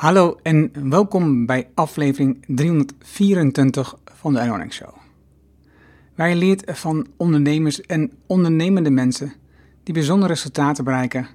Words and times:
Hallo 0.00 0.38
en 0.42 0.70
welkom 0.90 1.46
bij 1.46 1.70
aflevering 1.74 2.44
324 2.46 3.98
van 4.04 4.32
de 4.32 4.40
Ironix 4.40 4.76
Show. 4.76 4.94
Je 6.16 6.34
leert 6.34 6.78
van 6.78 7.06
ondernemers 7.16 7.80
en 7.80 8.12
ondernemende 8.26 8.90
mensen 8.90 9.32
die 9.82 9.94
bijzondere 9.94 10.32
resultaten 10.32 10.84
bereiken, 10.84 11.28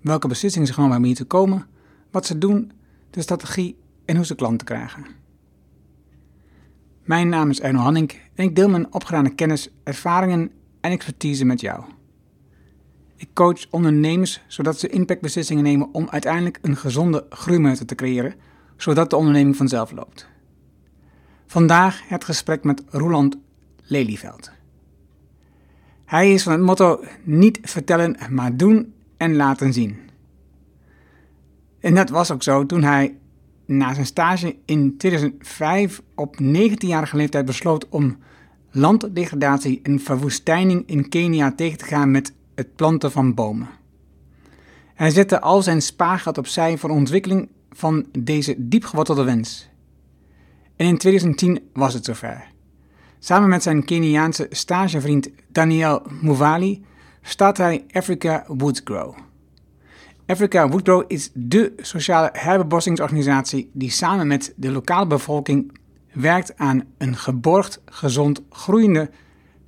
welke 0.00 0.28
beslissingen 0.28 0.66
ze 0.66 0.72
genomen 0.72 0.92
hebben 0.92 1.10
hier 1.10 1.20
te 1.20 1.26
komen, 1.26 1.66
wat 2.10 2.26
ze 2.26 2.38
doen, 2.38 2.72
de 3.10 3.22
strategie 3.22 3.76
en 4.04 4.16
hoe 4.16 4.26
ze 4.26 4.34
klanten 4.34 4.66
krijgen. 4.66 5.06
Mijn 7.04 7.28
naam 7.28 7.50
is 7.50 7.60
Erno 7.60 7.78
Hanning 7.78 8.12
en 8.34 8.44
ik 8.44 8.56
deel 8.56 8.68
mijn 8.68 8.92
opgedane 8.92 9.34
kennis, 9.34 9.68
ervaringen 9.82 10.50
en 10.80 10.90
expertise 10.90 11.44
met 11.44 11.60
jou. 11.60 11.84
Ik 13.20 13.28
coach 13.34 13.66
ondernemers 13.70 14.40
zodat 14.46 14.78
ze 14.78 14.88
impactbeslissingen 14.88 15.64
nemen 15.64 15.88
om 15.92 16.08
uiteindelijk 16.10 16.58
een 16.62 16.76
gezonde 16.76 17.26
groeimeter 17.30 17.86
te 17.86 17.94
creëren, 17.94 18.34
zodat 18.76 19.10
de 19.10 19.16
onderneming 19.16 19.56
vanzelf 19.56 19.90
loopt. 19.92 20.28
Vandaag 21.46 22.08
het 22.08 22.24
gesprek 22.24 22.64
met 22.64 22.82
Roland 22.88 23.36
Lelyveld. 23.82 24.50
Hij 26.04 26.32
is 26.32 26.42
van 26.42 26.52
het 26.52 26.60
motto 26.60 27.04
niet 27.22 27.58
vertellen, 27.62 28.16
maar 28.30 28.56
doen 28.56 28.92
en 29.16 29.36
laten 29.36 29.72
zien. 29.72 29.98
En 31.80 31.94
dat 31.94 32.10
was 32.10 32.30
ook 32.30 32.42
zo 32.42 32.66
toen 32.66 32.82
hij 32.82 33.16
na 33.66 33.94
zijn 33.94 34.06
stage 34.06 34.56
in 34.64 34.96
2005 34.96 36.02
op 36.14 36.36
19-jarige 36.42 37.16
leeftijd 37.16 37.44
besloot 37.44 37.88
om 37.88 38.18
landdegradatie 38.70 39.80
en 39.82 40.00
verwoestijning 40.00 40.82
in 40.86 41.08
Kenia 41.08 41.52
tegen 41.52 41.78
te 41.78 41.84
gaan 41.84 42.10
met 42.10 42.32
het 42.60 42.76
planten 42.76 43.12
van 43.12 43.34
bomen. 43.34 43.68
Hij 44.94 45.10
zette 45.10 45.40
al 45.40 45.62
zijn 45.62 45.82
spaargeld 45.82 46.38
opzij 46.38 46.78
voor 46.78 46.88
de 46.88 46.94
ontwikkeling 46.94 47.48
van 47.70 48.06
deze 48.18 48.54
diepgewortelde 48.58 49.24
wens. 49.24 49.68
En 50.76 50.86
in 50.86 50.98
2010 50.98 51.60
was 51.72 51.94
het 51.94 52.04
zover. 52.04 52.48
Samen 53.18 53.48
met 53.48 53.62
zijn 53.62 53.84
Keniaanse 53.84 54.46
stagevriend 54.50 55.30
Daniel 55.48 56.02
Muvali 56.20 56.84
start 57.22 57.56
hij 57.56 57.84
Africa 57.90 58.44
Woodgrow. 58.46 59.16
Africa 60.26 60.68
Woodgrow 60.68 61.04
is 61.06 61.30
dé 61.34 61.72
sociale 61.76 62.28
herbebossingsorganisatie 62.32 63.70
die 63.72 63.90
samen 63.90 64.26
met 64.26 64.52
de 64.56 64.70
lokale 64.70 65.06
bevolking 65.06 65.72
werkt 66.12 66.56
aan 66.56 66.84
een 66.98 67.16
geborgd, 67.16 67.80
gezond, 67.84 68.42
groeiende 68.50 69.10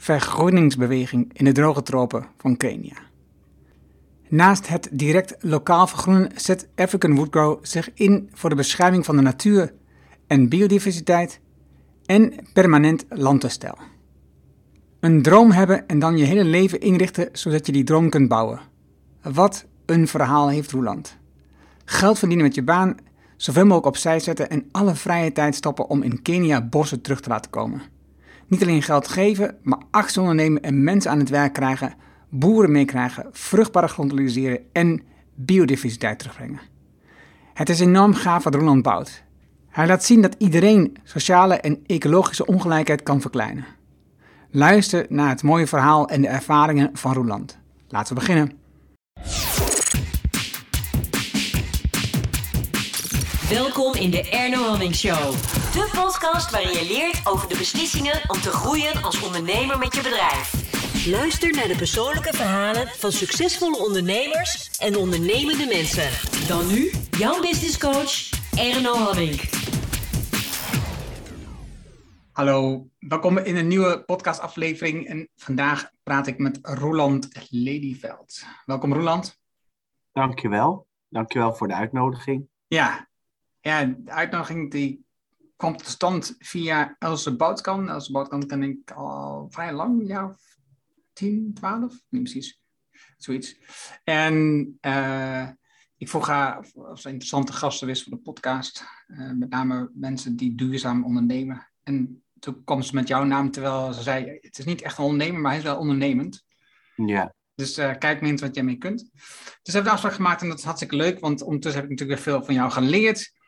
vergroeningsbeweging 0.03 1.31
in 1.33 1.45
de 1.45 1.53
droge 1.53 1.83
tropen 1.83 2.27
van 2.39 2.57
Kenia. 2.57 2.97
Naast 4.29 4.69
het 4.69 4.89
direct 4.93 5.35
lokaal 5.41 5.87
vergroenen 5.87 6.31
zet 6.35 6.69
African 6.75 7.15
Woodgrow 7.15 7.59
zich 7.65 7.91
in 7.95 8.31
voor 8.33 8.51
de 8.51 8.57
bescherming 8.57 9.05
van 9.05 9.17
de 9.17 9.23
natuur 9.23 9.73
en 10.27 10.49
biodiversiteit 10.49 11.41
en 12.07 12.33
permanent 12.53 13.05
landherstel. 13.09 13.79
Een 15.01 15.23
droom 15.23 15.51
hebben 15.51 15.89
en 15.89 15.99
dan 15.99 16.17
je 16.17 16.25
hele 16.25 16.45
leven 16.45 16.81
inrichten 16.81 17.29
zodat 17.33 17.67
je 17.67 17.73
die 17.73 17.85
droom 17.85 18.11
kunt 18.11 18.29
bouwen. 18.29 18.61
Wat 19.23 19.67
een 19.87 20.09
verhaal 20.09 20.49
heeft 20.49 20.71
Roeland. 20.71 21.17
Geld 21.85 22.19
verdienen 22.19 22.47
met 22.47 22.55
je 22.55 22.63
baan, 22.63 22.97
zoveel 23.37 23.65
mogelijk 23.65 23.87
opzij 23.87 24.21
zetten 24.21 24.51
en 24.51 24.69
alle 24.73 24.95
vrije 24.95 25.33
tijd 25.33 25.55
stoppen 25.55 25.89
om 25.89 26.03
in 26.03 26.23
Kenia 26.23 26.63
bossen 26.63 27.01
terug 27.01 27.21
te 27.21 27.29
laten 27.29 27.51
komen. 27.51 27.92
Niet 28.53 28.63
alleen 28.63 28.83
geld 28.83 29.09
geven, 29.09 29.57
maar 29.63 29.79
actie 29.91 30.21
ondernemen 30.21 30.63
en 30.63 30.85
mensen 30.85 31.11
aan 31.11 31.19
het 31.19 31.29
werk 31.29 31.53
krijgen, 31.53 31.95
boeren 32.29 32.73
meekrijgen, 32.73 33.27
vruchtbare 33.31 33.89
grond 33.89 34.13
realiseren 34.13 34.59
en 34.73 35.03
biodiversiteit 35.35 36.19
terugbrengen. 36.19 36.61
Het 37.55 37.69
is 37.69 37.81
enorm 37.81 38.15
gaaf 38.15 38.45
wat 38.45 38.55
Roland 38.55 38.83
bouwt. 38.83 39.23
Hij 39.69 39.87
laat 39.87 40.05
zien 40.05 40.21
dat 40.23 40.35
iedereen 40.39 40.97
sociale 41.05 41.55
en 41.55 41.83
ecologische 41.87 42.47
ongelijkheid 42.47 43.03
kan 43.03 43.21
verkleinen. 43.21 43.65
Luister 44.51 45.07
naar 45.09 45.29
het 45.29 45.43
mooie 45.43 45.67
verhaal 45.67 46.09
en 46.09 46.21
de 46.21 46.29
ervaringen 46.29 46.91
van 46.93 47.13
Roland. 47.13 47.59
Laten 47.89 48.15
we 48.15 48.21
beginnen. 48.21 48.53
Welkom 53.49 53.95
in 53.95 54.11
de 54.11 54.29
Erno 54.31 54.69
Hamming 54.69 54.95
Show. 54.95 55.35
De 55.73 55.91
podcast 55.95 56.51
waarin 56.51 56.73
je 56.73 56.87
leert 56.87 57.27
over 57.27 57.49
de 57.49 57.57
beslissingen 57.57 58.31
om 58.31 58.41
te 58.41 58.51
groeien 58.51 59.03
als 59.03 59.23
ondernemer 59.23 59.79
met 59.79 59.95
je 59.95 60.03
bedrijf. 60.03 60.53
Luister 61.07 61.53
naar 61.55 61.69
de 61.69 61.77
persoonlijke 61.77 62.33
verhalen 62.33 62.89
van 62.89 63.13
succesvolle 63.13 63.79
ondernemers 63.79 64.79
en 64.79 64.97
ondernemende 64.97 65.67
mensen. 65.67 66.11
Dan 66.49 66.67
nu 66.67 66.91
jouw 67.11 67.41
business 67.41 67.79
coach 67.79 68.31
Erno 68.57 68.95
Hamming. 68.95 69.41
Hallo, 72.33 72.89
welkom 72.99 73.39
in 73.39 73.57
een 73.57 73.69
nieuwe 73.69 74.05
podcastaflevering 74.05 75.07
en 75.07 75.29
vandaag 75.37 75.91
praat 76.03 76.27
ik 76.27 76.39
met 76.39 76.59
Roland 76.63 77.29
Lelyveld. 77.51 78.45
Welkom 78.65 78.93
Roland. 78.93 79.41
Dankjewel. 80.13 80.87
Dankjewel 81.09 81.55
voor 81.55 81.69
de 81.69 81.75
uitnodiging. 81.75 82.49
Ja, 82.67 83.09
ja 83.61 83.85
de 83.85 84.11
uitnodiging 84.11 84.71
die 84.71 85.11
kwam 85.63 85.77
tot 85.77 85.87
stand 85.87 86.35
via 86.39 86.97
Else 86.99 87.37
Boutkan. 87.37 87.89
Else 87.89 88.13
Boutkan 88.13 88.47
ken 88.47 88.63
ik 88.63 88.91
al 88.91 89.47
vrij 89.51 89.73
lang, 89.73 90.07
ja, 90.07 90.37
10, 91.13 91.55
12, 91.55 91.95
niet 92.09 92.23
precies, 92.23 92.61
zoiets. 93.17 93.57
En 94.05 94.35
uh, 94.81 95.49
ik 95.97 96.09
vroeg 96.09 96.27
haar 96.27 96.59
of, 96.59 96.75
of 96.75 97.01
ze 97.01 97.09
interessante 97.09 97.53
gasten 97.53 97.87
wist 97.87 98.03
voor 98.03 98.13
de 98.13 98.23
podcast. 98.23 98.85
Uh, 99.07 99.31
met 99.31 99.51
name 99.51 99.91
mensen 99.95 100.37
die 100.37 100.55
duurzaam 100.55 101.05
ondernemen. 101.05 101.69
En 101.83 102.23
toen 102.39 102.65
kwam 102.65 102.83
ze 102.83 102.95
met 102.95 103.09
jouw 103.09 103.25
naam, 103.25 103.51
terwijl 103.51 103.93
ze 103.93 104.03
zei, 104.03 104.39
het 104.41 104.59
is 104.59 104.65
niet 104.65 104.83
echt 104.83 104.99
een 104.99 105.05
ondernemer, 105.05 105.41
maar 105.41 105.51
hij 105.51 105.61
is 105.61 105.67
wel 105.67 105.79
ondernemend. 105.79 106.45
Ja. 106.97 107.35
Dus 107.55 107.79
uh, 107.79 107.99
kijk 107.99 108.23
eens 108.23 108.41
wat 108.41 108.55
jij 108.55 108.65
mee 108.65 108.77
kunt. 108.77 109.11
Dus 109.13 109.63
we 109.63 109.73
hebben 109.73 109.85
de 109.85 109.91
afspraak 109.91 110.15
gemaakt 110.15 110.43
en 110.43 110.49
dat 110.49 110.59
is 110.59 110.65
hartstikke 110.65 110.97
leuk, 110.97 111.21
want 111.21 111.43
ondertussen 111.43 111.81
heb 111.81 111.91
ik 111.91 111.99
natuurlijk 111.99 112.25
weer 112.25 112.35
veel 112.35 112.45
van 112.45 112.55
jou 112.55 112.71
geleerd. 112.71 113.41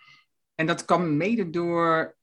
En 0.54 0.66
dat 0.66 0.84
kwam 0.84 1.16
mede 1.16 1.50
door 1.50 2.16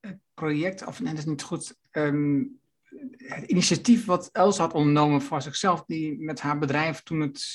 het 0.00 0.18
project, 0.34 0.86
of 0.86 1.00
nee, 1.00 1.10
dat 1.10 1.18
is 1.18 1.28
niet 1.28 1.42
goed, 1.42 1.76
um, 1.92 2.60
het 3.16 3.44
initiatief 3.50 4.04
wat 4.04 4.28
Els 4.32 4.58
had 4.58 4.74
ondernomen 4.74 5.22
voor 5.22 5.42
zichzelf, 5.42 5.84
die 5.84 6.18
met 6.18 6.40
haar 6.40 6.58
bedrijf 6.58 7.02
toen 7.02 7.20
het 7.20 7.46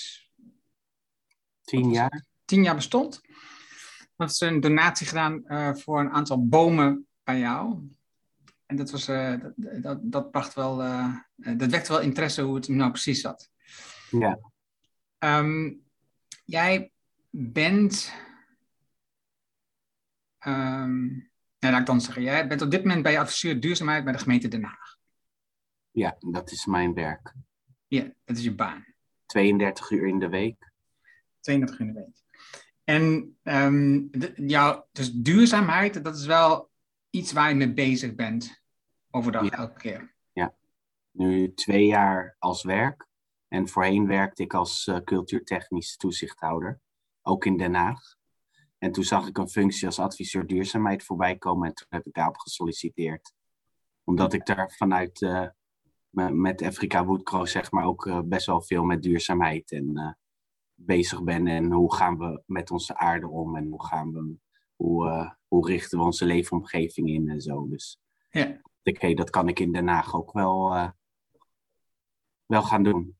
tien 1.61 1.91
jaar, 1.91 2.25
tien 2.45 2.63
jaar 2.63 2.75
bestond, 2.75 3.21
had 4.15 4.35
ze 4.35 4.45
een 4.45 4.59
donatie 4.59 5.07
gedaan 5.07 5.43
uh, 5.47 5.73
voor 5.73 5.99
een 5.99 6.11
aantal 6.11 6.47
bomen 6.47 7.07
bij 7.23 7.39
jou. 7.39 7.89
En 8.65 8.75
dat, 8.75 8.91
was, 8.91 9.09
uh, 9.09 9.39
dat, 9.41 9.83
dat, 9.83 9.99
dat, 10.01 10.31
bracht 10.31 10.53
wel, 10.53 10.83
uh, 10.83 11.15
dat 11.35 11.69
wekte 11.69 11.91
wel 11.91 12.01
interesse 12.01 12.41
hoe 12.41 12.55
het 12.55 12.67
nou 12.67 12.91
precies 12.91 13.21
zat. 13.21 13.49
Ja. 14.09 14.39
Um, 15.19 15.81
jij 16.45 16.91
bent 17.29 18.13
Um, 20.47 21.31
nou, 21.59 21.73
laat 21.73 21.79
ik 21.79 21.85
dan 21.85 22.01
zeggen, 22.01 22.23
jij 22.23 22.47
bent 22.47 22.61
op 22.61 22.71
dit 22.71 22.83
moment 22.83 23.03
bij 23.03 23.11
je 23.11 23.19
adviseur 23.19 23.59
duurzaamheid 23.59 24.03
bij 24.03 24.13
de 24.13 24.19
gemeente 24.19 24.47
Den 24.47 24.63
Haag. 24.63 24.97
Ja, 25.91 26.17
dat 26.19 26.51
is 26.51 26.65
mijn 26.65 26.93
werk. 26.93 27.33
Ja, 27.87 28.13
dat 28.23 28.37
is 28.37 28.43
je 28.43 28.55
baan. 28.55 28.85
32 29.25 29.89
uur 29.89 30.07
in 30.07 30.19
de 30.19 30.29
week. 30.29 30.71
32 31.39 31.79
uur 31.79 31.87
in 31.87 31.93
de 31.93 31.99
week. 31.99 32.23
En 32.83 33.35
um, 33.43 34.11
de, 34.11 34.33
jou, 34.35 34.83
dus 34.91 35.11
duurzaamheid, 35.11 36.03
dat 36.03 36.15
is 36.15 36.25
wel 36.25 36.71
iets 37.09 37.31
waar 37.31 37.49
je 37.49 37.55
mee 37.55 37.73
bezig 37.73 38.15
bent 38.15 38.63
overdag, 39.09 39.43
ja. 39.43 39.51
elke 39.51 39.79
keer. 39.79 40.15
Ja, 40.31 40.53
nu 41.11 41.53
twee 41.53 41.85
jaar 41.85 42.35
als 42.39 42.63
werk. 42.63 43.07
En 43.47 43.67
voorheen 43.67 44.07
werkte 44.07 44.43
ik 44.43 44.53
als 44.53 44.87
uh, 44.87 44.97
cultuurtechnisch 44.97 45.97
toezichthouder, 45.97 46.79
ook 47.21 47.45
in 47.45 47.57
Den 47.57 47.73
Haag. 47.73 48.15
En 48.83 48.91
toen 48.91 49.03
zag 49.03 49.27
ik 49.27 49.37
een 49.37 49.49
functie 49.49 49.85
als 49.85 49.99
adviseur 49.99 50.47
duurzaamheid 50.47 51.03
voorbij 51.03 51.37
komen 51.37 51.67
en 51.67 51.73
toen 51.73 51.87
heb 51.89 52.05
ik 52.05 52.13
daarop 52.13 52.37
gesolliciteerd. 52.37 53.33
Omdat 54.03 54.33
ik 54.33 54.45
daar 54.45 54.71
vanuit 54.71 55.21
uh, 55.21 55.47
met 56.31 56.61
Afrika 56.61 57.05
Woodcrow 57.05 57.47
zeg 57.47 57.71
maar 57.71 57.85
ook 57.85 58.05
uh, 58.05 58.19
best 58.25 58.45
wel 58.45 58.61
veel 58.61 58.83
met 58.83 59.01
duurzaamheid 59.01 59.71
en 59.71 59.89
uh, 59.93 60.11
bezig 60.73 61.23
ben. 61.23 61.47
En 61.47 61.71
hoe 61.71 61.95
gaan 61.95 62.17
we 62.17 62.43
met 62.45 62.71
onze 62.71 62.97
aarde 62.97 63.27
om 63.27 63.55
en 63.55 63.67
hoe 63.67 63.85
gaan 63.85 64.11
we, 64.11 64.35
hoe, 64.75 65.35
hoe 65.47 65.67
richten 65.67 65.97
we 65.97 66.05
onze 66.05 66.25
leefomgeving 66.25 67.09
in 67.09 67.29
en 67.29 67.41
zo. 67.41 67.67
Dus 67.67 67.99
ja. 68.29 68.61
ik, 68.81 69.01
hey, 69.01 69.13
dat 69.13 69.29
kan 69.29 69.47
ik 69.47 69.59
in 69.59 69.71
Den 69.71 69.87
Haag 69.87 70.15
ook 70.15 70.31
wel, 70.31 70.91
wel 72.45 72.63
gaan 72.63 72.83
doen. 72.83 73.17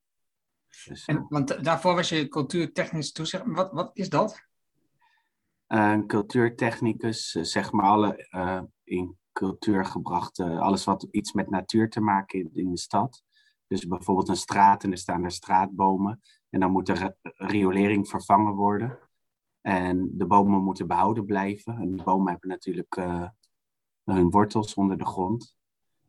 Dus, 0.85 1.05
en, 1.05 1.25
want 1.29 1.63
daarvoor 1.63 1.95
was 1.95 2.09
je 2.09 2.27
cultuurtechnisch 2.27 3.11
toezicht. 3.11 3.43
Wat, 3.45 3.71
wat 3.71 3.91
is 3.93 4.09
dat? 4.09 4.51
Een 5.79 6.07
cultuurtechnicus, 6.07 7.31
zeg 7.31 7.71
maar 7.71 7.85
alle 7.85 8.27
uh, 8.31 8.61
in 8.83 9.17
cultuur 9.31 9.85
gebrachte, 9.85 10.59
alles 10.59 10.83
wat 10.83 11.07
iets 11.11 11.33
met 11.33 11.49
natuur 11.49 11.89
te 11.89 12.01
maken 12.01 12.39
heeft 12.39 12.57
in 12.57 12.69
de 12.69 12.77
stad. 12.77 13.23
Dus 13.67 13.87
bijvoorbeeld 13.87 14.29
een 14.29 14.35
straat 14.35 14.83
en 14.83 14.91
er 14.91 14.97
staan 14.97 15.23
er 15.23 15.31
straatbomen 15.31 16.21
en 16.49 16.59
dan 16.59 16.71
moet 16.71 16.85
de 16.85 17.15
riolering 17.23 18.07
vervangen 18.07 18.53
worden. 18.53 18.99
En 19.61 20.17
de 20.17 20.25
bomen 20.25 20.63
moeten 20.63 20.87
behouden 20.87 21.25
blijven. 21.25 21.77
En 21.77 21.95
de 21.95 22.03
bomen 22.03 22.31
hebben 22.31 22.49
natuurlijk 22.49 22.95
hun 24.03 24.29
wortels 24.29 24.73
onder 24.73 24.97
de 24.97 25.05
grond. 25.05 25.55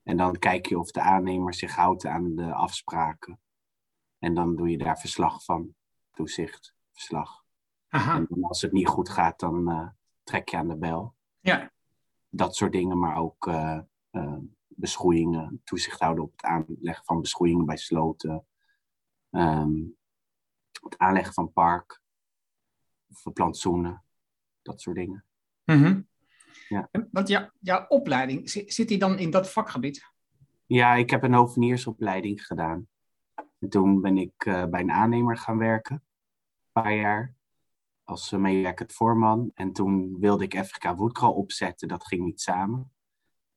En 0.03 0.17
dan 0.17 0.39
kijk 0.39 0.67
je 0.67 0.79
of 0.79 0.91
de 0.91 1.01
aannemer 1.01 1.55
zich 1.55 1.75
houdt 1.75 2.07
aan 2.07 2.35
de 2.35 2.55
afspraken. 2.55 3.41
En 4.19 4.35
dan 4.35 4.57
doe 4.57 4.71
je 4.71 4.79
daar 4.79 4.99
verslag 4.99 5.45
van, 5.45 5.75
toezicht, 6.13 6.75
verslag. 6.93 7.44
Aha. 7.95 8.17
En 8.17 8.45
als 8.45 8.63
het 8.63 8.73
niet 8.73 8.89
goed 8.89 9.09
gaat, 9.09 9.41
dan 9.41 9.71
uh, 9.71 9.89
trek 10.23 10.49
je 10.49 10.57
aan 10.57 10.69
de 10.69 10.77
bel. 10.77 11.15
Ja. 11.41 11.73
Dat 12.29 12.57
soort 12.57 12.73
dingen, 12.73 12.99
maar 12.99 13.17
ook 13.17 13.47
uh, 13.47 13.81
uh, 14.11 14.37
beschoeiingen, 14.69 15.61
toezicht 15.65 16.01
houden 16.01 16.25
op 16.25 16.33
het 16.33 16.43
aanleggen 16.45 17.05
van 17.05 17.21
beschoeiingen 17.21 17.65
bij 17.65 17.77
sloten. 17.77 18.47
Um, 19.31 19.97
het 20.83 20.99
aanleggen 20.99 21.35
van 21.35 21.53
park, 21.53 22.01
of 23.09 23.33
plantsoenen, 23.33 24.03
dat 24.63 24.81
soort 24.81 24.97
dingen. 24.97 25.25
Mm 25.65 25.83
-hmm. 25.83 26.09
ja. 26.69 26.89
Want 27.11 27.29
ja, 27.29 27.53
jouw 27.61 27.87
opleiding, 27.87 28.51
zit 28.51 28.89
die 28.89 28.99
dan 28.99 29.19
in 29.19 29.31
dat 29.31 29.51
vakgebied? 29.51 30.13
Ja, 30.67 30.95
ik 30.95 31.11
heb 31.11 31.23
een 31.23 31.35
hoveniersopleiding 31.35 32.47
gedaan. 32.47 32.89
En 33.59 33.69
toen 33.69 34.01
ben 34.01 34.19
ik 34.19 34.45
uh, 34.45 34.65
bij 34.65 34.81
een 34.81 34.93
aannemer 34.93 35.37
gaan 35.37 35.59
werken, 35.59 35.95
een 35.95 36.83
paar 36.83 36.95
jaar, 36.95 37.35
als 38.05 38.33
uh, 38.33 38.41
meewerkend 38.41 38.93
voorman. 38.93 39.51
En 39.55 39.73
toen 39.73 40.17
wilde 40.21 40.45
ik 40.45 40.65
FK 40.65 40.97
Woodcrawl 40.97 41.35
opzetten, 41.35 41.89
dat 41.89 42.07
ging 42.07 42.25
niet 42.25 42.41
samen. 42.41 42.93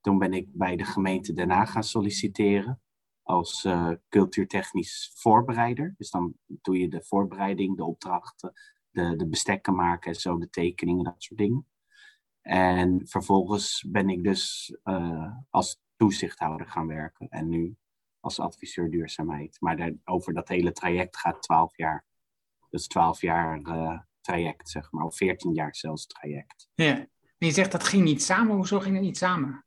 Toen 0.02 0.18
ben 0.18 0.34
ik 0.34 0.48
bij 0.54 0.76
de 0.76 0.84
gemeente 0.84 1.34
daarna 1.34 1.66
gaan 1.66 1.84
solliciteren 1.84 2.82
als 3.24 3.64
uh, 3.64 3.92
cultuurtechnisch 4.10 5.12
voorbereider. 5.16 5.94
Dus 5.98 6.10
dan 6.10 6.34
doe 6.46 6.78
je 6.80 6.90
de 6.90 7.04
voorbereiding, 7.04 7.78
de 7.78 7.86
opdrachten, 7.86 8.54
de, 8.90 9.16
de 9.16 9.28
bestekken 9.28 9.76
maken 9.76 10.12
en 10.12 10.20
zo, 10.20 10.38
de 10.38 10.50
tekeningen, 10.50 11.04
dat 11.04 11.16
soort 11.18 11.40
dingen. 11.40 11.68
En 12.42 13.08
vervolgens 13.08 13.86
ben 13.88 14.10
ik 14.10 14.24
dus 14.24 14.76
uh, 14.84 15.32
als 15.50 15.82
toezichthouder 15.96 16.68
gaan 16.68 16.88
werken 16.88 17.30
en 17.30 17.50
nu 17.50 17.78
als 18.20 18.40
adviseur 18.40 18.90
duurzaamheid. 18.90 19.58
Maar 19.60 19.94
over 20.04 20.34
dat 20.34 20.48
hele 20.48 20.72
traject 20.72 21.18
gaat 21.18 21.42
12 21.42 21.78
jaar. 21.78 22.06
Dus 22.70 22.88
12 22.88 23.22
jaar 23.22 23.62
traject, 24.28 24.70
zeg 24.70 24.92
maar, 24.92 25.06
of 25.06 25.16
14 25.16 25.54
jaar 25.54 25.76
zelfs 25.76 26.06
traject. 26.06 26.70
Ja, 26.74 27.08
je 27.38 27.52
zegt 27.52 27.72
dat 27.72 27.84
ging 27.84 28.04
niet 28.04 28.24
samen. 28.24 28.56
Hoezo 28.56 28.80
ging 28.80 28.96
het 28.96 29.04
niet 29.04 29.18
samen? 29.18 29.66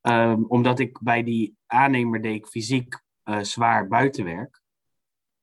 Um, 0.00 0.44
omdat 0.44 0.78
ik 0.78 0.98
bij 1.00 1.22
die 1.22 1.56
aannemer 1.66 2.22
deed 2.22 2.34
ik 2.34 2.46
fysiek 2.46 3.02
uh, 3.24 3.40
zwaar 3.40 3.88
buitenwerk. 3.88 4.62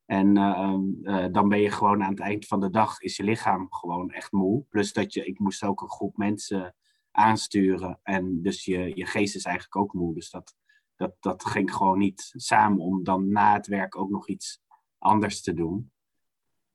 En 0.06 0.38
uh, 0.38 0.76
uh, 1.02 1.26
dan 1.32 1.50
ben 1.50 1.60
je 1.60 1.72
gewoon 1.72 2.04
aan 2.04 2.10
het 2.10 2.20
eind 2.20 2.48
van 2.48 2.60
de 2.60 2.70
dag 2.70 3.00
is 3.00 3.18
je 3.18 3.24
lichaam 3.24 3.68
gewoon 3.70 4.12
echt 4.12 4.32
moe. 4.32 4.66
Plus 4.70 4.94
dat 4.94 5.14
je, 5.14 5.26
ik 5.26 5.40
moest 5.40 5.64
ook 5.64 5.82
een 5.82 5.90
groep 5.90 6.18
mensen 6.18 6.76
aansturen. 7.12 8.00
En 8.04 8.42
dus 8.42 8.66
je, 8.66 8.96
je 8.96 9.06
geest 9.06 9.36
is 9.36 9.44
eigenlijk 9.44 9.76
ook 9.76 9.94
moe. 9.94 10.14
Dus 10.14 10.30
dat, 10.30 10.56
dat, 10.96 11.16
dat 11.20 11.46
ging 11.46 11.74
gewoon 11.74 11.98
niet 11.98 12.32
samen 12.36 12.80
om 12.80 13.04
dan 13.04 13.32
na 13.32 13.54
het 13.54 13.68
werk 13.68 13.98
ook 13.98 14.10
nog 14.10 14.28
iets 14.28 14.62
anders 14.98 15.42
te 15.42 15.54
doen. 15.54 15.92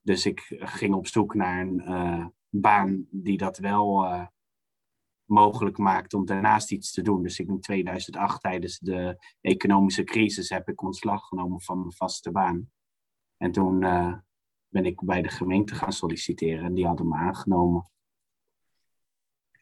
Dus 0.05 0.27
ik 0.27 0.55
ging 0.59 0.95
op 0.95 1.07
zoek 1.07 1.35
naar 1.35 1.61
een 1.61 2.33
baan 2.49 3.07
die 3.11 3.37
dat 3.37 3.59
wel 3.59 4.07
mogelijk 5.25 5.79
maakt 5.79 6.15
om 6.15 6.27
daarnaast 6.27 6.73
iets 6.73 6.93
te 6.93 7.03
doen. 7.03 7.23
Dus 7.23 7.39
in 7.39 7.61
2008, 7.61 8.41
tijdens 8.41 8.79
de 8.79 9.17
economische 9.41 10.05
crisis, 10.05 10.49
heb 10.49 10.69
ik 10.69 10.83
ontslag 10.83 11.29
genomen 11.29 11.61
van 11.61 11.79
mijn 11.79 11.93
vaste 11.93 12.31
baan. 12.31 12.71
En 13.37 13.53
toen 13.53 13.83
uh, 13.83 14.15
ben 14.69 14.85
ik 14.85 15.05
bij 15.05 15.23
de 15.23 15.29
gemeente 15.29 15.75
gaan 15.75 15.93
solliciteren 15.93 16.65
en 16.65 16.75
die 16.75 16.87
hadden 16.87 17.09
me 17.09 17.15
aangenomen. 17.15 17.91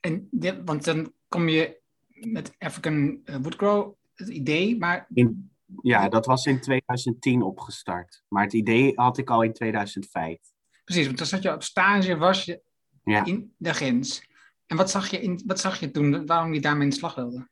En 0.01 0.29
want 0.65 0.85
dan 0.85 1.13
kom 1.29 1.49
je 1.49 1.81
met 2.11 2.55
African 2.59 3.21
eh, 3.25 3.37
Woodgrow, 3.37 3.95
het 4.15 4.29
idee, 4.29 4.79
maar... 4.79 5.07
In, 5.15 5.52
ja, 5.83 6.09
dat 6.09 6.27
was 6.27 6.47
in 6.47 6.61
2010 6.61 7.43
opgestart. 7.43 8.23
Maar 8.29 8.43
het 8.43 8.53
idee 8.53 8.93
had 8.95 9.19
ik 9.19 9.31
al 9.31 9.43
in 9.43 9.53
2005. 9.53 10.39
Precies, 10.85 11.07
want 11.07 11.19
dan 11.19 11.27
zat 11.27 11.43
je 11.43 11.53
op 11.53 11.63
stage, 11.63 12.17
was 12.17 12.45
je 12.45 12.63
ja. 13.05 13.25
in 13.25 13.55
de 13.57 13.75
grens. 13.75 14.29
En 14.67 14.77
wat 14.77 14.91
zag 14.91 15.11
je, 15.11 15.21
in, 15.21 15.43
wat 15.47 15.61
zag 15.61 15.81
je 15.81 15.91
toen, 15.91 16.27
waarom 16.27 16.55
je 16.55 16.61
daarmee 16.61 16.83
in 16.83 16.91
de 16.91 16.97
slag 16.97 17.15
wilde? 17.15 17.51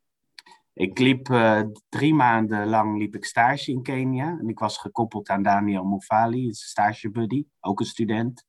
Ik 0.73 0.99
liep 0.99 1.29
uh, 1.29 1.63
drie 1.89 2.15
maanden 2.15 2.69
lang 2.69 2.99
liep 2.99 3.15
ik 3.15 3.25
stage 3.25 3.71
in 3.71 3.83
Kenia. 3.83 4.39
En 4.41 4.49
ik 4.49 4.59
was 4.59 4.79
gekoppeld 4.79 5.29
aan 5.29 5.43
Daniel 5.43 5.85
Mufali, 5.85 6.47
een 6.47 6.55
stagebuddy, 6.55 7.45
ook 7.61 7.81
een 7.81 7.87
student. 7.87 8.45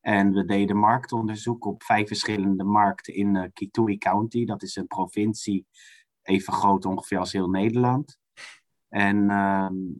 En 0.00 0.32
we 0.32 0.44
deden 0.44 0.76
marktonderzoek 0.76 1.64
op 1.64 1.82
vijf 1.82 2.06
verschillende 2.06 2.64
markten 2.64 3.14
in 3.14 3.34
uh, 3.34 3.44
Kitui 3.52 3.98
County. 3.98 4.44
Dat 4.44 4.62
is 4.62 4.76
een 4.76 4.86
provincie 4.86 5.66
even 6.22 6.52
groot 6.52 6.84
ongeveer 6.84 7.18
als 7.18 7.32
heel 7.32 7.48
Nederland. 7.48 8.18
En 8.88 9.30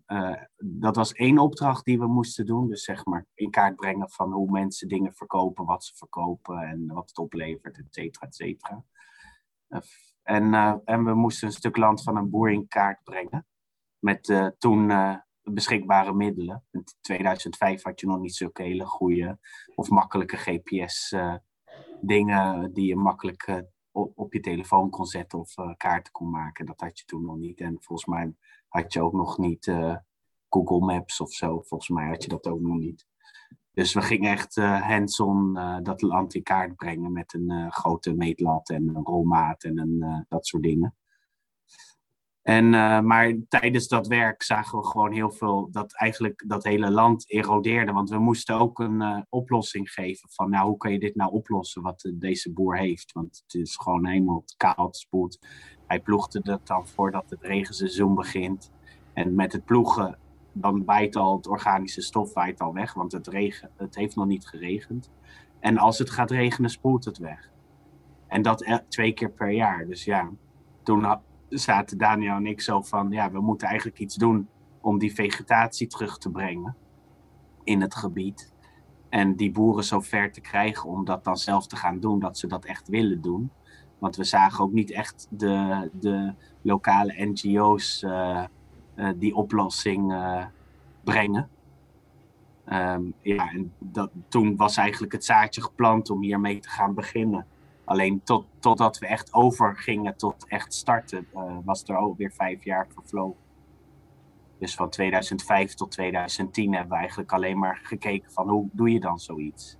uh, 0.06 0.43
dat 0.56 0.96
was 0.96 1.12
één 1.12 1.38
opdracht 1.38 1.85
die 1.85 1.99
we 1.99 2.06
moesten 2.06 2.46
doen. 2.46 2.69
Dus 2.69 2.85
zeg 2.85 3.05
maar 3.05 3.26
in 3.35 3.50
kaart 3.50 3.76
brengen 3.76 4.11
van 4.11 4.32
hoe 4.32 4.50
mensen 4.50 4.88
dingen 4.88 5.14
verkopen, 5.14 5.64
wat 5.64 5.85
ze 5.85 5.96
verkopen 5.96 6.58
en 6.58 6.87
wat 6.87 7.08
het 7.08 7.19
oplevert, 7.19 7.79
et 7.79 7.87
cetera, 7.90 8.26
et 8.26 8.35
cetera. 8.35 8.85
Uh, 9.69 9.81
en, 10.23 10.55
en 10.85 11.05
we 11.05 11.14
moesten 11.14 11.49
een 11.49 11.55
stuk 11.55 11.76
land 11.76 12.02
van 12.02 12.17
een 12.17 12.31
boer 12.31 12.50
in 12.50 12.69
kaart 12.69 13.02
brengen. 13.02 13.46
Met 13.99 14.52
toen 14.58 14.93
beschikbare 15.43 16.14
middelen. 16.14 16.64
In 16.70 16.85
2005 17.00 17.82
had 17.82 18.00
je 18.00 18.06
nog 18.06 18.19
niet 18.19 18.35
zulke 18.35 18.62
hele 18.62 18.85
goede 18.85 19.38
of 19.75 19.88
makkelijke 19.88 20.37
GPS-dingen 20.37 22.73
die 22.73 22.87
je 22.87 22.96
makkelijk 22.96 23.64
op, 23.90 24.19
op, 24.19 24.32
je 24.32 24.40
telefoon 24.40 24.90
kon 24.90 25.06
zetten 25.06 25.38
of 25.38 25.55
kaarten 25.76 26.12
kon 26.12 26.31
maken. 26.31 26.67
Dat 26.67 26.81
had 26.81 26.99
je 26.99 27.05
toen 27.05 27.25
nog 27.25 27.37
niet. 27.37 27.61
En 27.61 27.76
volgens 27.81 28.08
mij 28.08 28.35
had 28.69 28.93
je 28.93 29.03
ook 29.03 29.12
nog 29.12 29.38
niet 29.38 29.67
uh, 29.67 29.97
Google 30.49 30.87
Maps 30.87 31.20
of 31.20 31.32
zo. 31.32 31.61
Volgens 31.61 31.88
mij 31.88 32.09
had 32.09 32.23
je 32.23 32.29
dat 32.29 32.47
ook 32.47 32.61
nog 32.61 32.76
niet. 32.76 33.06
Dus 33.73 33.94
we 33.94 34.03
gingen 34.03 34.31
echt 34.31 34.56
uh, 34.56 34.88
hands-on 34.88 35.56
uh, 35.56 35.79
dat 35.82 36.03
land 36.03 36.35
in 36.35 36.43
kaart 36.43 36.76
brengen 36.76 37.12
met 37.12 37.35
een 37.35 37.73
grote 37.73 38.15
meetlat 38.15 38.70
en 38.70 38.88
een 38.88 39.05
rolmaat 39.05 39.65
en 39.65 39.79
een, 39.79 40.26
dat 40.29 40.47
soort 40.47 40.62
dingen. 40.62 40.98
En, 42.43 42.69
maar 43.06 43.37
tijdens 43.49 43.88
dat 43.88 44.06
werk 44.06 44.43
zagen 44.43 44.79
we 44.79 44.87
gewoon 44.87 45.12
heel 45.12 45.31
veel 45.31 45.69
dat 45.70 45.94
eigenlijk 45.94 46.44
dat 46.46 46.64
hele 46.64 46.90
land 46.90 47.31
erodeerde. 47.31 47.93
Want 47.93 48.11
we 48.11 48.19
moesten 48.19 48.58
ook 48.58 48.79
een 48.79 49.26
oplossing 49.29 49.90
geven 49.90 50.29
van 50.32 50.50
nou, 50.50 50.69
hoe 50.69 50.76
kan 50.76 50.93
je 50.93 50.99
dit 50.99 51.14
nou 51.14 51.32
oplossen 51.32 51.82
wat 51.82 52.12
deze 52.14 52.52
boer 52.52 52.79
heeft. 52.79 53.12
Want 53.12 53.43
het 53.46 53.55
is 53.62 53.76
gewoon 53.76 54.07
helemaal 54.07 54.45
kaal 54.57 54.88
spoed. 54.90 55.38
Hij 55.87 56.00
ploegde 56.00 56.40
dat 56.40 56.66
dan 56.66 56.88
voordat 56.88 57.30
het 57.30 57.42
regenseizoen 57.42 58.14
begint. 58.14 58.71
En 59.12 59.35
met 59.35 59.52
het 59.52 59.64
ploegen, 59.64 60.18
dan 60.52 60.85
bijt 60.85 61.16
al 61.16 61.37
het 61.37 61.47
organische 61.47 62.02
stof 62.02 62.35
waait 62.35 62.61
al 62.61 62.73
weg, 62.73 62.95
want 62.95 63.12
het, 63.12 63.26
regen, 63.26 63.71
het 63.76 63.95
heeft 63.95 64.16
nog 64.16 64.26
niet 64.26 64.47
geregend. 64.47 65.11
En 65.61 65.78
als 65.78 65.99
het 65.99 66.11
gaat 66.11 66.30
regenen, 66.30 66.71
spoelt 66.71 67.04
het 67.04 67.18
weg. 67.18 67.50
En 68.26 68.42
dat 68.42 68.85
twee 68.88 69.12
keer 69.12 69.30
per 69.30 69.50
jaar. 69.50 69.87
Dus 69.87 70.04
ja, 70.04 70.30
toen 70.83 71.21
zaten 71.49 71.99
Daniel 71.99 72.35
en 72.35 72.47
ik 72.47 72.61
zo 72.61 72.83
van, 72.83 73.11
ja, 73.11 73.31
we 73.31 73.40
moeten 73.40 73.69
eigenlijk 73.69 73.99
iets 73.99 74.14
doen 74.14 74.49
om 74.81 74.99
die 74.99 75.14
vegetatie 75.14 75.87
terug 75.87 76.19
te 76.19 76.31
brengen 76.31 76.76
in 77.64 77.81
het 77.81 77.95
gebied. 77.95 78.52
En 79.09 79.37
die 79.37 79.50
boeren 79.50 79.85
zo 79.85 80.00
ver 80.00 80.33
te 80.33 80.40
krijgen 80.40 80.88
om 80.88 81.05
dat 81.05 81.25
dan 81.25 81.37
zelf 81.37 81.67
te 81.67 81.76
gaan 81.76 82.00
doen, 82.00 82.19
dat 82.19 82.38
ze 82.38 82.47
dat 82.47 82.64
echt 82.64 82.88
willen 82.88 83.21
doen. 83.21 83.50
Want 83.99 84.17
we 84.17 84.25
zagen 84.25 84.64
ook 84.64 84.73
niet 84.73 84.90
echt 84.90 85.26
de, 85.31 85.90
de 85.93 86.35
lokale 86.62 87.14
NGO's 87.17 88.02
uh, 88.02 88.45
uh, 88.97 89.11
die 89.17 89.35
oplossing 89.35 90.12
uh, 90.12 90.45
brengen. 91.05 91.49
Um, 92.73 93.14
ja, 93.23 93.50
en 93.50 93.73
dat, 93.78 94.11
toen 94.28 94.57
was 94.57 94.76
eigenlijk 94.76 95.12
het 95.12 95.25
zaadje 95.25 95.62
geplant 95.62 96.11
om 96.11 96.23
hiermee 96.23 96.61
te 96.61 96.69
gaan 96.69 96.95
beginnen. 96.95 97.47
Alleen 97.88 98.23
tot, 98.25 98.47
totdat 98.59 98.99
we 98.99 99.07
echt 99.07 99.35
overgingen 99.35 100.16
tot 100.16 100.47
echt 100.49 100.75
starten, 100.75 101.26
was 101.64 101.83
er 101.83 101.97
alweer 101.97 102.33
vijf 102.33 102.64
jaar 102.64 102.87
vervlogen. 102.95 103.40
Dus 104.59 104.75
van 104.75 104.90
2005 104.90 105.75
tot 105.75 105.90
2010 105.90 106.73
hebben 106.73 106.92
we 106.92 106.99
eigenlijk 106.99 107.33
alleen 107.33 107.59
maar 107.59 107.80
gekeken 107.83 108.33
van 108.33 108.49
hoe 108.49 108.68
doe 108.73 108.92
je 108.92 109.00
dan 109.00 109.18
zoiets. 109.18 109.76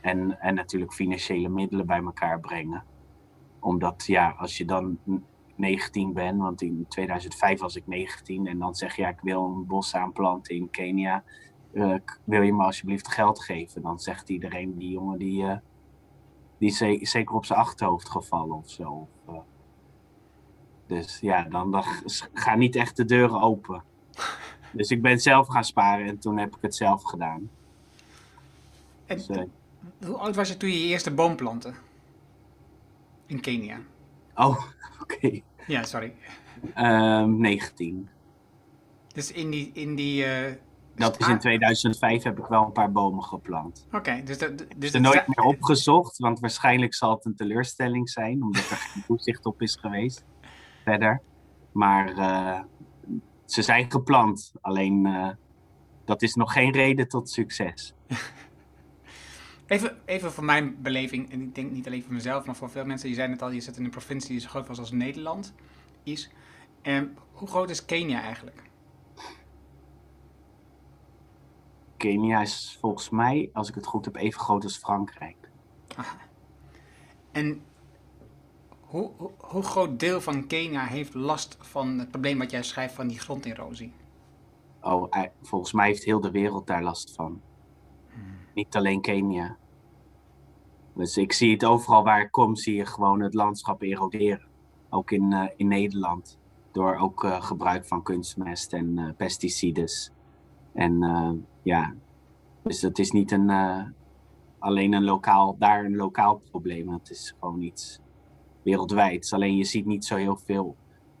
En, 0.00 0.40
en 0.40 0.54
natuurlijk 0.54 0.92
financiële 0.92 1.48
middelen 1.48 1.86
bij 1.86 2.02
elkaar 2.02 2.40
brengen 2.40 2.84
omdat 3.64 4.06
ja, 4.06 4.34
als 4.38 4.56
je 4.56 4.64
dan 4.64 4.98
19 5.56 6.12
bent, 6.12 6.40
want 6.40 6.62
in 6.62 6.86
2005 6.88 7.60
was 7.60 7.76
ik 7.76 7.86
19 7.86 8.46
en 8.46 8.58
dan 8.58 8.74
zeg 8.74 8.96
je 8.96 9.02
ja, 9.02 9.08
ik 9.08 9.20
wil 9.22 9.44
een 9.44 9.66
bos 9.66 9.94
aanplanten 9.94 10.54
in 10.54 10.70
Kenia. 10.70 11.24
Uh, 11.72 11.94
wil 12.24 12.42
je 12.42 12.52
me 12.52 12.64
alsjeblieft 12.64 13.08
geld 13.08 13.42
geven? 13.42 13.82
Dan 13.82 13.98
zegt 13.98 14.28
iedereen, 14.28 14.78
die 14.78 14.90
jongen 14.90 15.18
die, 15.18 15.42
uh, 15.42 15.56
die 16.58 16.74
zeker 17.06 17.34
op 17.34 17.44
zijn 17.44 17.58
achterhoofd 17.58 18.08
gevallen 18.08 18.56
of 18.56 18.70
zo. 18.70 19.08
Uh, 19.28 19.38
dus 20.86 21.18
ja, 21.20 21.42
dan, 21.42 21.70
dan 21.70 21.84
gaan 22.32 22.58
niet 22.58 22.76
echt 22.76 22.96
de 22.96 23.04
deuren 23.04 23.40
open. 23.40 23.82
Dus 24.72 24.90
ik 24.90 25.02
ben 25.02 25.20
zelf 25.20 25.46
gaan 25.46 25.64
sparen 25.64 26.06
en 26.06 26.18
toen 26.18 26.38
heb 26.38 26.56
ik 26.56 26.62
het 26.62 26.74
zelf 26.74 27.02
gedaan. 27.02 27.50
Dus, 29.06 29.28
Hoe 30.06 30.16
oud 30.16 30.34
was 30.34 30.48
je 30.48 30.56
toen 30.56 30.68
je 30.68 30.80
je 30.80 30.86
eerste 30.86 31.10
boom 31.10 31.36
plantte? 31.36 31.72
In 33.26 33.40
Kenia. 33.40 33.80
Oh, 34.34 34.64
oké. 35.02 35.40
Ja, 35.66 35.82
sorry. 35.82 36.14
Ehm 36.74 37.36
19. 37.36 38.08
Dus 39.12 39.32
in 39.32 39.50
die... 39.50 39.70
In 39.72 39.94
die 39.94 40.24
eh, 40.24 40.54
Dat 40.96 41.20
is 41.20 41.28
in 41.28 41.38
2005 41.38 42.22
heb 42.22 42.38
ik 42.38 42.46
wel 42.46 42.64
een 42.64 42.72
paar 42.72 42.92
bomen 42.92 43.24
geplant. 43.24 43.86
Oké, 43.92 44.22
dus 44.24 44.38
dat... 44.38 44.64
Dus 44.76 44.92
er 44.92 45.00
nooit 45.00 45.26
meer 45.26 45.46
opgezocht, 45.46 46.18
want 46.18 46.40
waarschijnlijk 46.40 46.94
zal 46.94 47.10
het 47.10 47.24
een 47.24 47.36
teleurstelling 47.36 48.10
zijn, 48.10 48.42
omdat 48.42 48.70
er 48.70 48.76
geen 48.76 49.04
toezicht 49.06 49.46
op 49.46 49.62
is 49.62 49.76
geweest 49.76 50.24
verder. 50.84 51.22
Maar 51.72 52.16
eh, 52.16 52.60
ze 53.44 53.62
zijn 53.62 53.90
geplant, 53.90 54.52
alleen 54.60 55.06
eh, 55.06 55.28
dat 56.04 56.22
is 56.22 56.34
nog 56.34 56.52
geen 56.52 56.72
reden 56.72 57.08
tot 57.08 57.30
succes. 57.30 57.94
Even, 59.66 59.96
even 60.04 60.32
voor 60.32 60.44
mijn 60.44 60.82
beleving, 60.82 61.32
en 61.32 61.40
ik 61.40 61.54
denk 61.54 61.70
niet 61.70 61.86
alleen 61.86 62.02
voor 62.02 62.12
mezelf, 62.12 62.44
maar 62.44 62.56
voor 62.56 62.70
veel 62.70 62.84
mensen, 62.84 63.08
je 63.08 63.14
zei 63.14 63.30
het 63.30 63.42
al, 63.42 63.50
je 63.50 63.60
zit 63.60 63.76
in 63.76 63.84
een 63.84 63.90
provincie 63.90 64.30
die 64.30 64.40
zo 64.40 64.48
groot 64.48 64.66
was 64.66 64.78
als 64.78 64.90
Nederland 64.90 65.54
is. 66.02 66.30
En 66.82 67.16
hoe 67.32 67.48
groot 67.48 67.70
is 67.70 67.84
Kenia 67.84 68.20
eigenlijk? 68.20 68.62
Kenia 72.04 72.40
is 72.40 72.78
volgens 72.80 73.10
mij, 73.10 73.50
als 73.52 73.68
ik 73.68 73.74
het 73.74 73.86
goed 73.86 74.04
heb, 74.04 74.16
even 74.16 74.40
groot 74.40 74.64
als 74.64 74.76
Frankrijk. 74.76 75.50
En 77.32 77.62
hoe, 78.80 79.10
hoe, 79.16 79.30
hoe 79.38 79.62
groot 79.62 80.00
deel 80.00 80.20
van 80.20 80.46
Kenia 80.46 80.84
heeft 80.84 81.14
last 81.14 81.56
van 81.60 81.98
het 81.98 82.10
probleem 82.10 82.38
wat 82.38 82.50
jij 82.50 82.62
schrijft 82.62 82.94
van 82.94 83.08
die 83.08 83.18
gronderosie? 83.18 83.92
Oh, 84.80 85.06
eh, 85.10 85.22
volgens 85.42 85.72
mij 85.72 85.86
heeft 85.86 86.04
heel 86.04 86.20
de 86.20 86.30
wereld 86.30 86.66
daar 86.66 86.82
last 86.82 87.14
van. 87.14 87.40
Niet 88.54 88.76
alleen 88.76 89.00
Kenia. 89.00 89.56
Dus 90.94 91.16
ik 91.16 91.32
zie 91.32 91.52
het 91.52 91.64
overal 91.64 92.04
waar 92.04 92.20
ik 92.20 92.30
kom, 92.30 92.56
zie 92.56 92.74
je 92.74 92.86
gewoon 92.86 93.20
het 93.20 93.34
landschap 93.34 93.82
eroderen. 93.82 94.48
Ook 94.90 95.10
in, 95.10 95.32
eh, 95.32 95.48
in 95.56 95.68
Nederland. 95.68 96.38
Door 96.72 96.96
ook 96.96 97.24
eh, 97.24 97.42
gebruik 97.42 97.86
van 97.86 98.02
kunstmest 98.02 98.72
en 98.72 98.98
eh, 98.98 99.08
pesticides. 99.16 100.13
En 100.74 101.02
eh, 101.02 101.30
ja, 101.62 101.94
dus 102.62 102.82
het 102.82 102.98
is 102.98 103.10
niet 103.10 103.30
een, 103.32 103.50
eh, 103.50 103.82
alleen 104.58 104.92
een 104.92 105.04
lokaal, 105.04 105.56
daar 105.58 105.84
een 105.84 105.96
lokaal 105.96 106.42
probleem. 106.50 106.88
Het 106.88 107.10
is 107.10 107.34
gewoon 107.40 107.62
iets 107.62 108.00
wereldwijds. 108.62 109.32
Alleen 109.32 109.56
je 109.56 109.64
ziet 109.64 109.86
niet 109.86 110.04
zo 110.04 110.16
heel 110.16 110.36
veel 110.36 110.76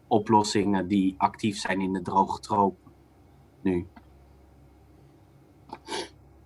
oplossingen 0.06 0.88
die 0.88 1.14
actief 1.18 1.56
zijn 1.56 1.80
in 1.80 1.92
de 1.92 2.02
droge 2.02 2.40
tropen 2.40 2.92
nu. 3.60 3.86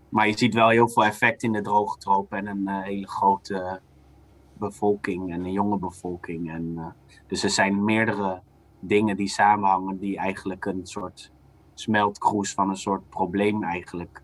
Maar 0.09 0.29
je 0.29 0.39
ziet 0.39 0.55
wel 0.55 0.69
heel 0.69 0.89
veel 0.89 1.05
effect 1.05 1.43
in 1.43 1.53
de 1.53 1.63
droge 1.63 1.99
tropen 1.99 2.39
en 2.39 2.47
een 2.47 2.69
eh, 2.69 2.83
hele 2.83 3.09
grote 3.09 3.81
bevolking 4.53 5.33
en 5.33 5.45
een 5.45 5.53
jonge 5.53 5.79
bevolking. 5.79 6.51
En, 6.51 6.95
dus 7.27 7.43
er 7.43 7.51
zijn 7.51 7.85
meerdere 7.85 8.43
dingen 8.81 9.17
die 9.17 9.29
samenhangen 9.29 9.99
die 9.99 10.17
eigenlijk 10.17 10.65
een 10.65 10.87
soort 10.87 11.33
smeltkroes 11.81 12.55
van 12.55 12.69
een 12.69 12.77
soort 12.77 13.09
probleem 13.09 13.63
eigenlijk 13.63 14.23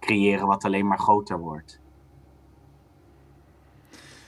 creëren 0.00 0.46
wat 0.46 0.64
alleen 0.64 0.86
maar 0.86 0.98
groter 0.98 1.38
wordt. 1.38 1.80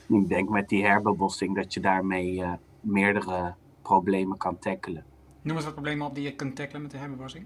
Ik 0.07 0.27
denk 0.27 0.49
met 0.49 0.69
die 0.69 0.85
herbebossing 0.85 1.55
dat 1.55 1.73
je 1.73 1.79
daarmee 1.79 2.43
eh, 2.43 2.53
meerdere 2.79 3.55
problemen 3.81 4.37
kan 4.37 4.59
tackelen. 4.59 5.05
Noem 5.41 5.55
eens 5.55 5.65
wat 5.65 5.73
problemen 5.73 6.07
op 6.07 6.15
die 6.15 6.23
je 6.23 6.35
kunt 6.35 6.55
tackelen 6.55 6.81
met 6.81 6.91
de 6.91 6.97
herbewassing. 6.97 7.45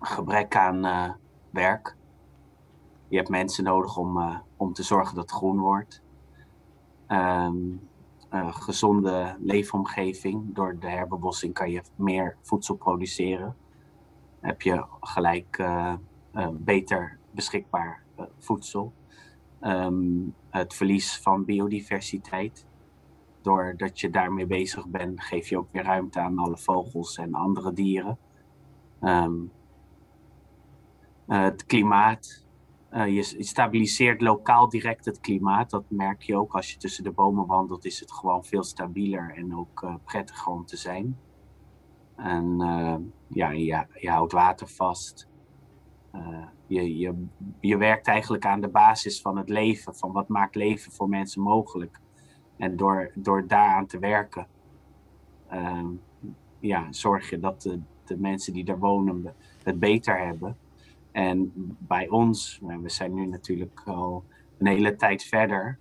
gebrek 0.00 0.56
aan 0.56 0.84
eh, 0.84 1.10
werk. 1.50 1.96
Je 3.08 3.16
hebt 3.16 3.28
mensen 3.28 3.64
nodig 3.64 3.96
om, 3.96 4.20
eh, 4.20 4.38
om 4.56 4.72
te 4.72 4.82
zorgen 4.82 5.14
dat 5.14 5.30
het 5.30 5.38
groen 5.38 5.58
wordt. 5.58 6.02
Ehm, 7.06 7.56
eh, 8.28 8.54
gezonde 8.54 9.36
leefomgeving. 9.40 10.54
Door 10.54 10.78
de 10.78 10.88
herbebossing 10.88 11.54
kan 11.54 11.70
je 11.70 11.82
meer 11.94 12.36
voedsel 12.42 12.74
produceren. 12.74 13.56
Heb 14.40 14.62
je 14.62 14.84
gelijk 15.00 15.58
eh, 15.58 15.94
eh, 16.32 16.48
beter 16.52 17.18
beschikbaar 17.30 18.02
eh, 18.16 18.24
voedsel. 18.38 18.92
Ehm, 19.60 20.28
het 20.50 20.74
verlies 20.74 21.18
van 21.18 21.44
biodiversiteit. 21.44 22.66
Doordat 23.42 24.00
je 24.00 24.10
daarmee 24.10 24.46
bezig 24.46 24.88
bent, 24.88 25.20
geef 25.20 25.48
je 25.48 25.58
ook 25.58 25.72
weer 25.72 25.84
ruimte 25.84 26.20
aan 26.20 26.38
alle 26.38 26.58
vogels 26.58 27.16
en 27.16 27.34
andere 27.34 27.72
dieren. 27.72 28.18
Ehm, 29.00 29.34
eh, 31.26 31.42
het 31.42 31.66
klimaat. 31.66 32.46
Je, 32.90 33.22
stabiliseert 33.38 34.20
lokaal 34.20 34.68
direct 34.68 35.04
het 35.04 35.20
klimaat. 35.20 35.70
Dat 35.70 35.84
merk 35.88 36.22
je 36.22 36.36
ook 36.36 36.54
als 36.54 36.72
je 36.72 36.78
tussen 36.78 37.04
de 37.04 37.10
bomen 37.10 37.46
wandelt. 37.46 37.84
Is 37.84 38.00
het 38.00 38.12
gewoon 38.12 38.44
veel 38.44 38.62
stabieler 38.62 39.34
en 39.36 39.56
ook 39.56 39.82
eh, 39.82 39.94
prettiger 40.04 40.52
om 40.52 40.66
te 40.66 40.76
zijn. 40.76 41.18
En 42.18 42.60
eh, 42.60 42.96
ja, 43.26 43.50
je, 43.50 44.10
houdt 44.10 44.32
water 44.32 44.68
vast. 44.68 45.28
Eh, 46.10 46.46
je, 46.66 46.98
je, 46.98 47.26
je 47.60 47.76
werkt 47.76 48.06
eigenlijk 48.06 48.46
aan 48.46 48.60
de 48.60 48.68
basis 48.68 49.20
van 49.20 49.36
het 49.36 49.48
leven. 49.48 49.94
Van 49.94 50.12
wat 50.12 50.28
maakt 50.28 50.54
leven 50.54 50.92
voor 50.92 51.08
mensen 51.08 51.42
mogelijk. 51.42 52.00
En 52.56 52.76
door, 52.76 53.10
door 53.14 53.46
daaraan 53.46 53.86
te 53.86 53.98
werken, 53.98 54.46
ehm, 55.48 55.86
ja, 56.60 56.86
zorg 56.92 57.30
je 57.30 57.38
dat 57.38 57.62
de, 57.62 57.80
de 58.04 58.18
mensen 58.18 58.52
die 58.52 58.64
daar 58.64 58.78
wonen 58.78 59.34
het 59.62 59.78
beter 59.78 60.18
hebben. 60.26 60.56
En 61.12 61.52
bij 61.78 62.08
ons, 62.08 62.60
we 62.82 62.88
zijn 62.88 63.14
nu 63.14 63.26
natuurlijk 63.26 63.82
al 63.84 64.24
een 64.58 64.66
hele 64.66 64.96
tijd 64.96 65.22
verder, 65.22 65.78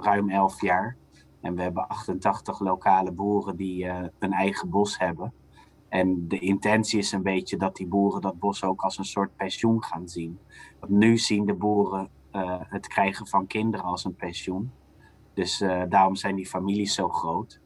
ruim 0.00 0.30
11 0.30 0.60
jaar. 0.60 0.96
En 1.42 1.54
we 1.54 1.62
hebben 1.62 1.88
88 1.88 2.60
lokale 2.60 3.12
boeren 3.12 3.56
die 3.56 3.86
eh, 3.86 4.08
een 4.18 4.32
eigen 4.32 4.70
bos 4.70 4.98
hebben. 4.98 5.32
En 5.88 6.28
de 6.28 6.38
intentie 6.38 6.98
is 6.98 7.12
een 7.12 7.22
beetje 7.22 7.56
dat 7.56 7.76
die 7.76 7.86
boeren 7.86 8.20
dat 8.20 8.38
bos 8.38 8.64
ook 8.64 8.82
als 8.82 8.98
een 8.98 9.04
soort 9.04 9.36
pensioen 9.36 9.82
gaan 9.84 10.08
zien. 10.08 10.38
Want 10.80 10.92
nu 10.92 11.18
zien 11.18 11.46
de 11.46 11.54
boeren 11.54 12.08
eh, 12.30 12.60
het 12.60 12.86
krijgen 12.86 13.26
van 13.26 13.46
kinderen 13.46 13.86
als 13.86 14.04
een 14.04 14.14
pensioen. 14.14 14.70
Dus 15.34 15.60
eh, 15.60 15.82
daarom 15.88 16.16
zijn 16.16 16.36
die 16.36 16.46
families 16.46 16.94
zo 16.94 17.08
groot. 17.08 17.60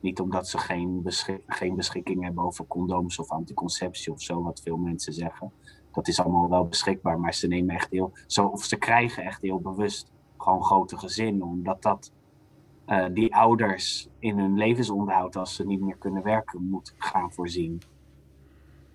Niet 0.00 0.20
omdat 0.20 0.48
ze 0.48 0.58
geen, 0.58 1.02
beschik- 1.02 1.42
geen 1.46 1.76
beschikking 1.76 2.22
hebben 2.22 2.44
over 2.44 2.66
condooms 2.66 3.18
of 3.18 3.30
anticonceptie 3.30 4.12
of 4.12 4.22
zo, 4.22 4.42
wat 4.42 4.60
veel 4.60 4.76
mensen 4.76 5.12
zeggen. 5.12 5.52
Dat 5.92 6.08
is 6.08 6.20
allemaal 6.20 6.48
wel 6.48 6.66
beschikbaar, 6.66 7.20
maar 7.20 7.34
ze 7.34 7.46
nemen 7.46 7.74
echt 7.74 7.90
heel, 7.90 8.12
zo, 8.26 8.46
of 8.46 8.64
ze 8.64 8.76
krijgen 8.76 9.24
echt 9.24 9.42
heel 9.42 9.60
bewust 9.60 10.12
gewoon 10.36 10.64
grote 10.64 10.98
gezinnen, 10.98 11.46
omdat 11.46 11.82
dat 11.82 12.12
eh, 12.86 13.06
die 13.12 13.34
ouders 13.34 14.08
in 14.18 14.38
hun 14.38 14.56
levensonderhoud, 14.56 15.36
als 15.36 15.54
ze 15.54 15.66
niet 15.66 15.80
meer 15.80 15.96
kunnen 15.96 16.22
werken, 16.22 16.68
moet 16.68 16.94
gaan 16.98 17.32
voorzien. 17.32 17.80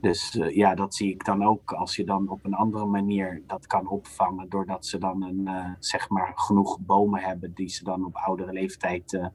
Dus 0.01 0.38
eh, 0.38 0.55
ja, 0.55 0.75
dat 0.75 0.95
zie 0.95 1.13
ik 1.13 1.25
dan 1.25 1.43
ook 1.43 1.71
als 1.71 1.95
je 1.95 2.03
dan 2.03 2.29
op 2.29 2.45
een 2.45 2.53
andere 2.53 2.86
manier 2.86 3.41
dat 3.48 3.67
kan 3.67 3.88
opvangen, 3.88 4.50
doordat 4.50 4.86
ze 4.86 4.98
dan 4.98 5.24
een, 5.24 5.48
eh, 5.48 5.71
zeg 5.79 6.10
maar 6.10 6.31
genoeg 6.36 6.79
bomen 6.79 7.21
hebben 7.21 7.53
die 7.53 7.69
ze 7.69 7.83
dan 7.83 8.05
op 8.05 8.15
oudere 8.15 8.51
leeftijd 8.51 9.31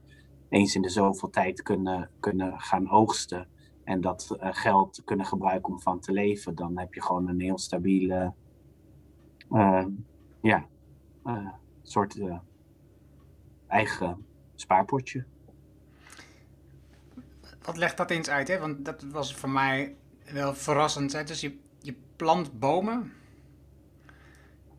eens 0.49 0.75
in 0.75 0.83
de 0.83 0.89
zoveel 0.89 1.31
tijd 1.31 1.63
kunnen, 1.63 2.11
kunnen 2.21 2.61
gaan 2.61 2.91
oogsten. 2.91 3.49
En 3.85 4.01
dat 4.01 4.37
geld 4.41 5.03
kunnen 5.05 5.27
gebruiken 5.27 5.73
om 5.73 5.81
van 5.81 6.01
te 6.01 6.13
leven, 6.13 6.55
dan 6.55 6.79
heb 6.79 6.95
je 6.95 7.03
gewoon 7.03 7.29
een 7.29 7.41
heel 7.41 7.59
stabiele, 7.59 8.33
ja, 10.41 10.67
soort 11.83 12.21
eigen 13.67 14.25
spaarpotje. 14.61 15.25
Wat 17.63 17.77
legt 17.77 17.97
dat 17.97 18.11
eens 18.11 18.29
uit, 18.29 18.49
hè? 18.49 18.59
Want 18.59 18.85
dat 18.85 19.03
was 19.03 19.35
voor 19.35 19.51
mij 19.51 19.97
wel 20.33 20.55
verrassend. 20.55 21.13
Hè? 21.13 21.25
Dus 21.25 21.41
je, 21.41 21.59
je 21.81 21.95
plant 22.17 22.59
bomen. 22.59 23.13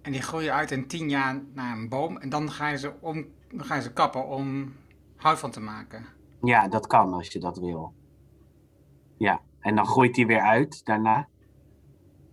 En 0.02 0.12
die 0.12 0.22
groeien 0.22 0.54
uit 0.54 0.72
in 0.72 0.88
tien 0.88 1.10
jaar 1.10 1.42
naar 1.54 1.78
een 1.78 1.90
boom. 1.90 2.18
En 2.18 2.30
dan 2.30 2.52
ga 2.52 2.68
je 2.68 2.78
ze, 2.78 2.94
om, 3.00 3.26
dan 3.50 3.66
ga 3.66 3.76
je 3.76 3.82
ze 3.82 3.94
kappen 3.94 4.28
om 4.28 4.74
hout 5.16 5.40
van 5.40 5.52
te 5.52 5.60
maken. 5.60 6.06
Ja, 6.42 6.68
dat 6.68 6.88
kan 6.88 7.14
als 7.14 7.28
je 7.28 7.40
dat 7.40 7.58
wil. 7.58 7.94
Ja, 9.18 9.42
en 9.60 9.76
dan 9.76 9.86
groeit 9.86 10.16
die 10.16 10.28
weer 10.28 10.42
uit 10.42 10.86
daarna. 10.86 11.28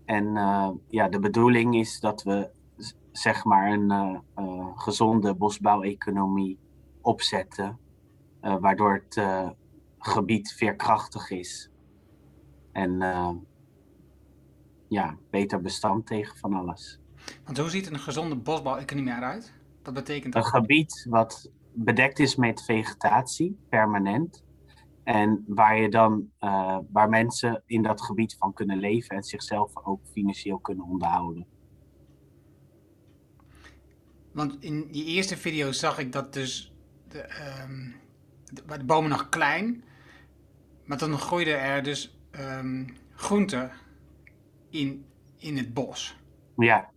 En 0.05 0.37
eh, 0.37 0.71
ja, 0.89 1.09
de 1.09 1.19
bedoeling 1.19 1.77
is 1.77 2.01
dat 2.01 2.23
we 2.23 2.51
zeg 3.13 3.45
maar 3.45 3.73
een 3.73 3.91
eh, 3.91 4.19
eh, 4.35 4.69
gezonde 4.75 5.35
bosbouweconomie 5.35 6.59
opzetten, 7.05 7.79
eh, 8.41 8.57
waardoor 8.61 8.93
het 8.93 9.17
eh, 9.17 9.51
gebied 9.99 10.53
veerkrachtig 10.53 11.31
is. 11.31 11.71
En 12.73 13.03
eh, 13.03 13.31
ja, 14.89 15.17
beter 15.31 15.61
bestand 15.61 16.07
tegen 16.07 16.37
van 16.37 16.53
alles. 16.53 16.99
Want 17.45 17.59
hoe 17.59 17.71
ziet 17.71 17.91
een 17.91 17.99
gezonde 17.99 18.37
bosbouweconomie 18.37 19.13
eruit? 19.13 19.53
Wat 19.83 19.95
betekent 19.95 20.35
Een 20.35 20.41
dat? 20.41 20.51
gebied 20.51 21.07
wat 21.11 21.51
bedekt 21.73 22.19
is 22.19 22.37
met 22.37 22.65
vegetatie, 22.65 23.59
permanent. 23.69 24.45
En 25.03 25.45
waar, 25.47 25.77
je 25.77 25.89
dan, 25.89 26.31
waar 26.93 27.09
mensen 27.09 27.63
in 27.67 27.83
dat 27.83 28.03
gebied 28.03 28.37
van 28.39 28.53
kunnen 28.53 28.79
leven 28.79 29.17
en 29.17 29.23
zichzelf 29.23 29.77
ook 29.85 30.01
financieel 30.13 30.59
kunnen 30.59 30.85
onderhouden. 30.85 31.47
Want 34.33 34.57
in 34.61 34.89
die 34.91 35.05
eerste 35.05 35.37
video 35.37 35.73
zag 35.73 35.99
ik 35.99 36.13
dat 36.13 36.33
dus 36.33 36.74
de, 37.14 37.21
ehm, 37.21 37.90
de, 38.52 38.62
waar 38.66 38.78
de 38.78 38.85
bomen 38.85 39.11
nog 39.11 39.28
klein, 39.28 39.85
maar 40.85 40.99
dan 40.99 41.18
groeide 41.18 41.52
er 41.52 41.83
dus 41.83 42.18
ehm 42.30 42.85
groenten 43.14 43.71
in, 44.71 45.04
in 45.38 45.56
het 45.56 45.75
bos. 45.75 46.16
Ja, 46.56 46.90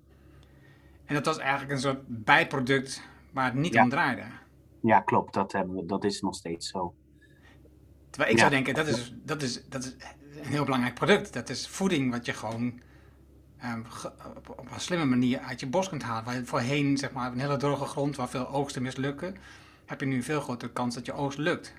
En 1.05 1.13
dat 1.15 1.25
was 1.25 1.38
eigenlijk 1.38 1.71
een 1.71 1.79
soort 1.79 2.00
bijproduct 2.07 3.01
waar 3.31 3.45
het 3.45 3.53
niet 3.53 3.74
Ja. 3.74 3.83
om 3.83 3.89
draaide. 3.89 4.24
ja 4.81 5.00
klopt. 5.00 5.33
Dat, 5.33 5.51
hebben 5.51 5.75
we, 5.75 5.86
dat 5.86 6.03
is 6.03 6.21
nog 6.21 6.36
steeds 6.36 6.67
zo. 6.69 6.95
Terwijl 8.09 8.31
ik 8.31 8.38
Ja. 8.38 8.47
zou 8.50 8.50
denken, 8.55 8.74
dat 8.74 8.88
is, 8.88 9.13
dat, 9.24 9.41
is, 9.41 9.65
dat 9.69 9.83
is 9.83 9.95
een 10.39 10.45
heel 10.45 10.63
belangrijk 10.63 10.95
product. 10.95 11.33
Dat 11.33 11.50
is 11.50 11.67
voeding 11.67 12.12
wat 12.12 12.25
je 12.25 12.33
gewoon 12.33 12.79
ehm, 13.57 13.81
op, 14.36 14.67
een 14.74 14.79
slimme 14.79 15.05
manier 15.05 15.39
uit 15.39 15.59
je 15.59 15.67
bos 15.67 15.89
kunt 15.89 16.03
halen. 16.03 16.24
Waar 16.25 16.36
je 16.36 16.45
voorheen, 16.45 16.97
zeg 16.97 17.12
maar, 17.12 17.31
een 17.31 17.39
hele 17.39 17.57
droge 17.57 17.86
grond 17.86 18.15
waar 18.15 18.29
veel 18.29 18.47
oogsten 18.47 18.81
mislukken, 18.81 19.36
heb 19.88 20.00
je 20.00 20.06
nu 20.06 20.15
een 20.15 20.24
veel 20.24 20.41
grotere 20.41 20.72
kans 20.72 20.96
dat 20.96 21.06
je 21.06 21.13
oogst 21.13 21.38
lukt. 21.38 21.74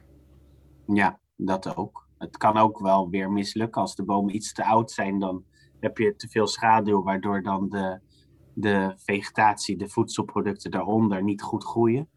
Ja, 0.86 1.20
dat 1.36 1.76
ook. 1.76 2.08
Het 2.18 2.36
kan 2.36 2.56
ook 2.56 2.78
wel 2.78 3.10
weer 3.10 3.30
mislukken. 3.30 3.80
Als 3.80 3.94
de 3.94 4.04
bomen 4.04 4.34
iets 4.34 4.52
te 4.52 4.64
oud 4.64 4.90
zijn, 4.90 5.18
dan 5.18 5.44
heb 5.80 5.98
je 5.98 6.16
te 6.16 6.28
veel 6.28 6.46
schaduw, 6.46 7.02
waardoor 7.02 7.42
dan 7.42 7.68
de, 7.68 8.00
de 8.54 8.92
vegetatie, 8.96 9.76
de 9.76 9.88
voedselproducten 9.88 10.70
daaronder 10.70 11.22
niet 11.22 11.42
goed 11.42 11.64
groeien. 11.64 12.08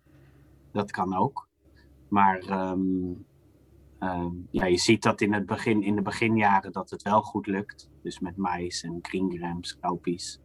Dat 0.71 0.91
kan 0.91 1.15
ook. 1.15 1.50
Maar 2.10 2.39
ehm, 2.39 3.13
ehm, 4.00 4.31
ja, 4.51 4.65
je 4.65 4.77
ziet 4.77 5.03
dat 5.03 5.21
in, 5.21 5.33
het 5.33 5.45
begin, 5.45 5.83
in 5.83 5.95
de 5.95 6.01
beginjaren 6.01 6.71
dat 6.71 6.89
het 6.89 7.01
wel 7.01 7.21
goed 7.21 7.48
lukt. 7.48 7.89
Dus 8.01 8.19
met 8.19 8.38
mais 8.38 8.83
en 8.83 9.00
greengrams, 9.01 9.79
kaupies, 9.79 10.39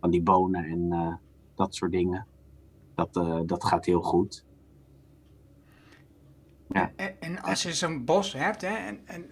van 0.00 0.10
die 0.10 0.22
bonen 0.22 0.64
en 0.64 0.92
eh, 0.92 1.14
dat 1.54 1.74
soort 1.74 1.92
dingen. 1.92 2.26
Dat, 2.94 3.16
eh, 3.16 3.40
dat 3.46 3.64
gaat 3.64 3.84
heel 3.84 4.02
goed. 4.02 4.44
Ja. 6.72 6.92
En, 6.96 7.20
en 7.20 7.42
als 7.42 7.62
je 7.62 7.74
zo'n 7.74 8.04
bos 8.04 8.32
hebt, 8.32 8.60
hè, 8.60 8.74
en, 8.74 9.06
en 9.06 9.30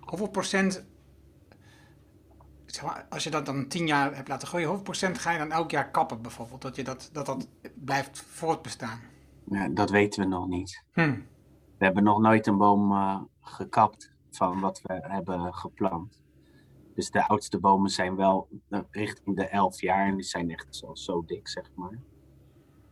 hoeveel 0.00 0.30
procent, 0.30 0.86
zeg 2.66 2.84
maar, 2.84 3.06
als 3.08 3.24
je 3.24 3.30
dat 3.30 3.46
dan 3.46 3.68
tien 3.68 3.86
jaar 3.86 4.14
hebt 4.14 4.28
laten 4.28 4.48
groeien, 4.48 4.66
hoeveel 4.66 4.84
procent 4.84 5.18
ga 5.18 5.30
je 5.30 5.38
dan 5.38 5.52
elk 5.52 5.70
jaar 5.70 5.90
kappen 5.90 6.22
bijvoorbeeld? 6.22 6.62
Dat 6.62 6.76
je 6.76 6.84
dat, 6.84 7.10
dat, 7.12 7.26
dat 7.26 7.48
blijft 7.74 8.18
voortbestaan. 8.18 9.00
Ja, 9.44 9.68
dat 9.68 9.90
weten 9.90 10.22
we 10.22 10.28
nog 10.28 10.48
niet. 10.48 10.82
Hm. 10.92 11.14
We 11.78 11.84
hebben 11.84 12.04
nog 12.04 12.20
nooit 12.20 12.46
een 12.46 12.56
boom 12.56 12.92
eh, 12.92 13.20
gekapt 13.40 14.12
van 14.30 14.60
wat 14.60 14.80
we 14.82 14.92
hebben 15.02 15.54
geplant. 15.54 16.22
Dus 16.94 17.10
de 17.10 17.26
oudste 17.28 17.58
bomen 17.58 17.90
zijn 17.90 18.16
wel 18.16 18.48
eh, 18.68 18.80
richting 18.90 19.36
de 19.36 19.48
11 19.48 19.80
jaar 19.80 20.06
en 20.06 20.14
die 20.14 20.24
zijn 20.24 20.50
echt 20.50 20.76
zo, 20.76 20.94
zo 20.94 21.24
dik, 21.24 21.48
zeg 21.48 21.70
maar. 21.74 21.98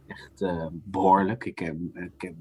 Echt 0.06 0.42
eh, 0.42 0.66
behoorlijk. 0.72 1.44
Ik 1.44 1.58
heb, 1.58 1.76
ik 1.92 2.20
heb 2.22 2.34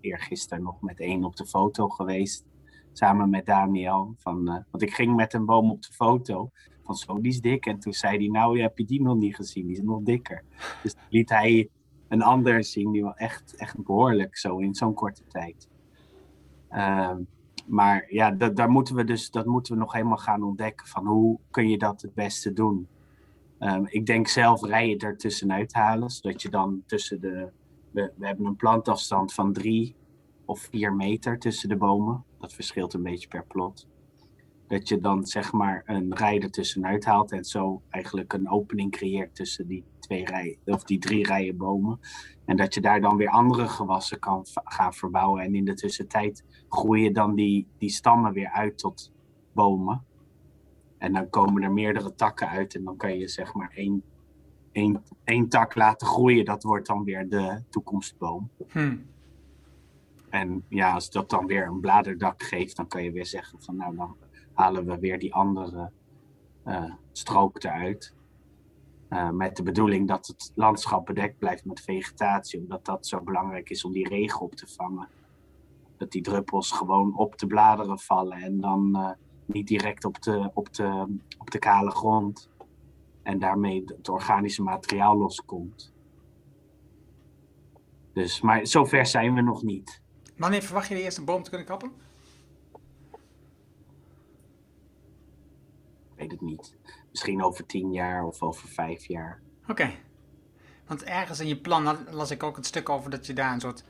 eergisteren 0.00 0.64
nog 0.64 0.80
met 0.80 1.00
één 1.00 1.24
op 1.24 1.36
de 1.36 1.46
foto 1.46 1.88
geweest. 1.88 2.44
Samen 2.92 3.30
met 3.30 3.46
Daniel. 3.46 4.14
Van, 4.18 4.48
eh, 4.48 4.62
want 4.70 4.82
ik 4.82 4.94
ging 4.94 5.16
met 5.16 5.32
een 5.32 5.44
boom 5.44 5.70
op 5.70 5.82
de 5.82 5.92
foto. 5.92 6.50
Van 6.84 6.94
zo, 6.94 7.20
die 7.20 7.32
is 7.32 7.40
dik. 7.40 7.66
En 7.66 7.78
toen 7.78 7.92
zei 7.92 8.16
hij, 8.16 8.26
nou 8.26 8.60
heb 8.60 8.78
je 8.78 8.84
die 8.84 9.02
nog 9.02 9.16
niet 9.16 9.36
gezien? 9.36 9.66
Die 9.66 9.76
is 9.76 9.82
nog 9.82 10.02
dikker. 10.02 10.44
Dus 10.82 10.94
liet 11.08 11.28
hij 11.28 11.68
een 12.08 12.22
ander 12.22 12.64
zien 12.64 12.92
die 12.92 13.02
wel 13.02 13.16
echt, 13.16 13.56
echt 13.56 13.84
behoorlijk 13.84 14.36
zo 14.36 14.58
in 14.58 14.74
zo'n 14.74 14.94
korte 14.94 15.22
tijd. 15.26 15.68
Ehm, 16.68 17.22
maar 17.66 18.06
ja, 18.08 18.30
dat, 18.30 18.56
daar 18.56 18.70
moeten 18.70 18.94
we 18.94 19.04
dus, 19.04 19.30
dat 19.30 19.46
moeten 19.46 19.72
we 19.72 19.78
nog 19.78 19.92
helemaal 19.92 20.16
gaan 20.16 20.42
ontdekken. 20.42 20.86
Van 20.86 21.06
hoe 21.06 21.38
kun 21.50 21.68
je 21.68 21.78
dat 21.78 22.02
het 22.02 22.14
beste 22.14 22.52
doen? 22.52 22.88
Ehm, 23.58 23.84
ik 23.86 24.06
denk 24.06 24.28
zelf 24.28 24.62
rijen 24.62 24.98
er 24.98 25.16
tussenuit 25.16 25.74
halen. 25.74 26.10
Zodat 26.10 26.42
je 26.42 26.48
dan 26.48 26.82
tussen 26.86 27.20
de. 27.20 27.50
We, 27.90 28.12
we 28.16 28.26
hebben 28.26 28.46
een 28.46 28.56
plantafstand 28.56 29.34
van 29.34 29.52
drie 29.52 29.96
of 30.44 30.60
vier 30.60 30.94
meter 30.94 31.38
tussen 31.38 31.68
de 31.68 31.76
bomen. 31.76 32.24
Dat 32.38 32.52
verschilt 32.52 32.94
een 32.94 33.02
beetje 33.02 33.28
per 33.28 33.44
plot. 33.46 33.88
Dat 34.66 34.88
je 34.88 34.98
dan 34.98 35.26
zeg 35.26 35.52
maar 35.52 35.82
een 35.86 36.14
rij 36.14 36.40
er 36.40 36.50
tussenuit 36.50 37.04
haalt 37.04 37.32
en 37.32 37.44
zo 37.44 37.82
eigenlijk 37.90 38.32
een 38.32 38.50
opening 38.50 38.90
creëert 38.90 39.34
tussen 39.34 39.66
die 39.66 39.84
twee 39.98 40.24
rijen 40.24 40.58
of 40.64 40.84
die 40.84 40.98
drie 40.98 41.26
rijen 41.26 41.56
bomen. 41.56 42.00
En 42.44 42.56
dat 42.56 42.74
je 42.74 42.80
daar 42.80 43.00
dan 43.00 43.16
weer 43.16 43.28
andere 43.28 43.68
gewassen 43.68 44.18
kan 44.18 44.46
gaan 44.52 44.94
verbouwen. 44.94 45.42
En 45.42 45.54
in 45.54 45.64
de 45.64 45.74
tussentijd 45.74 46.44
groeien 46.68 47.12
dan 47.12 47.34
die, 47.34 47.68
die 47.78 47.90
stammen 47.90 48.32
weer 48.32 48.50
uit 48.50 48.78
tot 48.78 49.12
bomen. 49.52 50.04
En 51.04 51.12
dan 51.12 51.30
komen 51.30 51.62
er 51.62 51.72
meerdere 51.72 52.14
takken 52.14 52.48
uit. 52.48 52.74
En 52.74 52.84
dan 52.84 52.96
kan 52.96 53.18
je 53.18 53.28
zeg 53.28 53.54
maar 53.54 53.70
één, 53.74 54.02
één, 54.72 55.04
één 55.24 55.48
tak 55.48 55.74
laten 55.74 56.06
groeien. 56.06 56.44
Dat 56.44 56.62
wordt 56.62 56.86
dan 56.86 57.04
weer 57.04 57.28
de 57.28 57.62
toekomstboom. 57.70 58.50
Hm. 58.68 58.96
En 60.28 60.64
ja, 60.68 60.92
als 60.92 61.10
dat 61.10 61.30
dan 61.30 61.46
weer 61.46 61.66
een 61.66 61.80
bladerdak 61.80 62.42
geeft, 62.42 62.76
dan 62.76 62.86
kan 62.86 63.02
je 63.02 63.12
weer 63.12 63.26
zeggen 63.26 63.62
van 63.62 63.76
nou, 63.76 63.96
dan 63.96 64.16
halen 64.52 64.86
we 64.86 64.98
weer 64.98 65.18
die 65.18 65.34
andere 65.34 65.90
eh, 66.62 66.92
strook 67.12 67.64
eruit. 67.64 68.14
Eh, 69.08 69.30
met 69.30 69.56
de 69.56 69.62
bedoeling 69.62 70.08
dat 70.08 70.26
het 70.26 70.52
landschap 70.54 71.06
bedekt 71.06 71.38
blijft 71.38 71.64
met 71.64 71.80
vegetatie, 71.80 72.60
omdat 72.60 72.84
dat 72.84 73.06
zo 73.06 73.20
belangrijk 73.20 73.70
is 73.70 73.84
om 73.84 73.92
die 73.92 74.08
regen 74.08 74.40
op 74.40 74.54
te 74.54 74.66
vangen. 74.66 75.08
Dat 75.96 76.10
die 76.10 76.22
druppels 76.22 76.70
gewoon 76.70 77.16
op 77.16 77.38
de 77.38 77.46
bladeren 77.46 77.98
vallen 77.98 78.38
en 78.38 78.60
dan 78.60 78.96
eh, 78.96 79.10
niet 79.46 79.66
direct 79.66 80.04
op 80.04 80.22
de, 80.22 80.50
op, 80.54 80.74
de, 80.74 81.16
op 81.38 81.50
de 81.50 81.58
kale 81.58 81.90
grond. 81.90 82.48
En 83.22 83.38
daarmee 83.38 83.84
het 83.86 84.08
organische 84.08 84.62
materiaal 84.62 85.16
loskomt. 85.16 85.92
Dus, 88.12 88.40
maar 88.40 88.66
zover 88.66 89.06
zijn 89.06 89.34
we 89.34 89.40
nog 89.40 89.62
niet. 89.62 90.00
Wanneer 90.36 90.62
verwacht 90.62 90.88
je 90.88 90.94
de 90.94 91.02
eerste 91.02 91.22
boom 91.24 91.42
te 91.42 91.48
kunnen 91.48 91.66
kappen? 91.66 91.92
Ik 96.12 96.20
weet 96.20 96.30
het 96.30 96.40
niet. 96.40 96.76
Misschien 97.10 97.44
over 97.44 97.66
tien 97.66 97.92
jaar 97.92 98.24
of 98.24 98.42
over 98.42 98.68
vijf 98.68 99.04
jaar. 99.04 99.40
Oké. 99.68 99.90
Want 100.86 101.04
ergens 101.04 101.40
in 101.40 101.46
je 101.46 101.60
plan 101.60 101.98
las 102.10 102.30
ik 102.30 102.42
ook 102.42 102.56
het 102.56 102.66
stuk 102.66 102.88
over 102.88 103.10
dat 103.10 103.26
je 103.26 103.32
daar 103.32 103.52
een 103.52 103.60
soort 103.60 103.84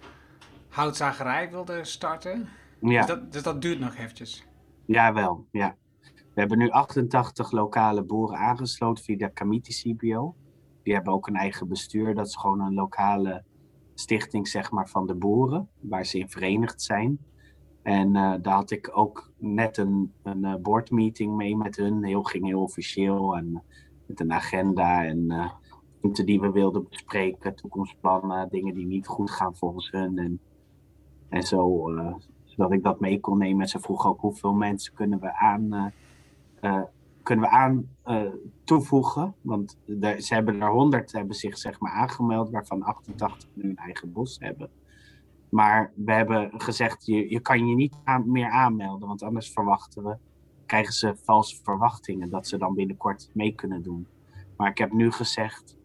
houtzagerij 0.69 1.51
wilde 1.51 1.85
starten. 1.85 2.49
Ja, 2.81 2.99
Dus, 2.99 3.07
dat, 3.07 3.33
dus 3.33 3.43
dat 3.43 3.63
duurt 3.63 3.79
nog 3.79 3.95
eventjes. 3.95 4.45
Jawel. 4.87 5.47
Ja. 5.51 5.77
We 6.03 6.41
hebben 6.41 6.59
nu 6.59 6.71
88 6.71 7.51
lokale 7.51 8.03
boeren 8.03 8.39
aangesloten 8.39 9.05
via 9.05 9.17
de 9.17 9.33
Kamiti 9.33 9.73
CBO. 9.73 10.35
Die 10.83 10.95
hebben 10.95 11.13
ook 11.13 11.27
een 11.27 11.37
eigen 11.37 11.69
bestuur. 11.69 12.15
Dat 12.15 12.27
is 12.27 12.37
gewoon 12.37 12.61
een 12.61 12.75
lokale 12.75 13.45
stichting 13.95 14.49
zeg 14.49 14.71
maar, 14.71 14.89
van 14.89 15.07
de 15.07 15.15
boeren, 15.15 15.69
waar 15.81 16.05
ze 16.05 16.19
in 16.19 16.29
verenigd 16.29 16.83
zijn. 16.83 17.19
En 17.83 18.17
eh, 18.17 18.35
daar 18.43 18.55
had 18.55 18.71
ik 18.71 18.91
ook 18.93 19.33
net 19.39 19.77
een, 19.77 20.13
een 20.23 20.45
eh, 20.45 20.55
boardmeeting 20.55 21.37
mee 21.37 21.57
met 21.57 21.77
hun. 21.77 22.05
Heel, 22.05 22.23
ging 22.23 22.47
heel 22.47 22.63
officieel 22.63 23.37
en 23.37 23.63
met 24.07 24.21
een 24.21 24.33
agenda 24.33 25.05
en 25.05 25.31
eh, 25.31 25.51
punten 26.01 26.27
die 26.27 26.41
we 26.41 26.51
wilden 26.51 26.89
bespreken, 26.89 27.55
toekomstplannen, 27.55 28.49
dingen 28.49 28.75
die 28.75 28.87
niet 28.87 29.07
goed 29.07 29.31
gaan 29.31 29.57
volgens 29.57 29.91
hun. 29.91 30.19
En, 30.19 30.41
en 31.29 31.43
zo, 31.43 31.91
eh, 31.95 32.15
zodat 32.57 32.73
ik 32.73 32.83
dat 32.83 33.01
mee 33.01 33.21
kon 33.21 33.39
nemen. 33.39 33.63
En 33.63 33.69
ze 33.69 33.81
vroegen 33.81 34.11
ook 34.11 34.21
hoeveel 34.21 34.53
mensen 34.53 34.95
kunnen 34.95 35.21
we 35.21 35.35
aan, 35.35 35.73
eh, 35.73 35.87
eh, 36.61 36.83
kunnen 37.23 37.45
we 37.45 37.51
aan 37.51 37.89
eh, 38.03 38.23
toevoegen. 38.65 39.35
Want 39.41 39.79
ze 40.19 40.35
hebben 40.35 40.63
er 40.63 40.71
100 40.71 41.13
hebben 41.13 41.37
zich 41.37 41.59
zeg 41.59 41.81
maar 41.81 41.93
aangemeld, 41.93 42.51
waarvan 42.51 42.83
88 42.83 43.49
nu 43.55 43.73
eigen 43.75 44.13
bos 44.13 44.37
hebben. 44.41 44.71
Maar 45.49 45.93
we 45.95 46.13
hebben 46.13 46.51
gezegd, 46.61 47.07
je, 47.07 47.31
je 47.31 47.41
kan 47.41 47.69
je 47.69 47.75
niet 47.75 47.95
meer 48.25 48.51
aanmelden, 48.51 49.09
want 49.09 49.23
anders 49.23 49.53
verwachten 49.53 50.05
we, 50.05 50.17
krijgen 50.67 50.93
ze 50.93 51.17
valse 51.23 51.63
verwachtingen 51.63 52.31
dat 52.31 52.47
ze 52.47 52.59
dan 52.59 52.75
binnenkort 52.75 53.31
mee 53.33 53.55
kunnen 53.55 53.83
doen. 53.83 54.07
Maar 54.57 54.71
ik 54.71 54.79
heb 54.79 54.93
nu 54.93 55.13
gezegd 55.13 55.77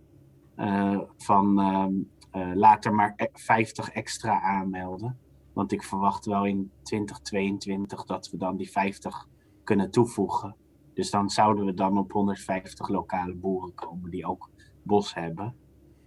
eh, 0.56 1.00
van 1.18 1.60
ehm, 1.60 1.94
eh, 2.32 2.56
laat 2.56 2.86
er 2.86 2.94
maar 2.94 3.14
e- 3.16 3.28
50 3.34 3.90
extra 3.90 4.42
aanmelden. 4.42 5.18
Want 5.60 5.72
ik 5.72 5.84
verwacht 5.84 6.26
wel 6.26 6.46
in 6.46 6.72
2022 6.84 8.06
dat 8.06 8.30
we 8.30 8.38
dan 8.38 8.58
die 8.58 8.72
50 8.72 9.28
kunnen 9.64 9.92
toevoegen. 9.92 10.56
Dus 10.94 11.10
dan 11.10 11.30
zouden 11.30 11.66
we 11.66 11.74
dan 11.74 11.98
op 11.98 12.12
150 12.12 12.88
lokale 12.88 13.36
boeren 13.36 13.74
komen 13.74 14.10
die 14.12 14.26
ook 14.26 14.50
bos 14.84 15.14
hebben. 15.14 15.56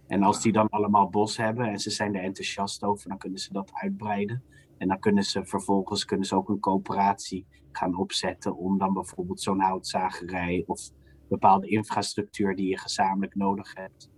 En 0.07 0.23
als 0.23 0.43
die 0.43 0.53
dan 0.53 0.69
allemaal 0.69 1.09
bos 1.09 1.37
hebben 1.37 1.67
en 1.67 1.79
ze 1.79 1.91
zijn 1.91 2.15
er 2.15 2.23
enthousiast 2.23 2.85
over, 2.85 3.09
dan 3.09 3.19
kunnen 3.19 3.39
ze 3.39 3.53
dat 3.53 3.71
uitbreiden. 3.73 4.45
En 4.79 4.89
dan 4.89 4.99
kunnen 4.99 5.25
ze 5.25 5.45
vervolgens 5.45 6.05
kunnen 6.05 6.27
ze 6.27 6.37
ook 6.37 6.49
een 6.49 6.61
coöperatie 6.61 7.47
gaan 7.73 7.97
opzetten 7.97 8.57
om 8.57 8.79
dan 8.79 8.93
bijvoorbeeld 8.93 9.41
zo'n 9.41 9.61
houtzagerij 9.61 10.65
of 10.67 10.91
bepaalde 11.29 11.67
infrastructuur 11.67 12.57
die 12.57 12.69
je 12.69 12.79
gezamenlijk 12.79 13.35
nodig 13.35 13.75
hebt, 13.75 14.11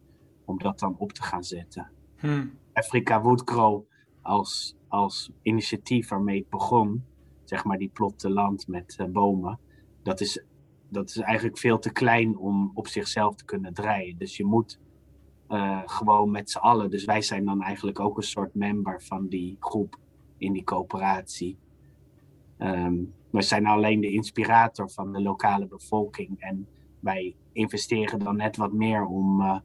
om 0.45 0.59
dat 0.59 0.79
dan 0.79 0.97
op 0.99 1.13
te 1.13 1.23
gaan 1.23 1.45
zetten. 1.45 1.91
Hm. 2.17 2.47
Afrika 2.73 3.23
Woodcrow 3.23 3.85
als, 4.25 4.77
als 4.95 5.31
initiatief 5.43 6.09
waarmee 6.09 6.39
het 6.39 6.49
begon, 6.49 7.05
zeg 7.45 7.65
maar 7.65 7.79
die 7.79 7.89
platteland 7.89 8.69
met 8.69 8.97
eh, 8.99 9.07
bomen, 9.07 9.59
dat 10.03 10.21
is, 10.21 10.45
dat 10.89 11.09
is 11.09 11.19
eigenlijk 11.19 11.59
veel 11.59 11.79
te 11.79 11.93
klein 11.93 12.37
om 12.37 12.71
op 12.75 12.87
zichzelf 12.87 13.35
te 13.35 13.45
kunnen 13.45 13.75
draaien. 13.75 14.19
Dus 14.19 14.37
je 14.37 14.45
moet 14.45 14.81
eh, 15.49 15.83
gewoon 15.85 16.31
met 16.31 16.51
z'n 16.51 16.59
allen. 16.59 16.91
Dus 16.91 17.05
wij 17.05 17.23
zijn 17.23 17.45
dan 17.45 17.63
eigenlijk 17.63 18.01
ook 18.01 18.17
een 18.17 18.23
soort 18.23 18.55
member 18.55 19.03
van 19.03 19.27
die 19.29 19.57
groep 19.61 19.99
in 20.39 20.53
die 20.53 20.65
coöperatie. 20.65 21.59
Ehm, 22.59 22.95
we 23.31 23.43
zijn 23.43 23.67
alleen 23.67 24.01
de 24.01 24.11
inspirator 24.11 24.91
van 24.91 25.13
de 25.13 25.23
lokale 25.23 25.67
bevolking. 25.67 26.41
En 26.41 26.69
wij 27.01 27.37
investeren 27.53 28.19
dan 28.19 28.37
net 28.37 28.57
wat 28.57 28.73
meer 28.73 29.05
om, 29.05 29.41
uh, 29.41 29.59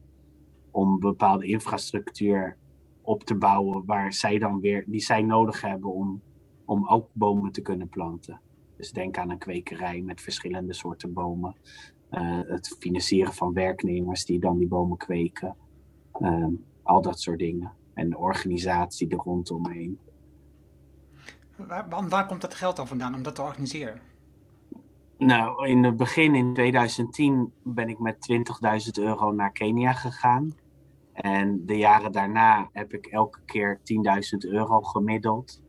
om 0.70 0.98
bepaalde 0.98 1.46
infrastructuur 1.46 2.56
op 3.02 3.24
te 3.24 3.34
bouwen 3.34 3.84
waar 3.84 4.12
zij 4.12 4.38
dan 4.38 4.60
weer, 4.60 4.84
die 4.86 5.00
zij 5.00 5.22
nodig 5.22 5.60
hebben 5.60 5.92
om, 5.92 6.22
om 6.64 6.88
ook 6.88 7.08
bomen 7.12 7.52
te 7.52 7.60
kunnen 7.60 7.88
planten. 7.88 8.40
Dus 8.76 8.92
denk 8.92 9.18
aan 9.18 9.30
een 9.30 9.38
kwekerij 9.38 10.00
met 10.00 10.20
verschillende 10.20 10.72
soorten 10.72 11.12
bomen. 11.12 11.56
Uh, 12.10 12.40
het 12.46 12.76
financieren 12.78 13.32
van 13.32 13.52
werknemers 13.52 14.24
die 14.24 14.40
dan 14.40 14.58
die 14.58 14.68
bomen 14.68 14.96
kweken. 14.96 15.56
Ehm, 16.12 16.52
al 16.82 17.02
dat 17.02 17.20
soort 17.20 17.38
dingen. 17.38 17.72
En 17.94 18.10
de 18.10 18.18
organisatie 18.18 19.08
er 19.08 19.16
rondomheen. 19.16 19.98
Waar, 21.56 22.08
waar 22.08 22.26
komt 22.26 22.40
dat 22.40 22.54
geld 22.54 22.76
dan 22.76 22.86
vandaan 22.86 23.14
om 23.14 23.22
dat 23.22 23.34
te 23.34 23.42
organiseren? 23.42 24.00
Nou, 25.18 25.68
in 25.68 25.84
het 25.84 25.96
begin 25.96 26.34
in 26.34 26.54
2010 26.54 27.52
ben 27.62 27.88
ik 27.88 27.98
met 27.98 28.16
20.000 28.86 29.04
euro 29.04 29.32
naar 29.32 29.52
Kenia 29.52 29.92
gegaan. 29.92 30.54
En 31.12 31.66
de 31.66 31.76
jaren 31.76 32.12
daarna 32.12 32.68
heb 32.72 32.92
ik 32.92 33.06
elke 33.06 33.40
keer 33.44 33.78
10.000 33.78 34.50
euro 34.50 34.80
gemiddeld. 34.80 35.62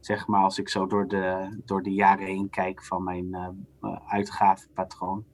Zeg 0.00 0.26
maar 0.26 0.42
als 0.42 0.58
ik 0.58 0.68
zo 0.68 0.86
door 0.86 1.08
de, 1.08 1.58
door 1.64 1.82
de 1.82 1.92
jaren 1.92 2.26
heen 2.26 2.50
kijk 2.50 2.84
van 2.84 3.02
mijn 3.02 3.26
uh, 3.80 3.96
uitgavenpatroon. 4.06 5.24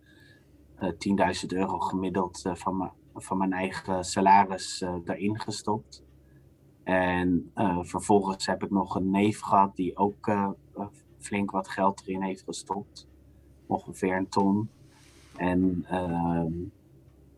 Uh, 0.83 0.91
10.000 1.43 1.47
euro 1.47 1.79
gemiddeld 1.79 2.51
van, 2.53 2.77
mijn, 2.77 2.91
van 3.15 3.39
mijn 3.39 3.53
eigen 3.53 4.05
salaris 4.05 4.85
daarin 5.05 5.41
gestopt. 5.41 6.05
En 6.83 7.51
vervolgens 7.81 8.47
heb 8.47 8.63
ik 8.63 8.71
nog 8.71 8.95
een 8.95 9.11
neef 9.11 9.41
gehad 9.41 9.77
die 9.77 9.97
ook 9.97 10.31
flink 11.19 11.51
wat 11.51 11.69
geld 11.69 12.03
erin 12.07 12.23
heeft 12.23 12.43
gestopt. 12.43 13.09
Ongeveer 13.67 14.17
een 14.17 14.29
ton. 14.29 14.69
En 15.37 15.85
ehm, 15.89 16.53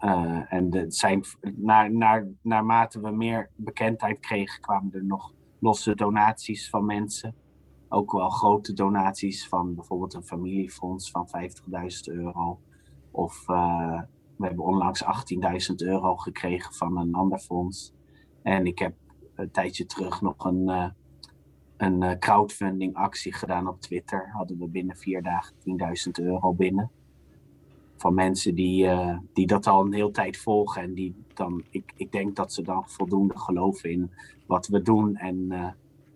uh, 0.07 0.53
en 0.53 0.71
de, 0.71 0.85
zijn, 0.89 1.25
naar, 1.57 1.93
naar, 1.93 2.27
naarmate 2.43 3.01
we 3.01 3.11
meer 3.11 3.51
bekendheid 3.57 4.21
kregen, 4.21 4.61
kwamen 4.61 4.93
er 4.93 5.05
nog 5.05 5.33
losse 5.59 5.95
donaties 5.95 6.71
van 6.71 6.85
mensen. 6.85 7.35
Ook 7.89 8.13
wel 8.13 8.31
grote 8.31 8.73
donaties 8.73 9.49
van 9.49 9.75
bijvoorbeeld 9.75 10.15
een 10.15 10.25
familiefonds 10.25 11.11
van 11.11 11.29
50.000 11.29 12.15
euro. 12.15 12.61
Of 13.11 13.49
uh, 13.49 14.01
we 14.37 14.47
hebben 14.47 14.65
onlangs 14.65 15.05
18.000 15.71 15.75
euro 15.77 16.17
gekregen 16.17 16.75
van 16.75 16.99
een 16.99 17.15
ander 17.15 17.39
fonds. 17.39 17.93
En 18.43 18.67
ik 18.67 18.79
heb 18.79 18.95
een 19.35 19.51
tijdje 19.51 19.87
terug 19.87 20.21
nog 20.21 20.45
een, 20.45 20.69
uh, 20.69 20.89
een 21.77 22.19
crowdfunding 22.19 22.95
actie 22.95 23.33
gedaan 23.33 23.69
op 23.69 23.81
Twitter. 23.81 24.31
Hadden 24.33 24.59
we 24.59 24.69
binnen 24.69 24.97
vier 24.97 25.23
dagen 25.23 25.55
10.000 25.55 26.25
euro 26.25 26.53
binnen 26.55 26.91
van 27.97 28.15
mensen 28.15 28.55
die, 28.55 28.85
uh, 28.85 29.19
die 29.33 29.47
dat 29.47 29.67
al 29.67 29.85
een 29.85 29.93
hele 29.93 30.11
tijd 30.11 30.37
volgen. 30.37 30.83
En 30.83 30.95
die 30.95 31.15
dan, 31.35 31.65
ik, 31.71 31.93
ik 31.97 32.13
denk 32.13 32.37
dat 32.37 32.53
ze 32.53 32.63
dan 32.63 32.89
voldoende 32.89 33.39
geloven 33.39 33.91
in 33.91 34.11
wat 34.47 34.67
we 34.67 34.83
doen 34.83 35.17
en 35.17 35.37
uh, 35.37 35.69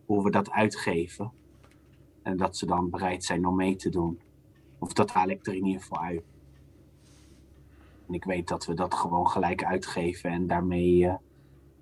hoe 0.07 0.25
we 0.25 0.31
dat 0.31 0.51
uitgeven. 0.51 1.33
En 2.23 2.37
dat 2.37 2.57
ze 2.57 2.67
dan 2.67 2.91
bereid 2.91 3.25
zijn 3.25 3.47
om 3.47 3.57
mee 3.57 3.77
te 3.77 3.89
doen. 3.89 4.21
Of 4.79 4.93
dat 4.93 5.11
haal 5.11 5.29
ik 5.29 5.47
er 5.47 5.55
in 5.55 5.67
ieder 5.67 5.83
geval 5.83 6.01
uit. 6.01 6.23
En 8.09 8.15
ik 8.15 8.25
weet 8.25 8.49
dat 8.49 8.67
we 8.67 8.75
dat 8.75 8.95
gewoon 8.95 9.29
gelijk 9.29 9.65
uitgeven 9.65 10.31
en 10.31 10.47
daarmee 10.47 11.17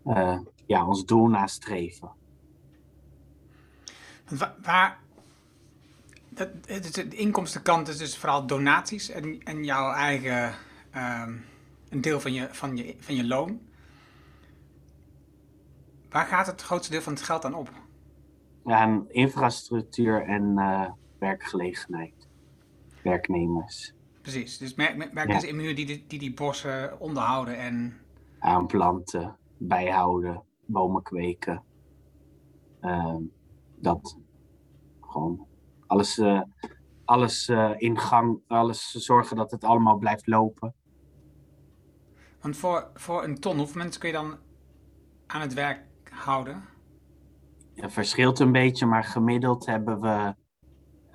uh, 0.04 0.38
ja, 0.66 0.86
ons 0.86 1.04
doel 1.04 1.28
nastreven. 1.28 2.10
Waar, 4.62 4.98
de 6.92 7.08
inkomstenkant 7.08 7.88
is 7.88 7.96
dus 7.96 8.16
vooral 8.16 8.46
donaties 8.46 9.10
en, 9.10 9.42
en 9.42 9.64
jouw 9.64 9.92
eigen, 9.92 10.54
um, 10.96 11.44
een 11.88 12.00
deel 12.00 12.20
van 12.20 12.32
je, 12.32 12.48
van, 12.50 12.76
je, 12.76 12.96
van 12.98 13.14
je 13.14 13.26
loon. 13.26 13.60
Waar 16.10 16.26
gaat 16.26 16.46
het 16.46 16.62
grootste 16.62 16.92
deel 16.92 17.02
van 17.02 17.12
het 17.12 17.22
geld 17.22 17.42
dan 17.42 17.54
op? 17.54 17.70
Aan 18.64 19.10
infrastructuur 19.10 20.22
en 20.22 20.42
uh, 20.56 20.90
werkgelegenheid. 21.18 22.28
Werknemers. 23.02 23.94
Precies, 24.22 24.58
dus 24.58 24.74
werknemers 24.74 25.42
ja. 25.42 25.48
in 25.48 25.58
die, 25.58 25.86
die, 25.86 26.04
die 26.06 26.18
die 26.18 26.34
bossen 26.34 27.00
onderhouden 27.00 27.58
en... 27.58 28.00
Aanplanten, 28.38 29.36
bijhouden, 29.56 30.42
bomen 30.66 31.02
kweken. 31.02 31.62
Uh, 32.80 33.16
dat 33.76 34.18
gewoon 35.00 35.47
alles, 35.88 36.18
uh, 36.18 36.42
alles 37.04 37.48
uh, 37.48 37.70
in 37.76 37.98
gang, 37.98 38.40
alles 38.46 38.90
zorgen 38.90 39.36
dat 39.36 39.50
het 39.50 39.64
allemaal 39.64 39.96
blijft 39.96 40.26
lopen. 40.26 40.74
Want 42.40 42.56
voor, 42.56 42.90
voor 42.94 43.24
een 43.24 43.40
ton, 43.40 43.56
hoeveel 43.56 43.80
mensen 43.80 44.00
kun 44.00 44.08
je 44.08 44.14
dan 44.14 44.36
aan 45.26 45.40
het 45.40 45.54
werk 45.54 45.84
houden? 46.10 46.64
Ja, 47.74 47.90
verschilt 47.90 48.38
een 48.38 48.52
beetje, 48.52 48.86
maar 48.86 49.04
gemiddeld 49.04 49.66
hebben 49.66 50.00
we, 50.00 50.34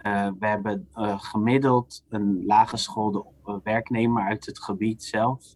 uh, 0.02 0.30
we 0.40 0.48
hebben 0.48 0.88
gemiddeld 1.18 2.04
een 2.10 2.44
laaggeschoolde 2.46 3.26
werknemer 3.64 4.24
uit 4.24 4.46
het 4.46 4.60
gebied 4.60 5.04
zelf. 5.04 5.56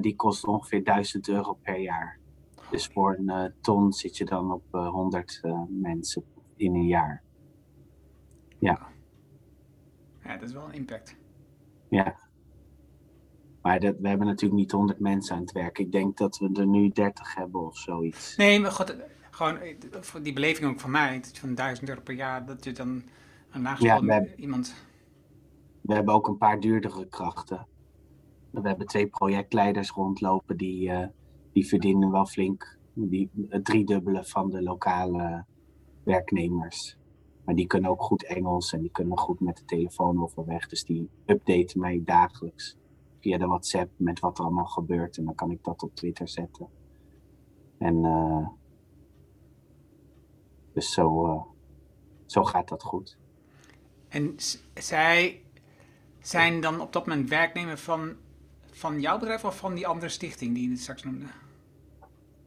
die 0.00 0.16
kost 0.16 0.46
ongeveer 0.46 0.84
1000 0.84 1.28
euro 1.28 1.52
per 1.52 1.78
jaar. 1.78 2.18
Dus 2.70 2.86
voor 2.86 3.16
een 3.18 3.54
ton 3.60 3.92
zit 3.92 4.16
je 4.16 4.24
dan 4.24 4.52
op 4.52 4.64
100 4.70 5.40
mensen 5.68 6.24
in 6.56 6.74
een 6.74 6.86
jaar. 6.86 7.22
Ja. 8.60 8.88
Ja, 10.22 10.36
dat 10.36 10.48
is 10.48 10.54
wel 10.54 10.64
een 10.64 10.72
impact. 10.72 11.16
Ja. 11.88 12.16
Maar 13.62 13.80
dat, 13.80 13.96
we 13.98 14.08
hebben 14.08 14.26
natuurlijk 14.26 14.60
niet 14.60 14.72
100 14.72 14.98
mensen 14.98 15.34
aan 15.34 15.40
het 15.40 15.52
werk. 15.52 15.78
Ik 15.78 15.92
denk 15.92 16.16
dat 16.16 16.38
we 16.38 16.50
er 16.52 16.66
nu 16.66 16.88
30 16.88 17.34
hebben 17.34 17.66
of 17.66 17.78
zoiets. 17.78 18.36
Nee, 18.36 18.60
maar 18.60 18.70
god, 18.70 18.96
gewoon 19.30 19.58
voor 20.00 20.22
die 20.22 20.32
beleving 20.32 20.70
ook 20.70 20.80
van 20.80 20.90
mij, 20.90 21.22
van 21.32 21.54
1000 21.54 21.88
euro 21.88 22.00
per 22.00 22.14
jaar, 22.14 22.46
dat 22.46 22.64
je 22.64 22.72
dan 22.72 23.02
een 23.50 23.62
laaggeschoolde 23.62 24.12
ja, 24.12 24.26
iemand... 24.36 24.74
We 25.80 25.94
hebben 25.94 26.14
ook 26.14 26.28
een 26.28 26.38
paar 26.38 26.60
duurdere 26.60 27.08
krachten. 27.08 27.66
We 28.50 28.68
hebben 28.68 28.86
twee 28.86 29.06
projectleiders 29.06 29.90
rondlopen 29.90 30.56
die, 30.56 30.88
uh, 30.88 31.06
die 31.52 31.66
verdienen 31.66 32.10
wel 32.10 32.26
flink 32.26 32.78
die, 32.94 33.30
het 33.48 33.64
driedubbele 33.64 34.24
van 34.24 34.50
de 34.50 34.62
lokale 34.62 35.44
werknemers. 36.04 36.96
Maar 37.50 37.58
die 37.58 37.68
kunnen 37.68 37.90
ook 37.90 38.02
goed 38.02 38.24
Engels 38.24 38.72
en 38.72 38.80
die 38.80 38.90
kunnen 38.90 39.18
goed 39.18 39.40
met 39.40 39.56
de 39.56 39.64
telefoon 39.64 40.22
overweg. 40.22 40.68
Dus 40.68 40.84
die 40.84 41.10
updaten 41.26 41.80
mij 41.80 42.02
dagelijks 42.04 42.76
via 43.20 43.38
de 43.38 43.46
WhatsApp 43.46 43.90
met 43.96 44.20
wat 44.20 44.38
er 44.38 44.44
allemaal 44.44 44.66
gebeurt. 44.66 45.16
En 45.16 45.24
dan 45.24 45.34
kan 45.34 45.50
ik 45.50 45.64
dat 45.64 45.82
op 45.82 45.94
Twitter 45.94 46.28
zetten. 46.28 46.68
En 47.78 48.04
uh, 48.04 48.48
dus 50.72 50.92
zo, 50.92 51.26
uh, 51.26 51.42
zo 52.26 52.44
gaat 52.44 52.68
dat 52.68 52.82
goed. 52.82 53.18
En 54.08 54.34
zij 54.74 55.42
zijn 56.20 56.60
dan 56.60 56.80
op 56.80 56.92
dat 56.92 57.06
moment 57.06 57.28
werknemer 57.28 57.78
van, 57.78 58.16
van 58.70 59.00
jouw 59.00 59.18
bedrijf 59.18 59.44
of 59.44 59.56
van 59.56 59.74
die 59.74 59.86
andere 59.86 60.10
stichting 60.10 60.54
die 60.54 60.70
je 60.70 60.76
straks 60.76 61.02
noemde? 61.02 61.26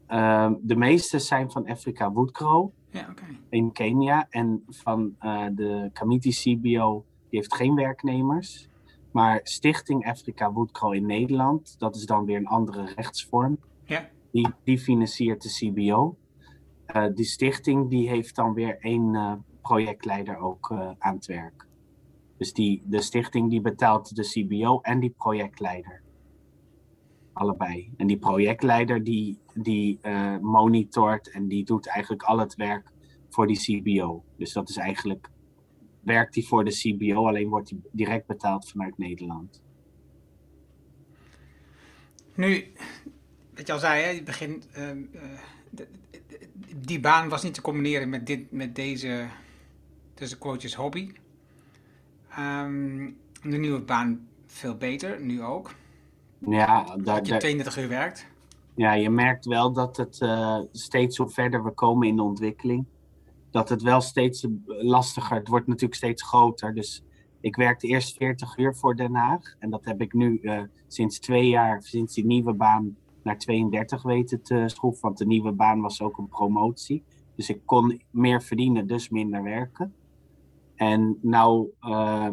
Uh, 0.10 0.52
de 0.62 0.76
meeste 0.76 1.20
zijn 1.20 1.52
van 1.52 1.68
Afrika 1.68 2.12
Woodcrow. 2.12 2.72
Ja, 2.94 3.08
okay. 3.10 3.40
In 3.50 3.72
Kenia. 3.72 4.28
En 4.30 4.64
van 4.68 5.16
uh, 5.22 5.46
de 5.52 5.90
Kamiti 5.94 6.30
CBO, 6.30 7.06
die 7.30 7.40
heeft 7.40 7.56
geen 7.56 7.76
werknemers. 7.76 8.68
Maar 9.12 9.40
Stichting 9.44 10.08
Afrika 10.08 10.52
Woodcrow 10.52 10.94
in 10.94 11.06
Nederland, 11.06 11.76
dat 11.80 11.96
is 11.96 12.06
dan 12.06 12.26
weer 12.26 12.38
een 12.38 12.48
andere 12.48 12.86
rechtsvorm. 12.96 13.58
Ja. 13.86 14.10
Die, 14.32 14.48
die 14.64 14.80
financiert 14.80 15.42
de 15.42 15.50
CBO. 15.50 16.18
Uh, 16.96 17.06
die 17.14 17.26
stichting 17.26 17.90
die 17.90 18.10
heeft 18.10 18.36
dan 18.36 18.54
weer 18.54 18.78
één 18.80 19.14
uh, 19.14 19.34
projectleider 19.62 20.38
ook 20.38 20.72
aan 20.98 21.16
het 21.16 21.26
werk. 21.26 21.68
Dus 22.38 22.54
die, 22.54 22.82
de 22.86 23.02
stichting 23.02 23.50
die 23.50 23.62
betaalt 23.62 24.16
de 24.16 24.24
CBO 24.24 24.80
en 24.82 25.00
die 25.00 25.14
projectleider. 25.18 26.02
Allebei. 27.34 27.94
En 27.98 28.08
die 28.08 28.18
projectleider 28.18 29.04
die, 29.04 29.38
die 29.54 30.00
uh, 30.02 30.38
monitort 30.38 31.32
en 31.32 31.48
die 31.48 31.66
doet 31.66 31.88
eigenlijk 31.88 32.24
al 32.24 32.38
het 32.38 32.56
werk 32.56 32.92
voor 33.30 33.48
die 33.48 33.60
CBO. 33.60 34.24
Dus 34.38 34.54
dat 34.54 34.70
is 34.70 34.78
eigenlijk, 34.78 35.30
werkt 36.00 36.36
hij 36.36 36.44
voor 36.44 36.64
de 36.66 36.72
CBO, 36.72 37.28
alleen 37.28 37.50
wordt 37.50 37.70
hij 37.70 37.80
direct 37.92 38.28
betaald 38.28 38.70
vanuit 38.70 38.98
Nederland. 38.98 39.62
Nu, 42.36 42.74
wat 43.56 43.68
je 43.68 43.74
al 43.74 43.80
zei, 43.80 44.04
hè, 44.04 44.10
je 44.10 44.24
begint, 44.24 44.68
uh, 44.68 44.90
de, 45.70 45.88
de, 46.10 46.40
die 46.76 47.00
baan 47.00 47.30
was 47.30 47.44
niet 47.44 47.54
te 47.54 47.62
combineren 47.62 48.10
met, 48.10 48.28
dit, 48.28 48.52
met 48.52 48.76
deze, 48.76 49.28
tussen 50.14 50.38
quotejes, 50.38 50.76
hobby. 50.76 51.12
Um, 52.40 53.18
de 53.42 53.58
nieuwe 53.58 53.82
baan 53.82 54.28
veel 54.46 54.76
beter, 54.76 55.22
nu 55.22 55.42
ook. 55.42 55.76
Ja, 56.40 56.96
dat 56.98 57.28
je 57.28 57.38
32 57.38 57.78
uur 57.78 57.88
werkt. 57.88 58.26
Ja, 58.76 58.94
je 58.94 59.10
merkt 59.10 59.46
wel 59.46 59.74
dat 59.74 59.98
het 59.98 60.20
uh, 60.22 60.60
steeds 60.72 61.18
hoe 61.18 61.30
verder 61.30 61.64
we 61.64 61.72
komen 61.72 62.08
in 62.08 62.16
de 62.16 62.24
ontwikkeling, 62.24 62.86
dat 63.52 63.70
het 63.70 63.82
wel 63.82 64.02
steeds 64.02 64.48
lastiger, 64.66 65.38
het 65.38 65.48
wordt 65.48 65.68
natuurlijk 65.68 65.96
steeds 65.96 66.24
groter. 66.24 66.74
Dus 66.74 67.04
ik 67.42 67.56
werkte 67.56 67.88
eerst 67.88 68.18
40 68.18 68.58
uur 68.58 68.76
voor 68.76 68.96
Den 68.96 69.16
Haag 69.16 69.56
en 69.60 69.70
dat 69.70 69.86
heb 69.86 70.02
ik 70.02 70.14
nu 70.14 70.40
uh, 70.42 70.62
sinds 70.88 71.20
twee 71.20 71.48
jaar, 71.48 71.84
sinds 71.84 72.14
die 72.14 72.26
nieuwe 72.26 72.54
baan, 72.54 72.98
naar 73.24 73.38
32 73.38 74.04
weten 74.04 74.42
te 74.42 74.64
schroeven. 74.66 75.02
Want 75.02 75.18
de 75.18 75.26
nieuwe 75.26 75.52
baan 75.52 75.82
was 75.82 76.02
ook 76.02 76.18
een 76.18 76.28
promotie. 76.28 77.04
Dus 77.36 77.50
ik 77.50 77.62
kon 77.66 78.02
meer 78.12 78.42
verdienen, 78.42 78.88
dus 78.88 79.10
minder 79.10 79.44
werken. 79.44 79.94
En 80.76 81.18
nou, 81.22 81.70
uh, 81.82 82.30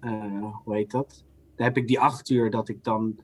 uh, 0.00 0.54
hoe 0.64 0.74
heet 0.74 0.90
dat? 0.90 1.24
Dan 1.56 1.66
heb 1.66 1.76
ik 1.76 1.86
die 1.86 2.00
acht 2.00 2.30
uur 2.30 2.50
dat 2.50 2.68
ik 2.68 2.84
dan 2.84 3.18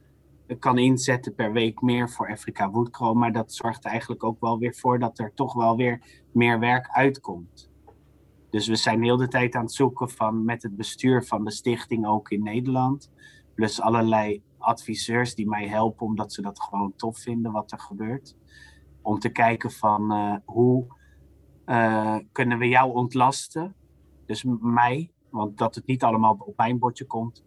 kan 0.58 0.78
inzetten 0.78 1.34
per 1.34 1.52
week 1.52 1.80
meer 1.80 2.10
voor 2.10 2.30
Afrika 2.30 2.70
Woodcrow. 2.70 3.16
Maar 3.16 3.32
dat 3.32 3.52
zorgt 3.52 3.84
eigenlijk 3.84 4.24
ook 4.24 4.40
wel 4.40 4.58
weer 4.58 4.74
voor 4.74 4.98
dat 4.98 5.18
er 5.18 5.34
toch 5.34 5.54
wel 5.54 5.76
weer 5.76 6.22
meer 6.32 6.58
werk 6.58 6.88
uitkomt. 6.88 7.70
Dus 8.50 8.68
we 8.68 8.76
zijn 8.76 9.02
heel 9.02 9.16
de 9.16 9.28
tijd 9.28 9.54
aan 9.54 9.62
het 9.62 9.72
zoeken 9.72 10.08
van 10.08 10.44
met 10.44 10.62
het 10.62 10.76
bestuur 10.76 11.24
van 11.24 11.44
de 11.44 11.50
stichting 11.50 12.06
ook 12.06 12.30
in 12.30 12.42
Nederland. 12.42 13.10
Plus 13.54 13.80
allerlei 13.80 14.42
adviseurs 14.58 15.34
die 15.34 15.48
mij 15.48 15.68
helpen 15.68 16.06
omdat 16.06 16.32
ze 16.32 16.42
dat 16.42 16.60
gewoon 16.60 16.92
tof 16.96 17.18
vinden 17.18 17.52
wat 17.52 17.72
er 17.72 17.80
gebeurt. 17.80 18.36
Om 19.02 19.18
te 19.18 19.28
kijken 19.28 19.70
van 19.70 20.12
uh, 20.12 20.36
hoe 20.44 20.86
uh, 21.66 22.16
kunnen 22.32 22.58
we 22.58 22.68
jou 22.68 22.94
ontlasten. 22.94 23.74
Dus 24.26 24.44
mij, 24.60 25.10
want 25.30 25.58
dat 25.58 25.74
het 25.74 25.86
niet 25.86 26.02
allemaal 26.02 26.36
op 26.38 26.56
mijn 26.56 26.78
bordje 26.78 27.04
komt. 27.04 27.44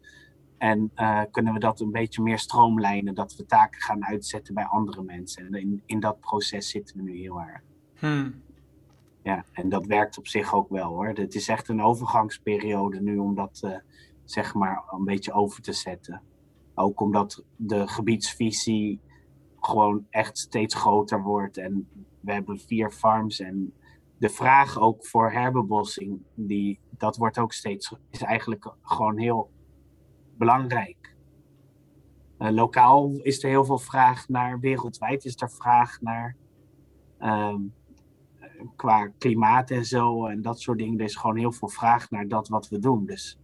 En 0.62 0.91
uh, 0.95 1.21
kunnen 1.32 1.54
we 1.54 1.60
dat 1.60 1.80
een 1.80 1.91
beetje 1.91 2.21
meer 2.21 2.39
stroomlijnen, 2.39 3.15
dat 3.15 3.36
we 3.36 3.45
taken 3.45 3.82
gaan 3.82 4.06
uitzetten 4.06 4.54
bij 4.54 4.65
andere 4.65 5.04
mensen. 5.04 5.45
En 5.45 5.54
in, 5.54 5.82
in 5.86 6.00
dat 6.00 6.19
proces 6.19 6.69
zitten 6.69 6.97
we 6.97 7.04
nu 7.04 7.17
heel 7.17 7.41
erg. 7.41 7.62
Hmm. 7.97 8.41
Ja, 9.24 9.45
en 9.52 9.69
dat 9.69 9.86
werkt 9.86 10.17
op 10.17 10.28
zich 10.28 10.54
ook 10.54 10.69
wel 10.69 10.89
hoor. 10.89 11.08
Het 11.08 11.36
is 11.36 11.47
echt 11.47 11.67
een 11.67 11.82
overgangsperiode 11.82 13.02
nu 13.02 13.17
om 13.17 13.36
dat 13.36 13.62
uh, 13.65 13.76
zeg 14.24 14.54
maar 14.54 14.84
een 14.89 15.04
beetje 15.04 15.34
over 15.34 15.62
te 15.62 15.74
zetten. 15.74 16.21
Ook 16.76 17.00
omdat 17.00 17.43
de 17.56 17.88
gebiedsvisie 17.88 19.00
gewoon 19.60 20.06
echt 20.10 20.38
steeds 20.38 20.76
groter 20.76 21.21
wordt. 21.21 21.58
En 21.58 21.88
we 22.19 22.34
hebben 22.34 22.60
vier 22.60 22.91
farms 22.91 23.39
en 23.39 23.74
de 24.17 24.30
vraag 24.30 24.80
ook 24.80 25.06
voor 25.06 25.32
herbebossing, 25.32 26.19
die, 26.34 26.80
dat 26.89 27.17
wordt 27.17 27.38
ook 27.38 27.54
steeds, 27.54 27.95
is 28.10 28.21
eigenlijk 28.21 28.74
gewoon 28.82 29.17
heel 29.17 29.50
belangrijk. 30.41 31.15
Uh, 32.39 32.49
lokaal 32.49 33.12
is 33.21 33.43
er 33.43 33.49
heel 33.49 33.65
veel 33.65 33.77
vraag 33.77 34.27
naar, 34.27 34.60
wereldwijd 34.60 35.25
is 35.25 35.41
er 35.41 35.51
vraag 35.51 36.01
naar. 36.01 36.36
Um, 37.19 37.73
qua 38.75 39.08
klimaat 39.17 39.71
en 39.71 39.86
zo 39.86 40.25
en 40.25 40.41
dat 40.41 40.60
soort 40.60 40.77
dingen. 40.77 40.99
Er 40.99 41.06
is 41.06 41.15
gewoon 41.15 41.38
heel 41.38 41.51
veel 41.51 41.67
vraag 41.67 42.10
naar 42.10 42.27
dat 42.27 42.47
wat 42.47 42.69
we 42.69 42.80
doen. 42.80 43.06
Dus 43.06 43.39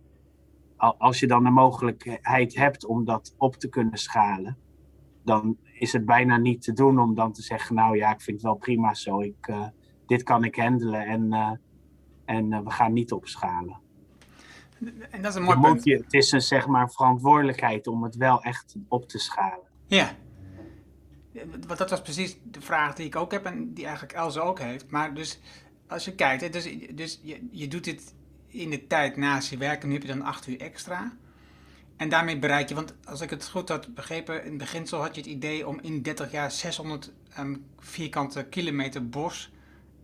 als 0.78 1.20
je 1.20 1.28
dan 1.28 1.44
de 1.44 1.50
mogelijkheid 1.50 2.56
hebt 2.56 2.86
om 2.86 3.06
dat 3.06 3.36
op 3.38 3.56
te 3.56 3.70
kunnen 3.70 3.98
schalen, 3.98 4.58
dan 5.24 5.58
is 5.80 5.94
het 5.94 6.06
bijna 6.06 6.38
niet 6.38 6.62
te 6.62 6.74
doen 6.74 7.00
om 7.00 7.16
dan 7.16 7.32
te 7.32 7.42
zeggen, 7.42 7.76
nou 7.76 7.98
ja, 7.98 8.14
ik 8.14 8.22
vind 8.22 8.38
het 8.38 8.46
wel 8.46 8.56
prima 8.56 8.94
zo, 8.94 9.22
ik, 9.22 9.48
uh, 9.48 9.68
dit 10.06 10.24
kan 10.24 10.44
ik 10.44 10.56
handelen 10.56 11.06
en, 11.06 11.34
uh, 11.34 11.52
en 12.26 12.64
we 12.64 12.72
gaan 12.72 12.94
niet 12.94 13.12
opschalen. 13.12 13.80
En 15.10 15.22
dat 15.22 15.32
is 15.32 15.36
een 15.36 15.44
mooi 15.44 15.60
punt. 15.60 15.84
Je, 15.84 15.96
het 15.96 16.14
is 16.14 16.32
een 16.32 16.42
zeg 16.42 16.68
maar 16.68 16.92
verantwoordelijkheid 16.92 17.88
om 17.88 18.04
het 18.04 18.16
wel 18.16 18.42
echt 18.44 18.76
op 18.88 19.10
te 19.10 19.18
schalen. 19.20 19.68
Ja. 19.88 20.16
Want 21.68 21.78
dat 21.78 21.90
was 21.90 22.02
precies 22.02 22.38
de 22.44 22.62
vraag 22.62 22.96
die 22.96 23.06
ik 23.06 23.16
ook 23.16 23.32
heb 23.32 23.46
en 23.46 23.74
die 23.74 23.86
eigenlijk 23.86 24.14
Elze 24.14 24.42
ook 24.42 24.60
heeft. 24.60 24.90
Maar 24.90 25.14
dus 25.14 25.40
als 25.88 26.06
je 26.06 26.16
kijkt, 26.16 26.54
dus, 26.54 26.70
dus 26.94 27.20
je, 27.24 27.48
je 27.52 27.68
doet 27.68 27.84
dit 27.84 28.14
in 28.48 28.70
de 28.70 28.88
tijd 28.88 29.18
naast 29.18 29.50
je 29.50 29.58
werk 29.58 29.82
en 29.82 29.88
nu 29.88 29.94
heb 29.94 30.04
je 30.04 30.08
dan 30.08 30.22
acht 30.22 30.48
uur 30.48 30.60
extra. 30.60 31.14
En 31.96 32.10
daarmee 32.10 32.40
bereik 32.40 32.70
je, 32.70 32.76
want 32.76 32.96
als 33.06 33.22
ik 33.22 33.30
het 33.30 33.50
goed 33.50 33.70
had 33.70 33.94
begrepen, 33.94 34.44
in 34.44 34.50
het 34.50 34.58
beginsel 34.58 35.02
had 35.02 35.16
je 35.16 35.22
het 35.22 35.30
idee 35.30 35.68
om 35.68 35.80
in 35.82 36.02
30 36.02 36.32
jaar 36.32 36.52
600 36.52 37.14
um, 37.40 37.66
vierkante 37.80 38.46
kilometer 38.46 39.10
bos 39.10 39.52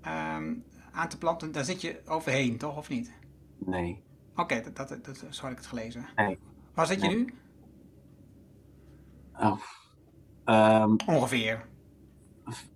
um, 0.05 0.63
aan 0.91 1.09
te 1.09 1.17
planten. 1.17 1.51
Daar 1.51 1.65
zit 1.65 1.81
je 1.81 2.01
overheen, 2.05 2.57
toch? 2.57 2.77
Of 2.77 2.89
niet? 2.89 3.11
Nee. 3.57 4.01
Oké, 4.33 4.41
okay, 4.41 4.63
dat, 4.63 4.75
dat, 4.75 5.05
dat, 5.05 5.25
zo 5.29 5.41
had 5.41 5.51
ik 5.51 5.57
het 5.57 5.67
gelezen. 5.67 6.05
Nee. 6.15 6.39
Waar 6.73 6.85
zit 6.85 7.01
je 7.01 7.07
nee. 7.07 7.15
nu? 7.15 7.33
Oh. 9.33 9.59
Um, 10.45 10.95
Ongeveer. 11.05 11.69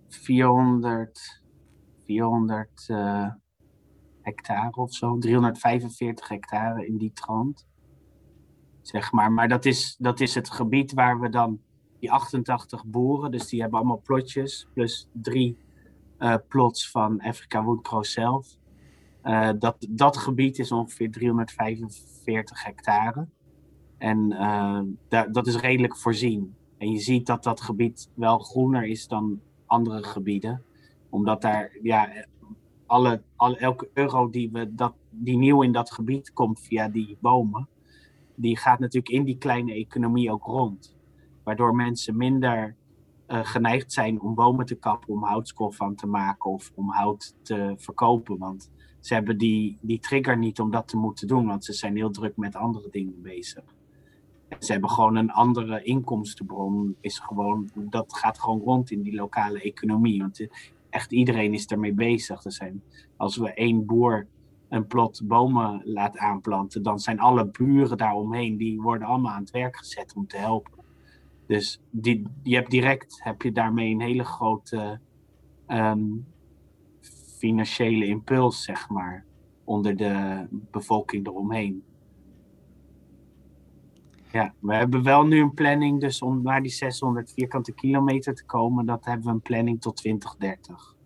400, 0.08 1.42
400 2.04 2.88
uh, 2.88 3.28
hectare 4.22 4.76
of 4.76 4.92
zo. 4.92 5.18
345 5.18 6.28
hectare 6.28 6.86
in 6.86 6.96
die 6.96 7.12
trant. 7.12 7.66
Zeg 8.82 9.12
maar. 9.12 9.32
Maar 9.32 9.48
dat 9.48 9.64
is, 9.64 9.96
dat 9.98 10.20
is 10.20 10.34
het 10.34 10.50
gebied 10.50 10.92
waar 10.92 11.20
we 11.20 11.28
dan 11.28 11.60
die 12.00 12.12
88 12.12 12.84
boeren, 12.84 13.30
dus 13.30 13.48
die 13.48 13.60
hebben 13.60 13.78
allemaal 13.78 14.00
plotjes, 14.04 14.68
plus 14.74 15.08
drie 15.12 15.58
uh, 16.18 16.34
plots 16.48 16.90
van 16.90 17.20
Afrika 17.20 17.62
Woodcrow 17.62 18.04
zelf. 18.04 18.57
Uh, 19.28 19.50
dat, 19.58 19.86
dat 19.90 20.16
gebied 20.16 20.58
is 20.58 20.72
ongeveer 20.72 21.10
345 21.10 22.64
hectare. 22.64 23.28
En 23.98 24.28
da 25.08 25.26
dat 25.26 25.46
is 25.46 25.56
redelijk 25.56 25.96
voorzien. 25.96 26.54
En 26.78 26.90
je 26.90 26.98
ziet 26.98 27.26
dat 27.26 27.42
dat 27.42 27.60
gebied 27.60 28.10
wel 28.14 28.38
groener 28.38 28.84
is 28.84 29.06
dan 29.08 29.40
andere 29.66 30.04
gebieden. 30.04 30.62
Omdat 31.10 31.42
daar, 31.42 31.78
ja, 31.82 32.26
alle, 32.86 33.22
elke 33.36 33.90
euro 33.94 34.30
die, 34.30 34.50
we 34.52 34.74
dat, 34.74 34.94
die 35.10 35.36
nieuw 35.36 35.62
in 35.62 35.72
dat 35.72 35.92
gebied 35.92 36.32
komt 36.32 36.60
via 36.60 36.88
die 36.88 37.16
bomen, 37.20 37.68
die 38.34 38.58
gaat 38.58 38.78
natuurlijk 38.78 39.14
in 39.14 39.24
die 39.24 39.38
kleine 39.38 39.72
economie 39.72 40.32
ook 40.32 40.44
rond. 40.44 40.96
Waardoor 41.44 41.74
mensen 41.74 42.16
minder 42.16 42.76
uh, 43.28 43.40
geneigd 43.44 43.92
zijn 43.92 44.20
om 44.20 44.34
bomen 44.34 44.66
te 44.66 44.74
kappen, 44.74 45.08
om 45.08 45.24
houtskool 45.24 45.70
van 45.70 45.94
te 45.94 46.06
maken 46.06 46.50
of 46.50 46.72
om 46.74 46.90
hout 46.90 47.34
te 47.42 47.74
verkopen. 47.76 48.38
Want 48.38 48.70
ze 49.00 49.14
hebben 49.14 49.38
die, 49.38 49.78
die 49.80 49.98
trigger 49.98 50.38
niet 50.38 50.60
om 50.60 50.70
dat 50.70 50.88
te 50.88 50.96
moeten 50.96 51.26
doen, 51.26 51.46
want 51.46 51.64
ze 51.64 51.72
zijn 51.72 51.96
heel 51.96 52.10
druk 52.10 52.36
met 52.36 52.56
andere 52.56 52.88
dingen 52.90 53.22
bezig. 53.22 53.64
Ze 54.58 54.72
hebben 54.72 54.90
gewoon 54.90 55.16
een 55.16 55.30
andere 55.30 55.82
inkomstenbron. 55.82 56.96
Is 57.00 57.18
gewoon, 57.18 57.70
dat 57.74 58.14
gaat 58.14 58.38
gewoon 58.38 58.60
rond 58.60 58.90
in 58.90 59.02
die 59.02 59.14
lokale 59.14 59.60
economie. 59.60 60.20
Want 60.20 60.46
echt 60.90 61.12
iedereen 61.12 61.54
is 61.54 61.66
ermee 61.66 61.94
bezig. 61.94 62.44
Er 62.44 62.52
zijn, 62.52 62.82
als 63.16 63.36
we 63.36 63.54
één 63.54 63.86
boer 63.86 64.26
een 64.68 64.86
plot 64.86 65.20
bomen 65.24 65.80
laat 65.84 66.18
aanplanten, 66.18 66.82
dan 66.82 66.98
zijn 66.98 67.20
alle 67.20 67.46
buren 67.46 67.96
daaromheen, 67.96 68.56
die 68.56 68.80
worden 68.80 69.08
allemaal 69.08 69.32
aan 69.32 69.40
het 69.40 69.50
werk 69.50 69.76
gezet 69.76 70.14
om 70.14 70.26
te 70.26 70.36
helpen. 70.36 70.72
Dus 71.46 71.80
die, 71.90 72.26
je 72.42 72.54
hebt 72.54 72.70
direct 72.70 73.20
heb 73.22 73.42
je 73.42 73.52
daarmee 73.52 73.92
een 73.92 74.00
hele 74.00 74.24
grote 74.24 75.00
um, 75.66 76.26
financiële 77.38 78.06
impuls, 78.06 78.62
zeg 78.62 78.88
maar, 78.88 79.24
onder 79.64 79.96
de 79.96 80.46
bevolking 80.50 81.26
eromheen. 81.26 81.82
Ja, 84.32 84.54
we 84.58 84.74
hebben 84.74 85.02
wel 85.02 85.26
nu 85.26 85.40
een 85.40 85.54
planning, 85.54 86.00
dus 86.00 86.22
om 86.22 86.42
naar 86.42 86.62
die 86.62 86.70
600 86.70 87.32
vierkante 87.32 87.72
kilometer 87.72 88.34
te 88.34 88.44
komen, 88.44 88.86
dat 88.86 89.04
hebben 89.04 89.26
we 89.26 89.32
een 89.32 89.40
planning 89.40 89.80
tot 89.80 89.96
2030. 89.96 90.96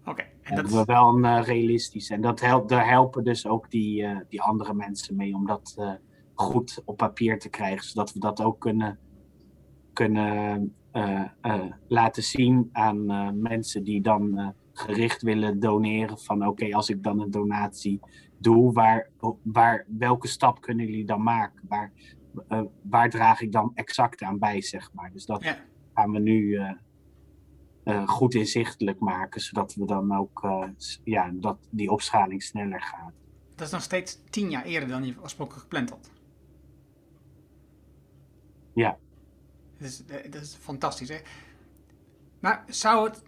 Oké. 0.00 0.10
Okay, 0.10 0.26
dat 0.42 0.52
hebben 0.52 0.72
we 0.72 0.84
wel 0.84 1.08
een 1.08 1.24
uh, 1.24 1.46
realistisch. 1.46 2.10
En 2.10 2.20
dat 2.20 2.40
helpt, 2.40 2.68
daar 2.68 2.88
helpen 2.88 3.24
dus 3.24 3.46
ook 3.46 3.70
die, 3.70 4.02
uh, 4.02 4.18
die 4.28 4.42
andere 4.42 4.74
mensen 4.74 5.16
mee 5.16 5.34
om 5.34 5.46
dat 5.46 5.76
uh, 5.78 5.92
goed 6.34 6.82
op 6.84 6.96
papier 6.96 7.38
te 7.38 7.48
krijgen, 7.48 7.86
zodat 7.86 8.12
we 8.12 8.18
dat 8.18 8.42
ook 8.42 8.60
kunnen, 8.60 8.98
kunnen 9.92 10.74
laten 11.88 12.22
zien 12.22 12.68
aan 12.72 13.06
mensen 13.40 13.84
die 13.84 14.00
dan 14.00 14.54
gericht 14.72 15.22
willen 15.22 15.60
doneren. 15.60 16.18
Van 16.18 16.40
oké, 16.40 16.48
okay, 16.48 16.72
als 16.72 16.88
ik 16.88 17.02
dan 17.02 17.20
een 17.20 17.30
donatie 17.30 18.00
doe, 18.38 18.72
waar, 18.72 19.10
waar, 19.42 19.84
welke 19.98 20.28
stap 20.28 20.60
kunnen 20.60 20.86
jullie 20.86 21.04
dan 21.04 21.22
maken? 21.22 21.60
Waar, 21.68 21.92
uh, 22.48 22.62
waar 22.82 23.10
draag 23.10 23.40
ik 23.40 23.52
dan 23.52 23.70
exact 23.74 24.22
aan 24.22 24.38
bij, 24.38 24.62
zeg 24.62 24.92
maar? 24.92 25.12
Dus 25.12 25.26
dat 25.26 25.42
ja. 25.42 25.56
gaan 25.94 26.10
we 26.10 26.18
nu 26.18 26.40
uh, 26.40 26.70
uh, 27.84 28.08
goed 28.08 28.34
inzichtelijk 28.34 28.98
maken, 29.00 29.40
zodat 29.40 29.74
we 29.74 29.86
dan 29.86 30.16
ook, 30.16 30.48
ja, 31.04 31.30
dat 31.34 31.68
die 31.70 31.90
opschaling 31.90 32.42
sneller 32.42 32.82
gaat. 32.82 33.12
Dat 33.54 33.66
is 33.66 33.72
nog 33.72 33.82
steeds 33.82 34.22
tien 34.30 34.50
jaar 34.50 34.64
eerder 34.64 34.88
dan 34.88 35.04
je 35.04 35.14
oorspronkelijk 35.22 35.62
gepland 35.62 35.90
had. 35.90 36.10
Ja. 38.74 38.98
Dat 39.80 39.88
is, 39.88 40.02
dat 40.30 40.42
is 40.42 40.54
fantastisch, 40.54 41.08
hè? 41.08 41.18
Maar 42.40 42.64
zou 42.66 43.08
het... 43.08 43.22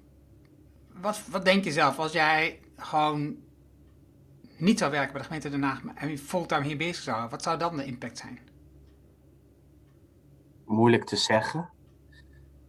Wat, 1.01 1.27
wat 1.27 1.45
denk 1.45 1.65
je 1.65 1.73
zelf 1.73 1.99
als 1.99 2.13
jij 2.13 2.61
gewoon 2.77 3.37
niet 4.57 4.79
zou 4.79 4.91
werken 4.91 5.13
bij 5.13 5.21
de 5.21 5.27
gemeente 5.27 5.51
Den 5.51 5.63
Haag 5.63 5.85
en 5.95 6.19
fulltime 6.19 6.67
hier 6.67 6.77
bezig 6.77 7.03
zou 7.03 7.29
wat 7.29 7.43
zou 7.43 7.59
dan 7.59 7.77
de 7.77 7.85
impact 7.85 8.19
zijn? 8.19 8.39
Moeilijk 10.65 11.05
te 11.05 11.17
zeggen. 11.17 11.71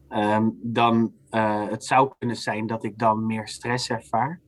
ehm, 0.08 0.50
dan 0.62 1.14
uh, 1.30 1.70
het 1.70 1.86
zou 1.86 2.14
kunnen 2.18 2.38
zijn 2.38 2.68
dat 2.68 2.84
ik 2.84 2.98
dan 2.98 3.26
meer 3.26 3.48
stress 3.48 3.90
ervaar. 3.90 4.42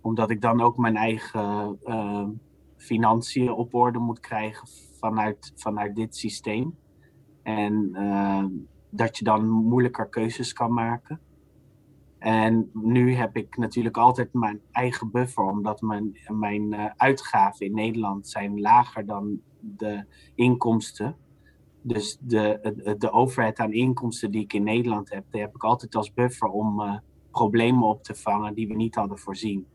Omdat 0.00 0.30
ik 0.30 0.40
dan 0.40 0.60
ook 0.60 0.76
mijn 0.76 0.96
eigen 0.96 1.78
uh, 1.82 2.28
financiën 2.76 3.52
op 3.52 3.74
orde 3.74 3.98
moet 3.98 4.20
krijgen 4.20 4.68
vanuit, 4.98 5.52
vanuit 5.56 5.96
dit 5.96 6.16
systeem. 6.16 6.78
En 7.44 7.90
uh, 7.92 8.44
dat 8.90 9.18
je 9.18 9.24
dan 9.24 9.48
moeilijker 9.48 10.08
keuzes 10.08 10.52
kan 10.52 10.72
maken. 10.72 11.20
En 12.18 12.70
nu 12.72 13.14
heb 13.14 13.36
ik 13.36 13.56
natuurlijk 13.56 13.96
altijd 13.96 14.32
mijn 14.32 14.60
eigen 14.70 15.10
buffer, 15.10 15.44
omdat 15.44 15.80
mijn, 15.80 16.18
mijn 16.28 16.72
uh, 16.72 16.86
uitgaven 16.96 17.66
in 17.66 17.74
Nederland 17.74 18.28
zijn 18.28 18.60
lager 18.60 19.06
dan 19.06 19.40
de 19.60 20.04
inkomsten. 20.34 21.16
Dus 21.82 22.18
de, 22.20 22.72
de, 22.76 22.96
de 22.98 23.10
overheid 23.10 23.58
aan 23.58 23.72
inkomsten 23.72 24.30
die 24.30 24.42
ik 24.42 24.52
in 24.52 24.62
Nederland 24.62 25.10
heb, 25.10 25.24
die 25.30 25.40
heb 25.40 25.54
ik 25.54 25.64
altijd 25.64 25.94
als 25.94 26.12
buffer 26.12 26.48
om 26.48 26.80
uh, 26.80 26.96
problemen 27.30 27.88
op 27.88 28.02
te 28.02 28.14
vangen 28.14 28.54
die 28.54 28.68
we 28.68 28.74
niet 28.74 28.94
hadden 28.94 29.18
voorzien. 29.18 29.66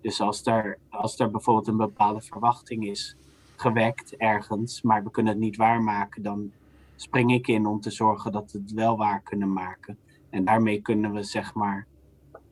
Dus 0.00 0.20
als 0.20 0.46
er, 0.46 0.78
als 0.88 1.18
er 1.18 1.30
bijvoorbeeld 1.30 1.66
een 1.66 1.76
bepaalde 1.76 2.20
verwachting 2.20 2.86
is 2.86 3.16
gewekt 3.56 4.16
ergens, 4.16 4.82
maar 4.82 5.04
we 5.04 5.10
kunnen 5.10 5.32
het 5.32 5.42
niet 5.42 5.56
waarmaken, 5.56 6.22
dan 6.22 6.52
spring 6.96 7.32
ik 7.32 7.46
in 7.46 7.66
om 7.66 7.80
te 7.80 7.90
zorgen 7.90 8.32
dat 8.32 8.52
we 8.52 8.58
het 8.58 8.72
wel 8.72 8.96
waar 8.96 9.22
kunnen 9.22 9.52
maken. 9.52 9.98
En 10.30 10.44
daarmee 10.44 10.80
kunnen 10.80 11.12
we 11.12 11.22
zeg 11.22 11.54
maar, 11.54 11.86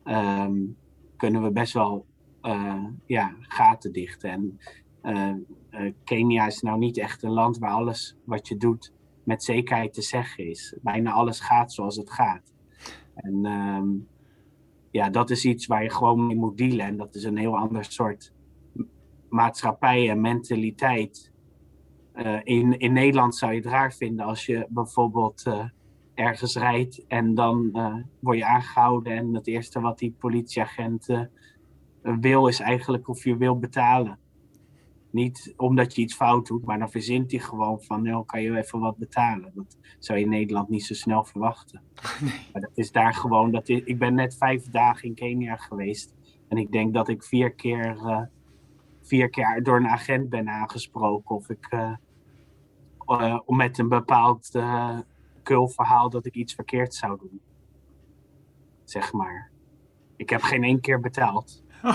um, 0.03 0.77
kunnen 1.17 1.43
we 1.43 1.51
best 1.51 1.73
wel 1.73 2.05
uh, 2.41 2.85
ja, 3.05 3.35
gaten 3.39 3.91
dichten. 3.91 4.29
En 4.29 4.59
uh, 5.03 5.81
uh, 5.81 5.93
Kenia 6.03 6.45
is 6.45 6.61
nou 6.61 6.77
niet 6.77 6.97
echt 6.97 7.23
een 7.23 7.31
land 7.31 7.57
waar 7.57 7.71
alles 7.71 8.15
wat 8.23 8.47
je 8.47 8.57
doet 8.57 8.93
met 9.23 9.43
zekerheid 9.43 9.93
te 9.93 10.01
zeggen 10.01 10.49
is. 10.49 10.77
Bijna 10.81 11.11
alles 11.11 11.39
gaat 11.39 11.73
zoals 11.73 11.95
het 11.95 12.11
gaat. 12.11 12.53
En 13.15 13.45
um, 13.45 14.07
ja, 14.91 15.09
dat 15.09 15.29
is 15.29 15.45
iets 15.45 15.65
waar 15.65 15.83
je 15.83 15.89
gewoon 15.89 16.27
mee 16.27 16.35
moet 16.35 16.57
dealen. 16.57 16.85
En 16.85 16.97
dat 16.97 17.15
is 17.15 17.23
een 17.23 17.37
heel 17.37 17.57
ander 17.57 17.85
soort 17.85 18.33
maatschappij 19.29 20.09
en 20.09 20.21
mentaliteit. 20.21 21.31
Uh, 22.15 22.39
in, 22.43 22.79
in 22.79 22.93
Nederland 22.93 23.35
zou 23.35 23.51
je 23.51 23.57
het 23.57 23.67
raar 23.67 23.93
vinden 23.93 24.25
als 24.25 24.45
je 24.45 24.65
bijvoorbeeld 24.69 25.43
uh, 25.47 25.65
ergens 26.13 26.55
rijdt 26.55 27.05
en 27.07 27.33
dan 27.33 27.69
uh, 27.73 27.95
word 28.19 28.37
je 28.37 28.45
aangehouden. 28.45 29.13
En 29.13 29.33
het 29.33 29.47
eerste 29.47 29.79
wat 29.81 29.99
die 29.99 30.15
politieagent 30.19 31.27
wil 32.01 32.47
is 32.47 32.59
eigenlijk 32.59 33.07
of 33.07 33.23
je 33.23 33.37
wil 33.37 33.59
betalen. 33.59 34.19
Niet 35.11 35.53
omdat 35.57 35.95
je 35.95 36.01
iets 36.01 36.15
fout 36.15 36.47
doet, 36.47 36.65
maar 36.65 36.79
dan 36.79 36.89
verzint 36.89 37.31
hij 37.31 37.39
gewoon 37.39 37.81
van, 37.81 38.03
nou 38.03 38.25
kan 38.25 38.41
je 38.41 38.57
even 38.57 38.79
wat 38.79 38.97
betalen. 38.97 39.51
Dat 39.55 39.77
zou 39.99 40.17
je 40.19 40.23
in 40.23 40.31
Nederland 40.31 40.69
niet 40.69 40.85
zo 40.85 40.93
snel 40.93 41.23
verwachten. 41.23 41.81
Nee. 42.21 42.33
Maar 42.53 42.61
dat 42.61 42.71
is 42.73 42.91
daar 42.91 43.13
gewoon, 43.13 43.51
dat 43.51 43.69
is, 43.69 43.81
ik 43.83 43.99
ben 43.99 44.13
net 44.13 44.37
vijf 44.37 44.63
dagen 44.63 45.07
in 45.07 45.15
Kenia 45.15 45.55
geweest. 45.55 46.13
En 46.47 46.57
ik 46.57 46.71
denk 46.71 46.93
dat 46.93 47.07
ik 47.07 47.23
vier 47.23 47.53
keer, 47.53 47.97
vier 49.01 49.29
keer 49.29 49.63
door 49.63 49.77
een 49.77 49.87
agent 49.87 50.29
ben 50.29 50.49
aangesproken. 50.49 51.35
Of 51.35 51.49
ik 51.49 51.67
uh, 53.07 53.21
uh, 53.21 53.39
met 53.45 53.77
een 53.77 53.89
bepaald 53.89 54.51
kulverhaal 55.43 56.09
dat 56.09 56.25
ik 56.25 56.35
iets 56.35 56.53
verkeerd 56.53 56.93
zou 56.93 57.19
doen. 57.19 57.41
Zeg 58.83 59.13
maar. 59.13 59.51
Ik 60.15 60.29
heb 60.29 60.41
geen 60.41 60.63
één 60.63 60.79
keer 60.79 60.99
betaald. 60.99 61.63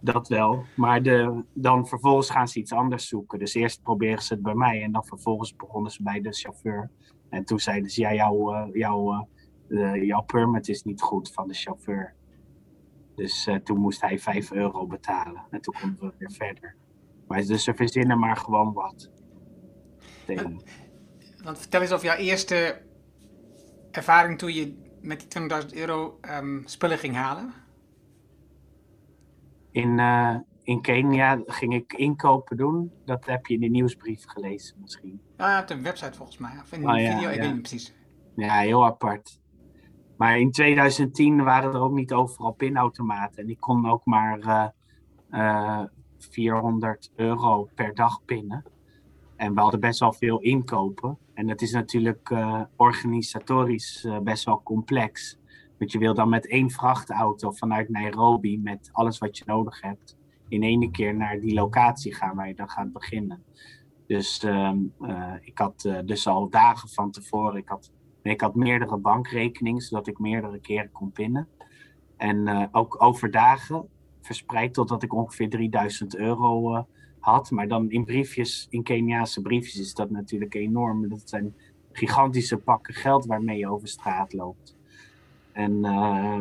Dat 0.00 0.28
wel. 0.28 0.64
Maar 0.76 1.02
de, 1.02 1.44
dan 1.52 1.86
vervolgens 1.86 2.30
gaan 2.30 2.48
ze 2.48 2.58
iets 2.58 2.72
anders 2.72 3.08
zoeken. 3.08 3.38
Dus 3.38 3.54
eerst 3.54 3.82
proberen 3.82 4.22
ze 4.22 4.34
het 4.34 4.42
bij 4.42 4.54
mij 4.54 4.82
en 4.82 4.92
dan 4.92 5.04
vervolgens 5.04 5.56
begonnen 5.56 5.92
ze 5.92 6.02
bij 6.02 6.20
de 6.20 6.32
chauffeur. 6.32 6.90
En 7.28 7.44
toen 7.44 7.60
zeiden 7.60 7.90
ze, 7.90 8.00
ja, 8.00 8.14
jouw, 8.14 8.54
uh, 8.54 8.66
jouw, 8.72 9.28
uh, 9.68 10.02
jouw 10.04 10.22
permit 10.22 10.68
is 10.68 10.82
niet 10.82 11.00
goed 11.00 11.32
van 11.32 11.48
de 11.48 11.54
chauffeur. 11.54 12.14
Dus 13.14 13.46
uh, 13.46 13.54
toen 13.54 13.78
moest 13.78 14.00
hij 14.00 14.18
5 14.18 14.52
euro 14.52 14.86
betalen. 14.86 15.42
En 15.50 15.60
toen 15.60 15.74
konden 15.80 16.00
we 16.00 16.14
weer 16.18 16.32
verder. 16.32 16.76
Maar 17.26 17.44
dus 17.44 17.64
ze 17.64 17.74
verzinnen 17.74 18.18
maar 18.18 18.36
gewoon 18.36 18.72
wat. 18.72 19.10
Tegen. 20.26 20.60
Want 21.42 21.58
vertel 21.58 21.80
eens 21.80 21.92
over 21.92 22.06
jouw 22.06 22.16
eerste 22.16 22.82
ervaring 23.90 24.38
toen 24.38 24.52
je 24.52 24.84
met 25.00 25.26
die 25.30 25.62
20.000 25.64 25.76
euro 25.76 26.18
um, 26.30 26.62
spullen 26.64 26.98
ging 26.98 27.14
halen. 27.14 27.52
In, 29.70 29.98
uh, 29.98 30.36
in 30.62 30.80
Kenia 30.80 31.42
ging 31.46 31.74
ik 31.74 31.92
inkopen 31.92 32.56
doen. 32.56 32.92
Dat 33.04 33.26
heb 33.26 33.46
je 33.46 33.54
in 33.54 33.60
de 33.60 33.68
nieuwsbrief 33.68 34.24
gelezen 34.26 34.76
misschien. 34.80 35.20
Ja, 35.36 35.60
op 35.60 35.70
een 35.70 35.82
website 35.82 36.16
volgens 36.16 36.38
mij. 36.38 36.58
Of 36.62 36.72
in 36.72 36.82
een 36.82 36.94
oh, 36.94 37.00
ja, 37.00 37.14
video, 37.14 37.28
ik 37.28 37.34
ja. 37.34 37.40
weet 37.40 37.52
niet 37.52 37.60
precies. 37.60 37.94
Ja, 38.36 38.58
heel 38.58 38.84
apart. 38.84 39.40
Maar 40.16 40.38
in 40.38 40.50
2010 40.50 41.44
waren 41.44 41.74
er 41.74 41.80
ook 41.80 41.92
niet 41.92 42.12
overal 42.12 42.52
pinautomaten. 42.52 43.42
En 43.42 43.48
ik 43.48 43.60
kon 43.60 43.90
ook 43.90 44.04
maar 44.04 44.38
uh, 44.38 44.66
uh, 45.30 45.84
400 46.18 47.12
euro 47.16 47.68
per 47.74 47.94
dag 47.94 48.24
pinnen. 48.24 48.64
En 49.36 49.54
we 49.54 49.60
hadden 49.60 49.80
best 49.80 50.00
wel 50.00 50.12
veel 50.12 50.40
inkopen. 50.40 51.18
En 51.34 51.46
dat 51.46 51.60
is 51.60 51.72
natuurlijk 51.72 52.30
uh, 52.30 52.62
organisatorisch 52.76 54.04
uh, 54.04 54.18
best 54.18 54.44
wel 54.44 54.62
complex. 54.62 55.38
Want 55.78 55.92
je 55.92 55.98
wil 55.98 56.14
dan 56.14 56.28
met 56.28 56.48
één 56.48 56.70
vrachtauto 56.70 57.50
vanuit 57.50 57.88
Nairobi 57.88 58.58
met 58.58 58.88
alles 58.92 59.18
wat 59.18 59.38
je 59.38 59.44
nodig 59.46 59.80
hebt 59.80 60.16
in 60.48 60.62
één 60.62 60.90
keer 60.90 61.14
naar 61.14 61.40
die 61.40 61.54
locatie 61.54 62.14
gaan 62.14 62.36
waar 62.36 62.48
je 62.48 62.54
dan 62.54 62.70
gaat 62.70 62.92
beginnen. 62.92 63.42
Dus 64.06 64.42
um, 64.42 64.92
uh, 65.00 65.32
ik 65.40 65.58
had 65.58 65.88
dus 66.04 66.26
al 66.26 66.48
dagen 66.48 66.88
van 66.88 67.10
tevoren, 67.10 67.56
ik 67.56 67.68
had, 67.68 67.92
ik 68.22 68.40
had 68.40 68.54
meerdere 68.54 68.96
bankrekeningen 68.96 69.80
zodat 69.80 70.06
ik 70.06 70.18
meerdere 70.18 70.60
keren 70.60 70.92
kon 70.92 71.12
pinnen. 71.12 71.48
En 72.16 72.68
ook 72.72 73.02
over 73.02 73.30
dagen 73.30 73.88
verspreid 74.20 74.74
totdat 74.74 75.02
ik 75.02 75.14
ongeveer 75.14 75.50
3000 75.50 76.16
euro 76.16 76.86
Maar 77.50 77.68
dan 77.68 77.90
in 77.90 78.04
briefjes, 78.04 78.66
in 78.70 78.82
Keniaanse 78.82 79.42
briefjes 79.42 79.78
is 79.78 79.94
dat 79.94 80.10
natuurlijk 80.10 80.54
enorm. 80.54 81.08
Dat 81.08 81.22
zijn 81.24 81.54
gigantische 81.92 82.56
pakken 82.56 82.94
geld 82.94 83.26
waarmee 83.26 83.58
je 83.58 83.68
over 83.68 83.88
straat 83.88 84.32
loopt. 84.32 84.76
En 85.52 85.72
uh, 85.84 86.40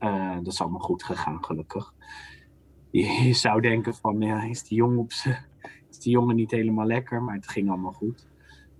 uh, 0.00 0.34
dat 0.34 0.52
is 0.52 0.60
allemaal 0.60 0.80
goed 0.80 1.02
gegaan, 1.02 1.44
gelukkig. 1.44 1.94
Je, 2.90 3.34
zou 3.34 3.60
denken 3.60 3.94
van, 3.94 4.20
ja, 4.20 4.42
is 4.42 4.62
die, 4.62 4.78
jongen 4.78 4.98
op 4.98 5.10
is 5.90 5.98
die 5.98 6.12
jongen 6.12 6.36
niet 6.36 6.50
helemaal 6.50 6.86
lekker? 6.86 7.22
Maar 7.22 7.34
het 7.34 7.48
ging 7.48 7.68
allemaal 7.68 7.92
goed. 7.92 8.26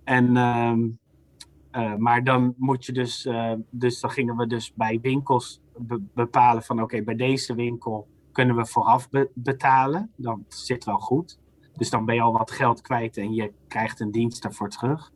En, 0.03 0.25
uh, 0.35 1.95
maar 1.95 2.23
dan 2.23 2.53
moet 2.57 2.85
je 2.85 2.91
dus, 2.91 3.29
dus 3.69 3.99
dan 3.99 4.09
gingen 4.09 4.37
we 4.37 4.47
dus 4.47 4.73
bij 4.73 4.99
winkels 5.01 5.61
be 5.77 6.01
bepalen 6.13 6.63
van, 6.63 6.81
oké, 6.81 7.03
bij 7.03 7.15
deze 7.15 7.55
winkel 7.55 8.07
kunnen 8.31 8.55
we 8.55 8.65
vooraf 8.65 9.09
be 9.09 9.29
betalen. 9.33 10.11
Dan 10.15 10.45
zit 10.47 10.83
wel 10.83 10.99
goed. 10.99 11.39
Dus 11.73 11.89
dan 11.89 12.05
ben 12.05 12.15
je 12.15 12.21
al 12.21 12.31
wat 12.31 12.51
geld 12.51 12.81
kwijt 12.81 13.17
en 13.17 13.33
je 13.33 13.53
krijgt 13.67 13.99
een 13.99 14.11
dienst 14.11 14.41
daarvoor 14.41 14.69
terug. 14.69 15.11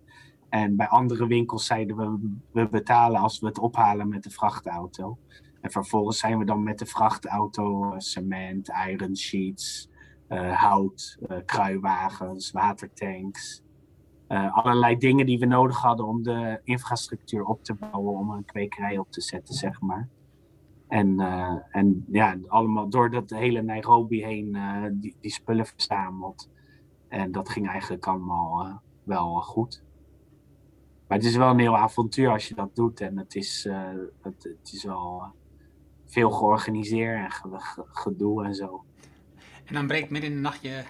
En 0.50 0.76
bij 0.76 0.88
andere 0.88 1.28
winkels 1.28 1.66
zeiden 1.66 1.98
we, 1.98 2.36
we 2.52 2.70
betalen 2.70 3.22
als 3.22 3.40
we 3.40 3.48
het 3.48 3.60
ophalen 3.60 4.10
met 4.10 4.24
de 4.24 4.30
vrachtauto. 4.30 5.18
En 5.62 5.72
vervolgens 5.72 6.20
zijn 6.20 6.38
we 6.38 6.46
dan 6.46 6.64
met 6.64 6.80
de 6.80 6.86
vrachtauto 6.86 7.94
uh, 7.94 8.00
cement, 8.00 8.72
iron 8.88 9.18
sheets, 9.18 9.90
uh, 10.30 10.62
hout, 10.62 11.18
uh, 11.30 11.38
kruiwagens, 11.46 12.52
watertanks. 12.52 13.64
allerlei 14.28 14.98
dingen 14.98 15.26
die 15.26 15.40
we 15.40 15.46
nodig 15.46 15.82
hadden 15.82 16.06
om 16.06 16.24
de 16.24 16.60
infrastructuur 16.64 17.44
op 17.44 17.64
te 17.64 17.74
bouwen, 17.74 18.18
om 18.18 18.30
een 18.30 18.46
kwekerij 18.46 18.98
op 18.98 19.12
te 19.12 19.22
zetten, 19.22 19.54
zeg 19.54 19.82
maar. 19.82 20.10
En, 20.96 21.20
en 21.72 22.06
ja, 22.08 22.38
allemaal 22.48 22.90
door 22.90 23.10
dat 23.10 23.30
hele 23.30 23.62
Nairobi 23.62 24.24
heen 24.24 24.58
die, 24.94 25.16
die 25.20 25.32
spullen 25.32 25.66
verzameld. 25.66 26.50
En 27.08 27.32
dat 27.32 27.50
ging 27.50 27.68
eigenlijk 27.68 28.08
allemaal 28.08 28.82
wel 29.04 29.42
goed. 29.42 29.84
Maar 31.08 31.18
het 31.18 31.28
is 31.28 31.36
wel 31.36 31.50
een 31.50 31.60
heel 31.60 31.78
avontuur 31.78 32.30
als 32.30 32.48
je 32.48 32.56
dat 32.56 32.76
doet. 32.76 33.02
En 33.02 33.18
het 33.18 33.36
is, 33.36 33.66
uh, 33.66 33.90
het, 34.22 34.44
het, 34.44 34.72
is 34.74 34.84
wel 34.84 35.24
veel 36.06 36.32
georganiseerd 36.32 37.24
en 37.24 37.32
ge, 37.32 37.50
ge, 37.52 37.84
gedoe 37.88 38.44
en 38.46 38.56
zo. 38.56 38.86
En 39.66 39.74
dan 39.74 39.88
breekt 39.88 40.10
midden 40.10 40.30
in 40.30 40.36
de 40.36 40.42
nacht 40.42 40.62
je 40.62 40.84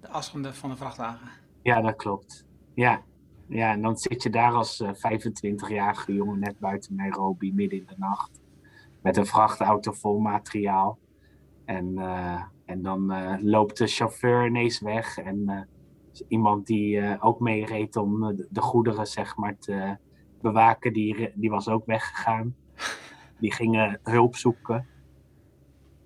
de 0.00 0.08
as 0.08 0.30
van 0.30 0.42
de, 0.42 0.54
van 0.54 0.70
de 0.70 0.76
vrachtwagen. 0.76 1.28
Ja, 1.62 1.80
dat 1.80 1.96
klopt. 1.96 2.46
Ja. 2.74 3.02
ja, 3.48 3.72
en 3.72 3.82
dan 3.82 3.96
zit 3.96 4.22
je 4.22 4.30
daar 4.30 4.52
als 4.52 4.80
uh, 4.80 4.88
25-jarige 4.88 6.14
jongen 6.14 6.38
net 6.38 6.58
buiten 6.58 6.94
Nairobi 6.94 7.54
midden 7.54 7.78
in 7.78 7.86
de 7.86 7.94
nacht. 7.96 8.37
Met 9.08 9.16
een 9.16 9.26
vrachtauto 9.26 9.92
vol 9.92 10.18
materiaal. 10.18 10.98
En, 11.64 11.98
en 12.64 12.82
dan 12.82 13.12
loopt 13.42 13.78
de 13.78 13.86
chauffeur 13.86 14.46
ineens 14.46 14.80
weg 14.80 15.18
en 15.18 15.68
iemand 16.28 16.66
die 16.66 17.20
ook 17.20 17.40
meereed 17.40 17.96
om 17.96 18.36
de, 18.36 18.46
de, 18.50 18.60
goederen 18.60 19.06
zeg 19.06 19.36
maar 19.36 19.58
te 19.58 19.96
bewaken, 20.40 20.92
die, 20.92 21.30
die 21.34 21.50
was 21.50 21.68
ook 21.68 21.86
weggegaan. 21.86 22.56
Die 23.40 23.52
gingen 23.52 24.00
hulp 24.02 24.36
zoeken. 24.36 24.86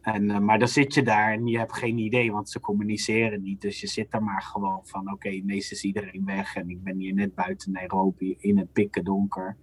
En, 0.03 0.31
eh, 0.31 0.39
maar 0.39 0.59
dan 0.59 0.69
zit 0.69 0.95
je 0.95 1.03
daar 1.03 1.33
en 1.33 1.47
je 1.47 1.59
hebt 1.59 1.77
geen 1.77 1.99
idee, 1.99 2.33
want 2.33 2.51
ze 2.51 2.61
communiceren 2.61 3.43
niet. 3.43 3.61
Dus 3.61 3.81
je 3.81 3.87
zit 3.87 4.11
daar 4.11 4.23
maar 4.23 4.43
gewoon 4.43 4.81
van, 4.83 5.13
oké, 5.13 5.29
ineens 5.29 5.73
is 5.73 5.85
iedereen 5.85 6.25
weg 6.25 6.57
en 6.57 6.71
ik 6.71 6.83
ben 6.83 6.99
hier 6.99 7.15
net 7.15 7.35
buiten 7.35 7.73
Nairobi 7.73 8.37
in 8.39 8.59
het 8.59 8.73
pikken 8.73 9.05
donker. 9.05 9.57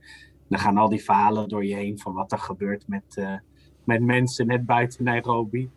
Dan 0.50 0.60
gaan 0.60 0.78
al 0.78 0.90
die 0.90 1.04
verhalen 1.04 1.50
door 1.50 1.66
je 1.66 1.76
heen 1.76 2.00
van 2.00 2.14
wat 2.14 2.32
er 2.32 2.40
gebeurt 2.40 2.88
met, 2.88 3.16
uh, 3.16 3.38
met 3.84 4.02
mensen 4.02 4.48
net 4.48 4.66
buiten 4.66 5.04
Nairobi. 5.04 5.70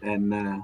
En 0.00 0.32
uh, 0.32 0.60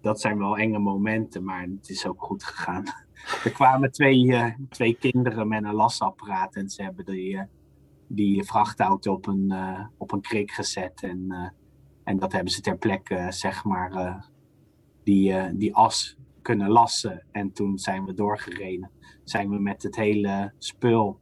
dat 0.00 0.20
zijn 0.20 0.38
wel 0.38 0.56
enge 0.56 0.78
momenten, 0.78 1.44
maar 1.44 1.62
het 1.62 1.88
is 1.88 2.06
ook 2.06 2.22
goed 2.22 2.44
gegaan. 2.44 2.84
er 3.44 3.50
kwamen 3.52 3.92
twee, 3.92 4.54
twee 4.68 4.94
kinderen 4.94 5.48
met 5.48 5.64
een 5.64 5.74
lasapparaat 5.74 6.54
en 6.54 6.70
ze 6.70 6.82
hebben 6.82 7.04
die, 7.04 7.42
die 8.06 8.44
vrachtauto 8.44 9.12
op 9.12 9.26
een, 9.26 9.54
op 9.96 10.12
een 10.12 10.20
krik 10.20 10.50
gezet 10.50 11.02
en 11.02 11.52
en 12.08 12.18
dat 12.18 12.32
hebben 12.32 12.52
ze 12.52 12.60
ter 12.60 12.78
plekke, 12.78 13.26
zeg 13.28 13.64
maar, 13.64 14.24
die, 15.04 15.56
die 15.56 15.74
as 15.74 16.16
kunnen 16.42 16.68
lassen. 16.68 17.24
En 17.32 17.52
toen 17.52 17.78
zijn 17.78 18.04
we 18.04 18.14
doorgereden. 18.14 18.90
Zijn 19.24 19.50
we 19.50 19.58
met 19.58 19.82
het 19.82 19.96
hele 19.96 20.52
spul 20.58 21.18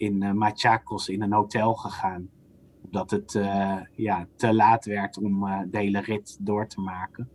in 0.00 0.22
uh, 0.22 0.32
Machakos 0.32 1.08
in 1.08 1.22
een 1.22 1.32
hotel 1.32 1.74
gegaan. 1.74 2.28
Omdat 2.84 3.10
het 3.10 3.32
ja, 3.94 4.26
te 4.36 4.54
laat 4.54 4.84
werd 4.84 5.18
om 5.18 5.40
de 5.70 5.78
hele 5.78 6.00
rit 6.00 6.36
door 6.40 6.66
te 6.66 6.80
maken. 6.80 7.28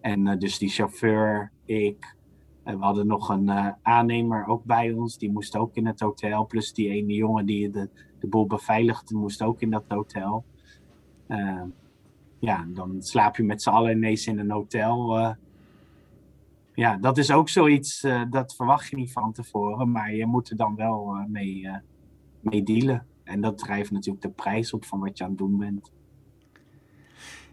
En 0.00 0.38
dus 0.38 0.58
die 0.58 0.68
chauffeur, 0.68 1.52
ik, 1.64 2.16
we 2.64 2.76
hadden 2.78 3.06
nog 3.06 3.28
een 3.28 3.74
aannemer 3.82 4.46
ook 4.46 4.64
bij 4.64 4.92
ons. 4.92 5.18
Die 5.18 5.32
moest 5.32 5.56
ook 5.56 5.74
in 5.74 5.86
het 5.86 6.00
hotel. 6.00 6.46
Plus 6.46 6.72
die 6.72 6.88
ene 6.88 7.14
jongen 7.14 7.46
die 7.46 7.70
de, 7.70 7.88
de 8.20 8.26
boel 8.26 8.46
beveiligde, 8.46 9.16
moest 9.16 9.42
ook 9.42 9.60
in 9.60 9.70
dat 9.70 9.84
hotel 9.88 10.44
ja, 12.40 12.66
dan 12.68 13.02
slaap 13.02 13.36
je 13.36 13.42
met 13.42 13.62
z'n 13.62 13.70
allen 13.70 13.96
ineens 13.96 14.26
in 14.26 14.38
een 14.38 14.50
hotel. 14.50 15.18
Ja, 16.74 16.96
dat 16.96 17.18
is 17.18 17.30
ook 17.30 17.48
zoiets, 17.48 18.06
dat 18.30 18.54
verwacht 18.54 18.88
je 18.88 18.96
niet 18.96 19.12
van 19.12 19.32
tevoren, 19.32 19.90
maar 19.90 20.14
je 20.14 20.26
moet 20.26 20.50
er 20.50 20.56
dan 20.56 20.74
wel 20.74 21.24
mee, 21.28 21.68
mee 22.40 22.62
dealen. 22.62 23.06
En 23.24 23.40
dat 23.40 23.58
drijft 23.58 23.90
natuurlijk 23.90 24.22
de 24.22 24.30
prijs 24.30 24.72
op 24.72 24.84
van 24.84 25.00
wat 25.00 25.18
je 25.18 25.24
aan 25.24 25.30
het 25.30 25.38
doen 25.38 25.58
bent. 25.58 25.90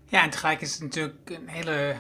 Ja, 0.06 0.24
en 0.24 0.30
tegelijk 0.30 0.62
is 0.62 0.74
het 0.74 0.82
natuurlijk 0.82 1.30
een 1.30 1.48
hele, 1.48 1.96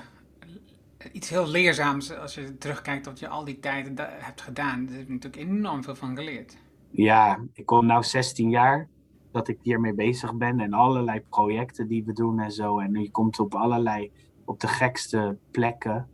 iets 1.11 1.29
heel 1.29 1.47
leerzaams 1.47 2.13
als 2.13 2.35
je 2.35 2.57
terugkijkt 2.57 3.03
tot 3.03 3.19
je 3.19 3.27
al 3.27 3.45
die 3.45 3.59
tijd 3.59 3.91
hebt 3.99 4.41
gedaan. 4.41 4.85
Daar 4.85 4.97
heb 4.97 5.07
je 5.07 5.13
natuurlijk 5.13 5.43
enorm 5.49 5.83
veel 5.83 5.95
van 5.95 6.15
geleerd. 6.15 6.57
Ja, 6.89 7.39
ik 7.53 7.65
kom 7.65 7.85
nu 7.85 8.03
16 8.03 8.49
jaar 8.49 8.87
dat 9.31 9.47
ik 9.47 9.57
hiermee 9.61 9.93
bezig 9.93 10.35
ben 10.35 10.59
en 10.59 10.73
allerlei 10.73 11.21
projecten 11.29 11.87
die 11.87 12.03
we 12.05 12.13
doen 12.13 12.39
en 12.39 12.51
zo. 12.51 12.79
En 12.79 13.01
je 13.01 13.11
komt 13.11 13.39
op 13.39 13.55
allerlei, 13.55 14.11
op 14.45 14.59
de 14.59 14.67
gekste 14.67 15.37
plekken. 15.51 16.07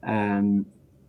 Um, 0.00 0.66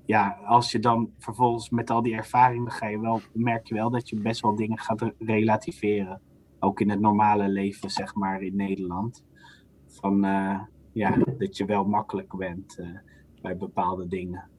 ja, 0.07 0.39
als 0.45 0.71
je 0.71 0.79
dan 0.79 1.11
vervolgens 1.17 1.69
met 1.69 1.89
al 1.89 2.01
die 2.01 2.15
ervaringen 2.15 2.71
ga 2.71 2.87
je 2.87 2.99
wel, 2.99 3.21
merk 3.33 3.67
je 3.67 3.73
wel 3.73 3.89
dat 3.89 4.09
je 4.09 4.15
best 4.15 4.41
wel 4.41 4.55
dingen 4.55 4.79
gaat 4.79 5.11
relativeren. 5.19 6.21
Ook 6.59 6.79
in 6.79 6.89
het 6.89 6.99
normale 6.99 7.47
leven, 7.47 7.89
zeg 7.89 8.15
maar, 8.15 8.41
in 8.41 8.55
Nederland. 8.55 9.23
Van 9.87 10.25
uh, 10.25 10.59
ja, 10.91 11.17
dat 11.37 11.57
je 11.57 11.65
wel 11.65 11.85
makkelijk 11.85 12.35
bent 12.37 12.77
uh, 12.79 12.87
bij 13.41 13.57
bepaalde 13.57 14.07
dingen. 14.07 14.49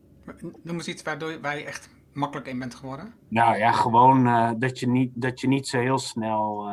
Noem 0.63 0.75
eens 0.75 0.89
iets 0.89 1.03
waardoor, 1.03 1.41
waar 1.41 1.59
je 1.59 1.65
echt 1.65 1.91
makkelijk 2.13 2.49
in 2.49 2.59
bent 2.59 2.75
geworden? 2.75 3.15
Nou 3.29 3.57
ja, 3.57 3.73
gewoon 3.73 4.27
uh, 4.27 4.51
dat, 4.59 4.79
je 4.79 4.89
niet, 4.89 5.13
dat 5.15 5.41
je 5.41 5.49
niet 5.49 5.69
zo 5.69 5.79
heel 5.79 5.99
snel 5.99 6.69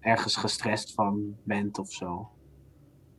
ergens 0.00 0.36
gestrest 0.36 0.94
van 0.94 1.36
bent 1.42 1.78
of 1.78 1.92
zo. 1.92 2.30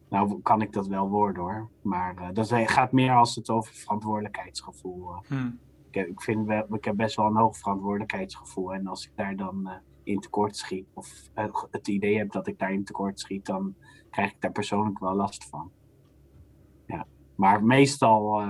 Nou 0.10 0.41
kan 0.41 0.62
ik 0.62 0.74
dat 0.74 0.88
wel 0.88 1.10
worden 1.10 1.41
hoor. 1.41 1.70
Maar 1.82 2.34
dat 2.34 2.51
gaat 2.53 2.91
meer 2.91 3.16
als 3.16 3.36
het 3.36 3.49
over 3.49 3.74
verantwoordelijkheidsgevoel. 3.74 5.24
Hmm. 5.28 5.60
Ik, 5.91 6.07
ik, 6.07 6.22
vind 6.22 6.47
wel, 6.47 6.76
ik 6.76 6.86
heb 6.86 6.95
best 6.95 7.16
wel 7.16 7.26
een 7.26 7.36
hoog 7.36 7.57
verantwoordelijkheidsgevoel. 7.57 8.74
En 8.74 8.88
als 8.88 9.05
ik 9.05 9.12
daar 9.16 9.36
dan 9.36 9.70
in 10.03 10.20
tekort 10.20 10.55
schiet, 10.55 10.88
of 10.93 11.30
het 11.72 11.88
idee 11.88 12.18
heb 12.18 12.32
dat 12.32 12.47
ik 12.47 12.60
daar 12.60 12.74
in 12.74 12.84
tekort 12.84 13.20
schiet, 13.20 13.45
dan 13.45 13.76
krijg 14.10 14.32
ik 14.32 14.41
daar 14.41 14.51
persoonlijk 14.51 14.99
wel 14.99 15.16
last 15.16 15.45
van. 15.45 15.72
Ja. 16.86 17.05
Maar 17.36 17.64
meestal, 17.64 18.43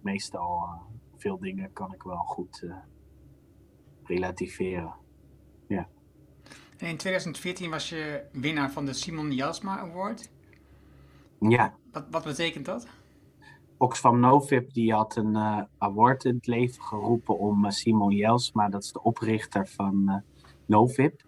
meestal 0.00 0.68
veel 1.16 1.38
dingen 1.38 1.72
kan 1.72 1.92
ik 1.92 2.02
wel 2.02 2.16
goed 2.16 2.62
uh, 2.64 2.76
relativeren. 4.04 4.94
Ja. 5.66 5.88
In 6.78 6.96
2014 6.96 7.70
was 7.70 7.88
je 7.88 8.24
winnaar 8.32 8.70
van 8.70 8.86
de 8.86 8.92
Simon 8.92 9.32
Jasma 9.32 9.78
Award. 9.78 10.30
Ja. 11.40 11.74
Wat, 11.92 12.06
wat 12.10 12.24
betekent 12.24 12.64
dat? 12.64 12.86
Oxfam 13.76 14.20
Novib 14.20 14.72
die 14.72 14.92
had 14.92 15.16
een 15.16 15.34
uh, 15.34 15.62
award 15.78 16.24
in 16.24 16.34
het 16.34 16.46
leven 16.46 16.82
geroepen 16.82 17.38
om 17.38 17.64
uh, 17.64 17.70
Simon 17.70 18.12
Jelsma, 18.12 18.68
dat 18.68 18.82
is 18.82 18.92
de 18.92 19.02
oprichter 19.02 19.66
van 19.66 20.04
uh, 20.06 20.14
Novib. 20.66 21.22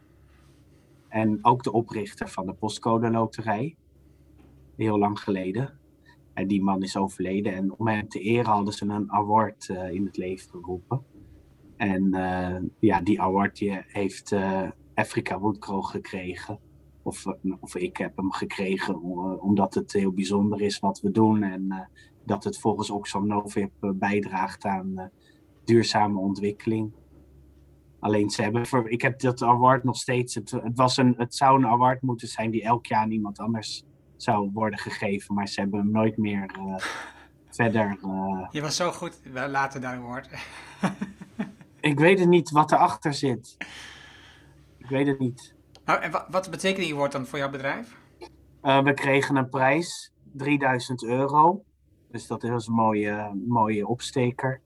En 1.09 1.39
ook 1.43 1.63
de 1.63 1.73
oprichter 1.73 2.29
van 2.29 2.47
de 2.47 2.53
postcode 2.53 3.11
loterij. 3.11 3.77
Heel 4.77 4.99
lang 4.99 5.21
geleden. 5.21 5.79
En 6.35 6.47
die 6.47 6.63
man 6.63 6.83
is 6.83 6.97
overleden. 6.97 7.55
En 7.55 7.79
om 7.79 7.89
hem 7.89 8.09
te 8.09 8.21
eren 8.21 8.51
hadden 8.51 8.75
ze 8.75 8.87
een 8.87 9.13
award 9.13 9.69
in 9.69 10.05
het 10.05 10.17
leven 10.17 10.51
geroepen. 10.51 11.03
En 11.77 12.11
ja, 12.79 13.01
die 13.01 13.21
award 13.21 13.57
die 13.57 13.83
heeft 13.87 14.35
Afrika 14.95 15.39
Woodcrow 15.39 15.85
gekregen. 15.85 16.59
Of, 17.11 17.27
of 17.61 17.75
ik 17.75 17.97
heb 17.97 18.17
hem 18.17 18.33
gekregen 18.33 19.03
omdat 19.41 19.75
het 19.75 19.93
heel 19.93 20.13
bijzonder 20.13 20.61
is 20.61 20.79
wat 20.79 21.01
we 21.01 21.11
doen. 21.11 21.43
En 21.43 21.89
dat 22.25 22.45
het 22.45 22.59
volgens 22.59 22.91
Oxfam 22.91 23.27
Novib 23.27 23.71
bijdraagt 23.81 24.65
aan 24.65 25.11
duurzame 25.65 26.19
ontwikkeling. 26.19 26.93
Alleen 28.01 28.31
ze 28.31 28.43
hebben, 28.43 28.91
ik 28.91 29.03
heb 29.03 29.21
dat 29.21 29.43
award 29.43 29.85
nog 29.85 29.97
steeds. 29.97 30.35
Het, 30.35 30.51
het, 30.51 30.77
was 30.77 30.97
een, 30.97 31.15
het 31.17 31.35
zou 31.35 31.59
een 31.59 31.67
award 31.67 32.03
moeten 32.03 32.29
zijn 32.29 32.51
die 32.51 32.63
elk 32.63 32.87
jaar 32.87 33.03
aan 33.03 33.11
iemand 33.11 33.39
anders 33.39 33.85
zou 34.17 34.51
worden 34.53 34.79
gegeven. 34.79 35.35
Maar 35.35 35.49
ze 35.49 35.61
hebben 35.61 35.81
hem 35.81 35.91
nooit 35.91 36.17
meer 36.17 36.57
uh, 36.59 36.77
verder. 37.59 37.99
Uh... 38.05 38.47
Je 38.51 38.61
was 38.61 38.77
zo 38.77 38.93
goed, 38.93 39.21
later 39.33 39.81
daar 39.81 40.01
woord. 40.01 40.29
ik 41.81 41.99
weet 41.99 42.19
het 42.19 42.29
niet 42.29 42.51
wat 42.51 42.73
erachter 42.73 43.15
zit. 43.15 43.57
Ik 44.79 44.89
weet 44.89 45.07
het 45.07 45.19
niet. 45.19 45.55
Nou, 45.91 46.03
en 46.03 46.11
wat, 46.30 46.51
betekent 46.51 46.86
die 46.86 46.95
woord 46.95 47.12
dan 47.12 47.26
voor 47.26 47.38
jouw 47.38 47.51
bedrijf? 47.51 47.97
Uh, 48.62 48.82
we 48.82 48.95
kregen 48.95 49.36
een 49.36 49.49
prijs, 49.49 50.12
3000 50.32 51.05
euro. 51.05 51.64
Dus 52.11 52.26
dat 52.26 52.45
is 52.45 52.66
een 52.66 52.74
mooie, 52.74 53.43
mooie 53.49 53.86
opsteker. 53.86 54.61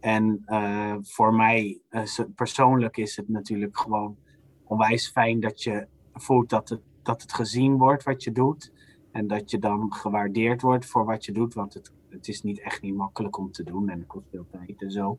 En 0.00 0.42
uh, 0.46 0.94
voor 1.02 1.34
mij 1.34 1.80
uh, 1.90 2.02
persoonlijk 2.34 2.96
is 2.96 3.16
het 3.16 3.28
natuurlijk 3.28 3.78
gewoon 3.78 4.16
onwijs 4.64 5.10
fijn 5.10 5.40
dat 5.40 5.62
je 5.62 5.86
voelt 6.14 6.50
dat 6.50 6.68
het, 6.68 6.80
dat 7.02 7.22
het 7.22 7.32
gezien 7.32 7.76
wordt 7.76 8.02
wat 8.02 8.24
je 8.24 8.32
doet. 8.32 8.72
En 9.10 9.26
dat 9.26 9.50
je 9.50 9.58
dan 9.58 9.92
gewaardeerd 9.92 10.62
wordt 10.62 10.86
voor 10.86 11.04
wat 11.04 11.24
je 11.24 11.32
doet. 11.32 11.54
Want 11.54 11.74
het, 11.74 11.92
het 12.08 12.28
is 12.28 12.42
niet 12.42 12.60
echt 12.60 12.82
niet 12.82 12.96
makkelijk 12.96 13.38
om 13.38 13.52
te 13.52 13.62
doen. 13.62 13.88
En 13.88 13.98
het 13.98 14.08
kost 14.08 14.26
veel 14.30 14.46
tijd 14.50 14.82
en 14.82 14.90
zo. 14.90 15.18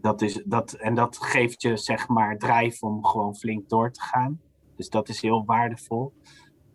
Dat 0.00 0.22
is, 0.22 0.42
dat, 0.44 0.72
en 0.72 0.94
dat 0.94 1.18
geeft 1.18 1.62
je 1.62 1.76
zeg 1.76 2.08
maar 2.08 2.38
drijf 2.38 2.82
om 2.82 3.04
gewoon 3.04 3.36
flink 3.36 3.68
door 3.68 3.92
te 3.92 4.02
gaan. 4.02 4.40
Dus 4.76 4.88
dat 4.88 5.08
is 5.08 5.20
heel 5.20 5.44
waardevol. 5.44 6.12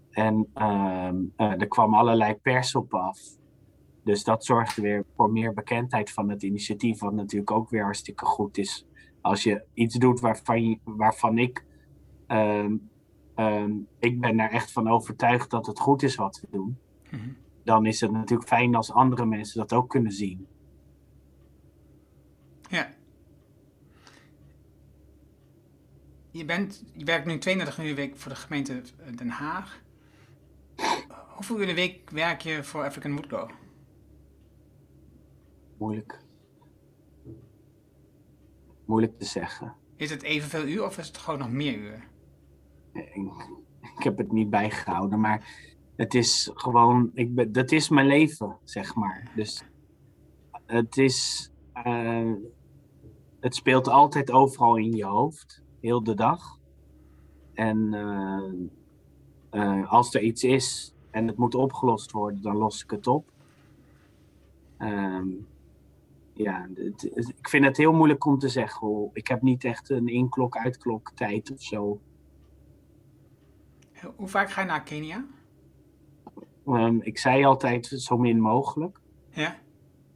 En 0.09 0.47
uh, 0.55 1.09
uh, 1.37 1.61
er 1.61 1.67
kwam 1.67 1.93
allerlei 1.93 2.33
pers 2.33 2.75
op 2.75 2.93
af. 2.93 3.19
Dus 4.03 4.23
dat 4.23 4.45
zorgde 4.45 4.81
weer 4.81 5.05
voor 5.15 5.31
meer 5.31 5.53
bekendheid 5.53 6.11
van 6.11 6.29
het 6.29 6.43
initiatief. 6.43 6.99
Wat 6.99 7.13
natuurlijk 7.13 7.51
ook 7.51 7.69
weer 7.69 7.83
hartstikke 7.83 8.25
goed 8.25 8.57
is. 8.57 8.87
Als 9.21 9.43
je 9.43 9.63
iets 9.73 9.95
doet 9.95 10.19
waarvan, 10.19 10.69
je, 10.69 10.79
waarvan 10.83 11.37
ik 11.37 11.65
uh, 12.27 12.65
um, 13.35 13.87
ik 13.99 14.19
ben 14.19 14.39
er 14.39 14.49
echt 14.49 14.71
van 14.71 14.87
overtuigd 14.87 15.49
dat 15.49 15.65
het 15.65 15.79
goed 15.79 16.03
is 16.03 16.15
wat 16.15 16.39
we 16.41 16.47
doen. 16.51 16.77
Mm-hmm. 17.11 17.37
Dan 17.63 17.85
is 17.85 18.01
het 18.01 18.11
natuurlijk 18.11 18.49
fijn 18.49 18.75
als 18.75 18.91
andere 18.91 19.25
mensen 19.25 19.59
dat 19.59 19.73
ook 19.73 19.89
kunnen 19.89 20.11
zien. 20.11 20.47
Ja. 22.69 22.87
Je, 26.35 26.45
bent, 26.45 26.83
je 26.93 27.05
werkt 27.05 27.25
nu 27.25 27.37
32 27.37 27.85
uur 27.85 27.95
week 27.95 28.17
voor 28.17 28.31
de 28.31 28.37
gemeente 28.37 28.81
Den 29.15 29.29
Haag. 29.29 29.81
Hoeveel 31.35 31.55
uur 31.55 31.61
in 31.61 31.67
de 31.67 31.73
week 31.73 32.09
werk 32.09 32.41
je 32.41 32.63
voor 32.63 32.83
African 32.83 33.15
Woodgo? 33.15 33.49
Moeilijk. 35.77 36.19
Moeilijk 38.85 39.17
te 39.19 39.25
zeggen. 39.25 39.75
Is 39.95 40.09
het 40.09 40.23
evenveel 40.23 40.67
uur 40.67 40.85
of 40.85 40.97
is 40.97 41.07
het 41.07 41.17
gewoon 41.17 41.39
nog 41.39 41.51
meer 41.51 41.77
uur? 41.77 42.07
ik 43.97 44.03
heb 44.03 44.17
het 44.17 44.31
niet 44.31 44.49
bijgehouden, 44.49 45.19
maar 45.19 45.47
het 45.95 46.13
is 46.13 46.51
gewoon, 46.53 47.11
ik 47.13 47.35
ben, 47.35 47.51
dat 47.51 47.71
is 47.71 47.89
mijn 47.89 48.07
leven, 48.07 48.57
zeg 48.63 48.95
maar. 48.95 49.31
Dus 49.35 49.63
het 50.65 50.97
is, 50.97 51.51
uh, 51.87 52.31
het 53.39 53.55
speelt 53.55 53.87
altijd 53.87 54.31
overal 54.31 54.77
in 54.77 54.91
je 54.91 55.05
hoofd, 55.05 55.64
heel 55.85 56.03
de 56.03 56.13
dag. 56.13 56.59
En 57.53 57.93
uh, 57.93 58.51
eh, 59.49 59.91
als 59.91 60.13
er 60.15 60.21
iets 60.21 60.43
is 60.43 60.93
en 61.11 61.27
het 61.27 61.37
moet 61.37 61.55
opgelost 61.55 62.11
worden, 62.11 62.41
dan 62.41 62.55
los 62.55 62.83
ik 62.83 62.89
het 62.91 63.07
op. 63.07 63.31
Ehm, 64.77 65.27
ja, 66.33 66.67
het- 66.73 67.09
het- 67.13 67.33
ik 67.37 67.49
vind 67.49 67.65
het 67.65 67.77
heel 67.77 67.93
moeilijk 67.93 68.25
om 68.25 68.39
te 68.39 68.49
zeggen. 68.49 68.87
hoor. 68.87 69.09
Ik 69.13 69.27
heb 69.27 69.41
niet 69.41 69.63
echt 69.63 69.89
een 69.89 70.07
inklok-uitklok 70.07 71.11
tijd 71.15 71.51
of 71.51 71.61
zo. 71.61 71.99
Hoe 74.15 74.27
vaak 74.27 74.51
ga 74.51 74.61
je 74.61 74.67
naar 74.67 74.83
Kenia? 74.83 75.25
Ehm, 76.65 76.97
ik 76.99 77.17
zei 77.17 77.43
altijd 77.45 77.85
zo 77.85 78.17
min 78.17 78.39
mogelijk. 78.39 78.99
Ja? 79.29 79.55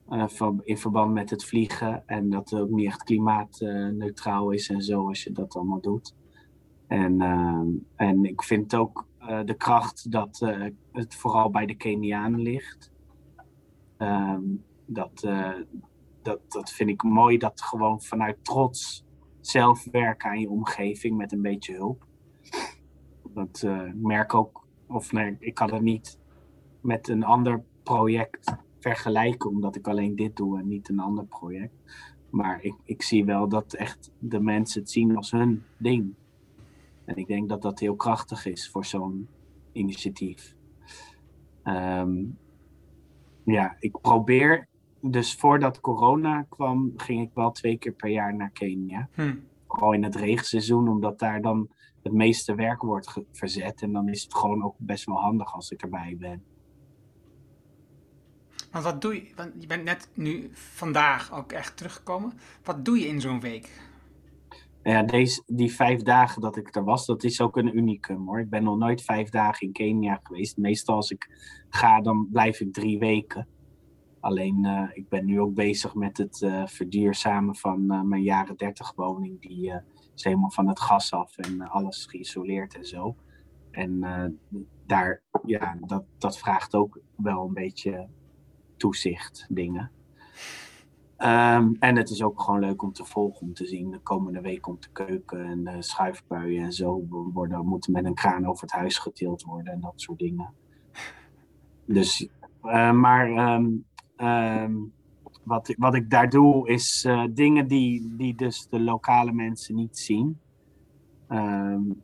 Eh, 0.09 0.49
in 0.63 0.77
verband 0.77 1.13
met 1.13 1.29
het 1.29 1.45
vliegen. 1.45 2.07
En 2.07 2.29
dat 2.29 2.49
het 2.49 2.59
ook 2.59 2.69
niet 2.69 2.85
echt 2.85 3.03
klimaatneutraal 3.03 4.51
is 4.51 4.69
en 4.69 4.81
zo 4.81 5.07
als 5.07 5.23
je 5.23 5.31
dat 5.31 5.55
allemaal 5.55 5.81
doet. 5.81 6.15
En, 6.87 7.21
ehm, 7.21 7.67
en 7.95 8.25
ik 8.25 8.43
vind 8.43 8.75
ook 8.75 9.07
eh, 9.19 9.39
de 9.45 9.53
kracht 9.53 10.11
dat 10.11 10.41
eh, 10.41 10.65
het 10.91 11.15
vooral 11.15 11.49
bij 11.49 11.65
de 11.65 11.75
Kenianen 11.75 12.41
ligt. 12.41 12.91
Ehm, 13.97 14.41
dat, 14.85 15.23
eh, 15.23 15.51
dat, 16.21 16.39
dat 16.47 16.71
vind 16.71 16.89
ik 16.89 17.03
mooi 17.03 17.37
dat 17.37 17.61
gewoon 17.61 18.01
vanuit 18.01 18.45
trots 18.45 19.05
zelf 19.39 19.87
werken 19.91 20.29
aan 20.29 20.39
je 20.39 20.49
omgeving 20.49 21.17
met 21.17 21.31
een 21.31 21.41
beetje 21.41 21.75
hulp. 21.75 22.05
Dat 23.33 23.63
eh, 23.63 23.85
ik 23.85 24.01
merk 24.01 24.33
ook, 24.33 24.67
of 24.87 25.11
nee, 25.11 25.35
ik 25.39 25.53
kan 25.53 25.73
het 25.73 25.81
niet 25.81 26.19
met 26.81 27.07
een 27.07 27.23
ander 27.23 27.63
project 27.83 28.55
vergelijken, 28.79 29.49
omdat 29.49 29.75
ik 29.75 29.87
alleen 29.87 30.15
dit 30.15 30.35
doe 30.35 30.59
en 30.59 30.67
niet 30.67 30.89
een 30.89 30.99
ander 30.99 31.25
project. 31.25 31.73
Maar 32.29 32.63
ik, 32.63 32.75
ik 32.83 33.01
zie 33.01 33.25
wel 33.25 33.49
dat 33.49 33.73
echt 33.73 34.11
de 34.19 34.39
mensen 34.39 34.81
het 34.81 34.91
zien 34.91 35.15
als 35.15 35.31
hun 35.31 35.63
ding. 35.77 36.13
En 37.05 37.15
ik 37.15 37.27
denk 37.27 37.49
dat 37.49 37.61
dat 37.61 37.79
heel 37.79 37.95
krachtig 37.95 38.45
is 38.45 38.69
voor 38.69 38.85
zo'n 38.85 39.27
initiatief. 39.71 40.55
Ehm, 41.63 42.25
ja, 43.43 43.75
ik 43.79 44.01
probeer. 44.01 44.67
Dus 45.01 45.35
voordat 45.35 45.79
corona 45.79 46.45
kwam, 46.49 46.93
ging 46.95 47.21
ik 47.21 47.31
wel 47.33 47.51
twee 47.51 47.77
keer 47.77 47.93
per 47.93 48.09
jaar 48.09 48.35
naar 48.35 48.49
Kenia. 48.49 49.09
Hm. 49.13 49.35
Vooral 49.67 49.93
in 49.93 50.03
het 50.03 50.15
regenseizoen, 50.15 50.87
omdat 50.87 51.19
daar 51.19 51.41
dan 51.41 51.69
het 52.03 52.13
meeste 52.13 52.55
werk 52.55 52.81
wordt 52.81 53.21
verzet. 53.31 53.81
En 53.81 53.91
dan 53.91 54.09
is 54.09 54.23
het 54.23 54.35
gewoon 54.35 54.63
ook 54.63 54.75
best 54.77 55.05
wel 55.05 55.19
handig 55.19 55.53
als 55.53 55.71
ik 55.71 55.81
erbij 55.81 56.15
ben. 56.19 56.43
Want 58.71 58.83
wat 58.83 59.01
doe 59.01 59.15
je? 59.15 59.31
Want 59.35 59.53
je 59.59 59.67
bent 59.67 59.83
net 59.83 60.09
nu 60.13 60.49
vandaag 60.53 61.33
ook 61.33 61.51
echt 61.51 61.77
teruggekomen. 61.77 62.33
Wat 62.63 62.85
doe 62.85 62.99
je 62.99 63.07
in 63.07 63.21
zo'n 63.21 63.39
week? 63.39 63.87
Ja, 64.83 65.03
deze, 65.03 65.43
die 65.47 65.73
vijf 65.73 66.01
dagen 66.01 66.41
dat 66.41 66.57
ik 66.57 66.75
er 66.75 66.83
was, 66.83 67.05
dat 67.05 67.23
is 67.23 67.41
ook 67.41 67.57
een 67.57 67.77
unicum 67.77 68.27
hoor. 68.27 68.39
Ik 68.39 68.49
ben 68.49 68.63
nog 68.63 68.77
nooit 68.77 69.01
vijf 69.01 69.29
dagen 69.29 69.67
in 69.67 69.73
Kenia 69.73 70.19
geweest. 70.23 70.57
Meestal 70.57 70.95
als 70.95 71.11
ik 71.11 71.29
ga, 71.69 72.01
dan 72.01 72.27
blijf 72.31 72.59
ik 72.59 72.73
drie 72.73 72.99
weken. 72.99 73.47
Alleen, 74.19 74.65
eh, 74.65 74.89
ik 74.93 75.09
ben 75.09 75.25
nu 75.25 75.39
ook 75.39 75.53
bezig 75.53 75.95
met 75.95 76.17
het 76.17 76.41
eh, 76.41 76.65
verduurzamen 76.65 77.55
van 77.55 77.91
eh, 77.91 78.01
mijn 78.01 78.23
jaren 78.23 78.57
dertig 78.57 78.93
woning. 78.95 79.41
Die 79.41 79.73
is 80.15 80.23
helemaal 80.23 80.51
van 80.51 80.67
het 80.67 80.79
gas 80.79 81.13
af 81.13 81.37
en 81.37 81.61
alles 81.61 82.05
geïsoleerd 82.05 82.75
en 82.75 82.85
zo. 82.85 83.15
En 83.71 83.99
daar, 84.85 85.21
ja, 85.45 85.77
dat, 85.81 86.03
dat 86.17 86.37
vraagt 86.37 86.75
ook 86.75 86.99
wel 87.15 87.45
een 87.47 87.53
beetje 87.53 88.09
toezicht, 88.79 89.45
dingen. 89.49 89.91
Ehm, 91.19 91.73
en 91.79 91.95
het 91.95 92.09
is 92.09 92.23
ook 92.23 92.41
gewoon 92.41 92.59
leuk 92.59 92.81
om 92.81 92.93
te 92.93 93.05
volgen, 93.05 93.41
om 93.41 93.53
te 93.53 93.65
zien. 93.65 93.91
De 93.91 93.99
komende 93.99 94.41
week 94.41 94.61
komt 94.61 94.83
de 94.83 94.89
keuken 94.91 95.45
en 95.45 95.63
de 95.63 95.81
schuifpuien 95.81 96.63
en 96.63 96.73
zo 96.73 97.05
worden, 97.33 97.65
moeten 97.65 97.91
met 97.91 98.05
een 98.05 98.13
kraan 98.13 98.45
over 98.45 98.61
het 98.61 98.71
huis 98.71 98.97
getild 98.97 99.43
worden 99.43 99.73
en 99.73 99.79
dat 99.79 99.93
soort 99.95 100.19
dingen. 100.19 100.53
Dus, 101.85 102.29
eh, 102.61 102.91
maar 102.91 103.31
ehm, 103.31 103.67
ehm, 104.15 104.75
wat, 105.43 105.75
wat 105.77 105.95
ik 105.95 106.09
daar 106.09 106.29
doe 106.29 106.69
is 106.69 107.05
eh, 107.05 107.23
dingen 107.31 107.67
die, 107.67 108.15
die 108.15 108.35
dus 108.35 108.67
de 108.69 108.79
lokale 108.79 109.31
mensen 109.31 109.75
niet 109.75 109.97
zien. 109.97 110.39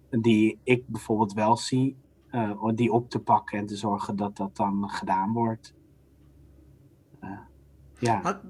Die 0.09 0.59
ik 0.63 0.87
bijvoorbeeld 0.87 1.33
wel 1.33 1.57
zie, 1.57 1.97
om 2.59 2.75
die 2.75 2.91
op 2.91 3.09
te 3.09 3.19
pakken 3.19 3.59
en 3.59 3.65
te 3.65 3.75
zorgen 3.75 4.15
dat 4.15 4.37
dat 4.37 4.55
dan 4.55 4.89
gedaan 4.89 5.33
wordt. 5.33 5.75
Ja. 7.99 8.21
Wat, 8.21 8.41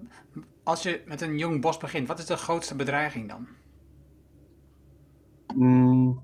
als 0.64 0.84
je 0.84 1.04
met 1.06 1.22
een 1.22 1.38
jong 1.38 1.62
bos 1.62 1.78
begint, 1.78 2.08
wat 2.08 2.20
is 2.20 2.26
de 2.26 2.38
grootste 2.38 2.76
bedreiging 2.76 3.30
dan? 3.30 3.48
Mm. 5.56 6.24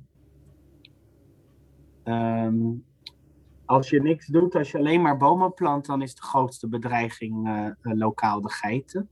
Ehm, 2.03 2.55
als 3.65 3.89
je 3.89 4.01
niks 4.01 4.27
doet, 4.27 4.55
als 4.55 4.71
je 4.71 4.77
alleen 4.77 5.01
maar 5.01 5.17
bomen 5.17 5.53
plant, 5.53 5.85
dan 5.85 6.01
is 6.01 6.15
de 6.15 6.21
grootste 6.21 6.67
bedreiging 6.67 7.47
eh, 7.47 7.65
eh, 7.65 7.73
lokaal 7.81 8.41
de 8.41 8.49
geiten. 8.49 9.09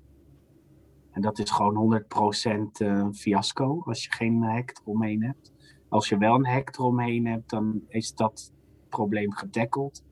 En 1.12 1.22
dat 1.22 1.40
is 1.40 1.52
gewoon 1.52 1.76
100% 1.76 2.82
eh, 2.82 3.08
fiasco 3.12 3.82
als 3.86 4.04
je 4.04 4.12
geen 4.12 4.44
hek 4.44 4.80
eromheen 4.82 5.24
hebt. 5.24 5.54
Als 5.90 6.10
je 6.10 6.18
wel 6.18 6.36
een 6.36 6.48
hek 6.48 6.70
eromheen 6.78 7.28
hebt, 7.28 7.50
dan 7.50 7.82
is 7.88 8.16
dat 8.16 8.54
probleem 8.90 9.34
getackeld. 9.34 10.04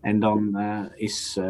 En 0.00 0.18
dan 0.18 0.56
eh, 0.56 0.84
is 0.94 1.40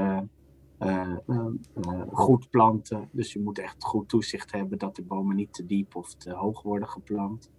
eh, 0.79 1.17
eh, 1.27 1.47
eh, 1.75 2.03
goed 2.13 2.51
planten. 2.51 3.09
Dus 3.13 3.33
je 3.33 3.41
moet 3.41 3.59
echt 3.59 3.85
goed 3.85 4.09
toezicht 4.09 4.53
hebben 4.53 4.79
dat 4.79 4.97
de 4.97 5.03
bomen 5.03 5.37
niet 5.37 5.53
te 5.53 5.67
diep 5.67 5.97
of 5.97 6.15
te 6.15 6.33
hoog 6.33 6.63
worden 6.63 6.89
geplant. 6.89 7.51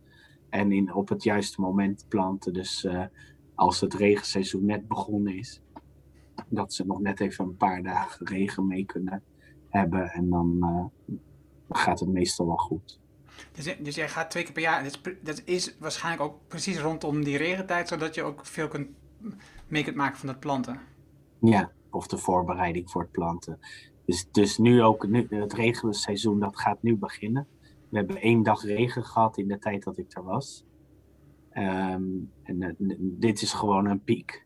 En 0.50 0.72
in, 0.72 0.94
op 0.94 1.10
het 1.10 1.24
juiste 1.24 1.62
moment 1.62 2.06
planten. 2.08 2.54
Dus 2.54 2.88
als 3.56 3.82
het 3.82 3.94
regenseizoen 3.94 4.66
net 4.66 4.88
begonnen 4.88 5.38
is, 5.38 5.62
dat 6.48 6.74
ze 6.74 6.86
nog 6.86 7.00
net 7.00 7.20
even 7.20 7.46
een 7.46 7.58
paar 7.58 7.84
dagen 7.84 8.28
regen 8.28 8.68
mee 8.68 8.86
kunnen 8.86 9.24
hebben. 9.70 10.10
En 10.10 10.30
dan 10.30 10.92
gaat 11.70 12.00
het 12.00 12.10
meestal 12.10 12.46
wel 12.46 12.58
goed. 12.58 13.00
Dus, 13.52 13.78
dus 13.80 13.96
jij 13.96 14.10
gaat 14.10 14.32
twee 14.32 14.44
keer 14.44 14.54
per 14.54 14.62
jaar. 14.62 14.84
Dat 14.84 14.94
is, 14.94 15.18
dat 15.22 15.42
is 15.46 15.78
waarschijnlijk 15.80 16.24
ook 16.24 16.48
precies 16.48 16.80
rondom 16.80 17.24
die 17.24 17.38
regentijd, 17.38 17.88
zodat 17.88 18.16
je 18.16 18.24
ook 18.24 18.46
veel 18.46 18.68
kunt, 18.68 18.88
mee 19.68 19.84
kunt 19.84 19.96
maken 19.96 20.18
van 20.18 20.28
dat 20.28 20.40
planten. 20.40 20.80
Ja, 21.40 21.72
of 21.92 22.08
de 22.08 22.18
voorbereiding 22.18 22.92
voor 22.92 23.02
het 23.02 23.12
planten. 23.12 23.60
Dus, 24.06 24.32
dus 24.32 24.58
nu 24.58 24.84
ook, 24.84 25.08
nu, 25.08 25.28
het 25.30 25.54
regenseizoen, 25.54 26.40
dat 26.40 26.60
gaat 26.60 26.84
nu 26.84 26.98
beginnen. 26.98 27.48
We 27.90 27.98
hebben 27.98 28.22
één 28.22 28.44
dag 28.44 28.64
regen 28.64 29.04
gehad 29.04 29.38
in 29.38 29.48
de 29.48 29.60
tijd 29.60 29.84
dat 29.84 29.98
ik 29.98 30.18
er 30.18 30.24
was. 30.24 30.66
Ehm, 31.50 32.04
en 32.44 32.62
eh, 32.62 32.96
dit 33.00 33.42
is 33.42 33.54
gewoon 33.54 33.86
een 33.86 34.04
piek. 34.04 34.46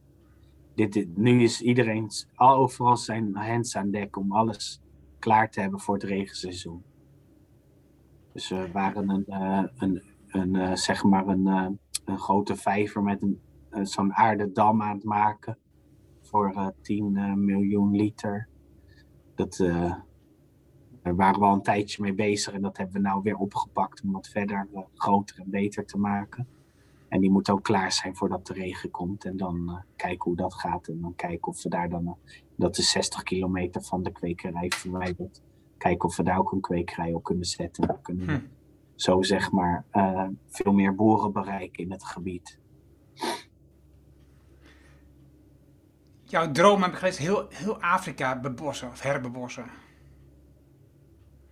Dit, 0.75 1.17
nu 1.17 1.41
is 1.41 1.61
iedereen, 1.61 2.09
al 2.35 2.55
overal 2.55 2.97
zijn 2.97 3.35
hands 3.35 3.77
aan 3.77 3.91
dek 3.91 4.17
om 4.17 4.31
alles 4.31 4.81
klaar 5.19 5.51
te 5.51 5.61
hebben 5.61 5.79
voor 5.79 5.93
het 5.93 6.03
regenseizoen. 6.03 6.83
Dus 8.33 8.49
we 8.49 8.71
waren 8.71 9.09
een, 9.09 9.25
eh, 9.25 9.63
een, 9.75 10.03
een, 10.27 10.55
eh, 10.55 10.75
zeg 10.75 11.03
maar 11.03 11.27
een, 11.27 11.45
een 12.05 12.19
grote 12.19 12.55
vijver 12.55 13.03
met 13.03 13.21
een, 13.21 13.41
zo'n 13.85 14.13
aardedam 14.13 14.81
aan 14.81 14.95
het 14.95 15.03
maken 15.03 15.57
voor 16.33 16.51
eh 16.51 16.67
10 16.81 17.17
eh, 17.17 17.33
miljoen 17.33 17.95
liter. 17.95 18.47
Dat, 19.35 19.59
eh, 19.59 19.95
daar 21.03 21.15
waren 21.15 21.39
we 21.39 21.45
al 21.45 21.53
een 21.53 21.61
tijdje 21.61 22.01
mee 22.01 22.13
bezig 22.13 22.53
en 22.53 22.61
dat 22.61 22.77
hebben 22.77 22.95
we 22.95 23.01
nou 23.07 23.21
weer 23.23 23.37
opgepakt 23.37 24.01
om 24.03 24.11
wat 24.11 24.27
verder, 24.27 24.67
eh, 24.73 24.81
groter 24.95 25.39
en 25.39 25.49
beter 25.49 25.85
te 25.85 25.97
maken. 25.97 26.47
En 27.13 27.19
die 27.21 27.31
moet 27.31 27.49
ook 27.49 27.63
klaar 27.63 27.91
zijn 27.91 28.15
voordat 28.15 28.47
de 28.47 28.53
regen 28.53 28.91
komt. 28.91 29.25
En 29.25 29.37
dan 29.37 29.69
eh, 29.69 29.75
kijken 29.95 30.23
hoe 30.23 30.35
dat 30.35 30.53
gaat. 30.53 30.87
En 30.87 31.01
dan 31.01 31.15
kijken 31.15 31.47
of 31.47 31.63
we 31.63 31.69
daar 31.69 31.89
dan, 31.89 32.07
eh, 32.07 32.13
dat 32.55 32.77
is 32.77 32.91
60 32.91 33.23
kilometer 33.23 33.81
van 33.83 34.03
de 34.03 34.11
kwekerij 34.11 34.69
verwijderd. 34.75 35.41
Kijken 35.77 36.09
of 36.09 36.17
we 36.17 36.23
daar 36.23 36.37
ook 36.39 36.51
een 36.51 36.61
kwekerij 36.61 37.13
op 37.13 37.23
kunnen 37.23 37.45
zetten. 37.45 37.87
Dan 37.87 38.01
kunnen 38.01 38.25
we 38.25 38.31
Hm. 38.31 38.39
zo 38.95 39.21
zeg 39.21 39.51
maar 39.51 39.85
eh, 39.91 40.27
veel 40.47 40.73
meer 40.73 40.95
boeren 40.95 41.31
bereiken 41.31 41.83
in 41.83 41.91
het 41.91 42.03
gebied. 42.03 42.59
Jouw 46.33 46.51
droom 46.51 46.81
heb 46.81 46.91
ik 46.91 46.97
gelezen, 46.97 47.23
heel, 47.23 47.47
heel 47.49 47.81
Afrika 47.81 48.39
bebossen 48.39 48.89
of 48.89 49.01
herbebossen. 49.01 49.65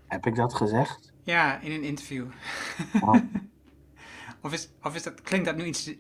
Heb 0.08 0.26
ik 0.26 0.36
dat 0.36 0.54
gezegd? 0.54 1.14
Ja, 1.24 1.60
in 1.60 1.72
een 1.72 1.84
interview. 1.84 2.26
Oh. 3.02 3.16
Of, 4.44 4.54
is, 4.54 4.70
of 4.84 4.96
is 4.96 5.04
dat, 5.04 5.22
klinkt, 5.22 5.46
dat 5.46 5.56
nu 5.56 5.64
iets, 5.64 5.94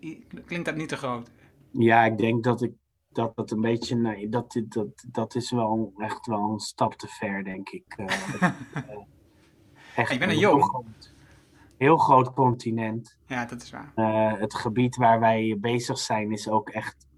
klinkt 0.45 0.65
dat 0.65 0.75
niet 0.75 0.89
te 0.89 0.97
groot? 0.97 1.29
Ja, 1.71 2.05
ik 2.05 2.17
denk 2.17 2.43
dat 2.43 2.61
ik 2.61 2.71
dat 3.11 3.31
het 3.35 3.51
een 3.51 3.61
beetje. 3.61 3.95
Nee, 3.95 4.29
dat, 4.29 4.61
dat, 4.67 5.05
dat 5.07 5.35
is 5.35 5.51
wel 5.51 5.93
echt 5.97 6.25
wel 6.25 6.51
een 6.51 6.59
stap 6.59 6.93
te 6.93 7.07
ver, 7.07 7.43
denk 7.43 7.69
ik. 7.69 7.83
Eh, 7.87 8.05
eh, 8.43 8.51
echt 9.95 10.11
Je 10.11 10.17
bent 10.17 10.31
een 10.31 10.37
heel 10.37 10.49
jong. 10.49 10.63
groot, 10.63 11.13
heel 11.77 11.97
groot 11.97 12.33
continent. 12.33 13.17
Ja, 13.25 13.45
dat 13.45 13.61
is 13.61 13.71
waar. 13.71 13.91
Eh, 13.95 14.39
het 14.39 14.53
gebied 14.53 14.95
waar 14.95 15.19
wij 15.19 15.57
bezig 15.59 15.97
zijn 15.97 16.31
is 16.31 16.49
ook 16.49 16.69
echt. 16.69 17.09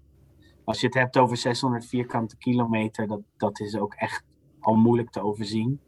Als 0.64 0.80
je 0.80 0.86
het 0.86 0.94
hebt 0.94 1.18
over 1.18 1.36
600 1.36 1.86
vierkante 1.86 2.36
kilometer, 2.36 3.06
dat, 3.06 3.20
dat 3.36 3.60
is 3.60 3.76
ook 3.76 3.94
echt 3.94 4.24
al 4.60 4.74
moeilijk 4.74 5.10
te 5.10 5.22
overzien. 5.22 5.80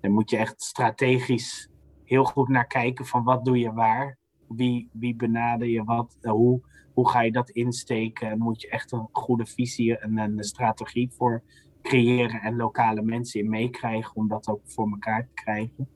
Daar 0.00 0.10
moet 0.10 0.30
je 0.30 0.36
echt 0.36 0.62
strategisch 0.62 1.68
heel 2.04 2.24
goed 2.24 2.48
naar 2.48 2.66
kijken 2.66 3.06
van 3.06 3.24
wat 3.24 3.44
doe 3.44 3.58
je 3.58 3.72
waar. 3.72 4.18
wie, 4.48 4.88
wie 4.92 5.16
benader 5.16 5.68
je 5.68 5.84
wat? 5.84 6.16
eh, 6.20 6.30
hoe, 6.30 6.60
hoe 6.94 7.10
ga 7.10 7.20
je 7.22 7.32
dat 7.32 7.50
insteken? 7.50 8.30
En 8.30 8.38
moet 8.38 8.60
je 8.60 8.68
echt 8.68 8.92
een 8.92 9.08
goede 9.12 9.46
visie 9.46 9.98
en 9.98 10.18
een 10.18 10.44
strategie 10.44 11.10
voor 11.10 11.42
creëren 11.82 12.40
en 12.40 12.56
lokale 12.56 13.02
mensen 13.02 13.40
in 13.40 13.48
meekrijgen 13.48 14.16
om 14.16 14.28
dat 14.28 14.48
ook 14.48 14.60
voor 14.64 14.90
elkaar 14.90 15.26
te 15.26 15.34
krijgen. 15.34 15.88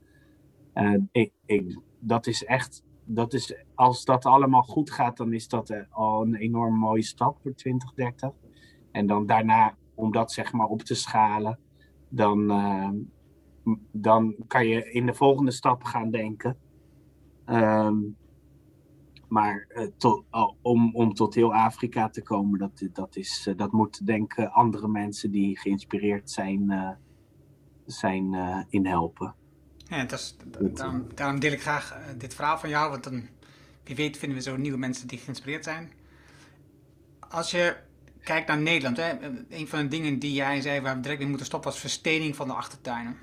Eh, 0.72 0.94
ik, 1.12 1.32
ik, 1.44 1.78
dat 1.98 2.26
is 2.26 2.44
echt, 2.44 2.84
dat 3.06 3.32
is, 3.32 3.54
als 3.74 4.04
dat 4.04 4.24
allemaal 4.24 4.62
goed 4.62 4.90
gaat, 4.90 5.16
dan 5.16 5.32
is 5.32 5.48
dat 5.48 5.70
eh, 5.70 5.80
al 5.90 6.22
een 6.22 6.34
enorm 6.34 6.74
mooie 6.74 7.02
stap 7.02 7.38
voor 7.42 7.54
2030. 7.54 8.30
En 8.90 9.06
dan 9.06 9.26
daarna, 9.26 9.76
om 9.94 10.12
dat 10.12 10.32
zeg 10.32 10.52
maar 10.52 10.66
op 10.66 10.82
te 10.82 10.94
schalen, 10.94 11.58
dan, 12.08 12.50
eh, 12.50 12.90
dan 13.90 14.34
kan 14.46 14.66
je 14.66 14.92
in 14.92 15.06
de 15.06 15.14
volgende 15.14 15.50
stap 15.50 15.82
gaan 15.84 16.10
denken. 16.10 16.56
Ehm, 17.44 17.96
maar 19.28 19.66
eh, 19.68 20.48
om, 20.62 20.94
om 20.94 21.14
tot 21.14 21.34
heel 21.34 21.54
Afrika 21.54 22.08
te 22.08 22.22
komen, 22.22 22.58
dat, 22.58 22.88
dat, 22.92 23.16
is, 23.16 23.52
dat 23.56 23.72
moeten 23.72 24.04
denk 24.04 24.38
andere 24.38 24.88
mensen 24.88 25.30
die 25.30 25.58
geïnspireerd 25.58 26.30
zijn, 26.30 26.96
zijn 27.86 28.34
in 28.68 28.86
helpen. 28.86 29.34
Ja, 29.88 30.04
dat 30.04 30.18
is, 30.18 30.36
daarom, 30.60 31.06
daarom 31.14 31.40
deel 31.40 31.52
ik 31.52 31.60
graag 31.60 31.92
eh, 31.92 31.98
dit 32.18 32.34
verhaal 32.34 32.58
van 32.58 32.68
jou, 32.68 32.90
want 32.90 33.04
dan, 33.04 33.28
wie 33.84 33.96
weet 33.96 34.16
vinden 34.16 34.38
we 34.38 34.44
zo 34.44 34.56
nieuwe 34.56 34.78
mensen 34.78 35.08
die 35.08 35.18
geïnspireerd 35.18 35.64
zijn. 35.64 35.92
Als 37.28 37.50
je 37.50 37.76
kijkt 38.22 38.48
naar 38.48 38.58
Nederland, 38.58 38.96
hè, 38.96 39.12
een 39.48 39.68
van 39.68 39.78
de 39.78 39.88
dingen 39.88 40.18
die 40.18 40.32
jij 40.32 40.60
zei 40.60 40.80
waar 40.80 40.94
we 40.94 41.00
direct 41.00 41.18
mee 41.18 41.28
moeten 41.28 41.46
stoppen 41.46 41.70
was 41.70 41.80
verstening 41.80 42.36
van 42.36 42.48
de 42.48 42.54
achtertuinen. 42.54 43.16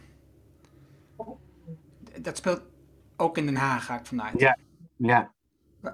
Dat 2.19 2.37
speelt 2.37 2.61
ook 3.17 3.37
in 3.37 3.45
Den 3.45 3.55
Haag, 3.55 3.85
ga 3.85 3.99
ik 3.99 4.05
vanuit. 4.05 4.39
Ja. 4.39 4.57
Ja, 4.97 5.33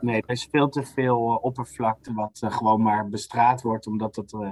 nee, 0.01 0.21
er 0.21 0.29
is 0.29 0.47
veel 0.51 0.69
te 0.69 0.83
veel 0.83 1.31
eh, 1.31 1.43
oppervlakte 1.43 2.13
wat 2.13 2.39
eh, 2.43 2.51
gewoon 2.51 2.81
maar 2.81 3.09
bestraat 3.09 3.61
wordt 3.61 3.87
omdat 3.87 4.15
het 4.15 4.33
eh, 4.33 4.51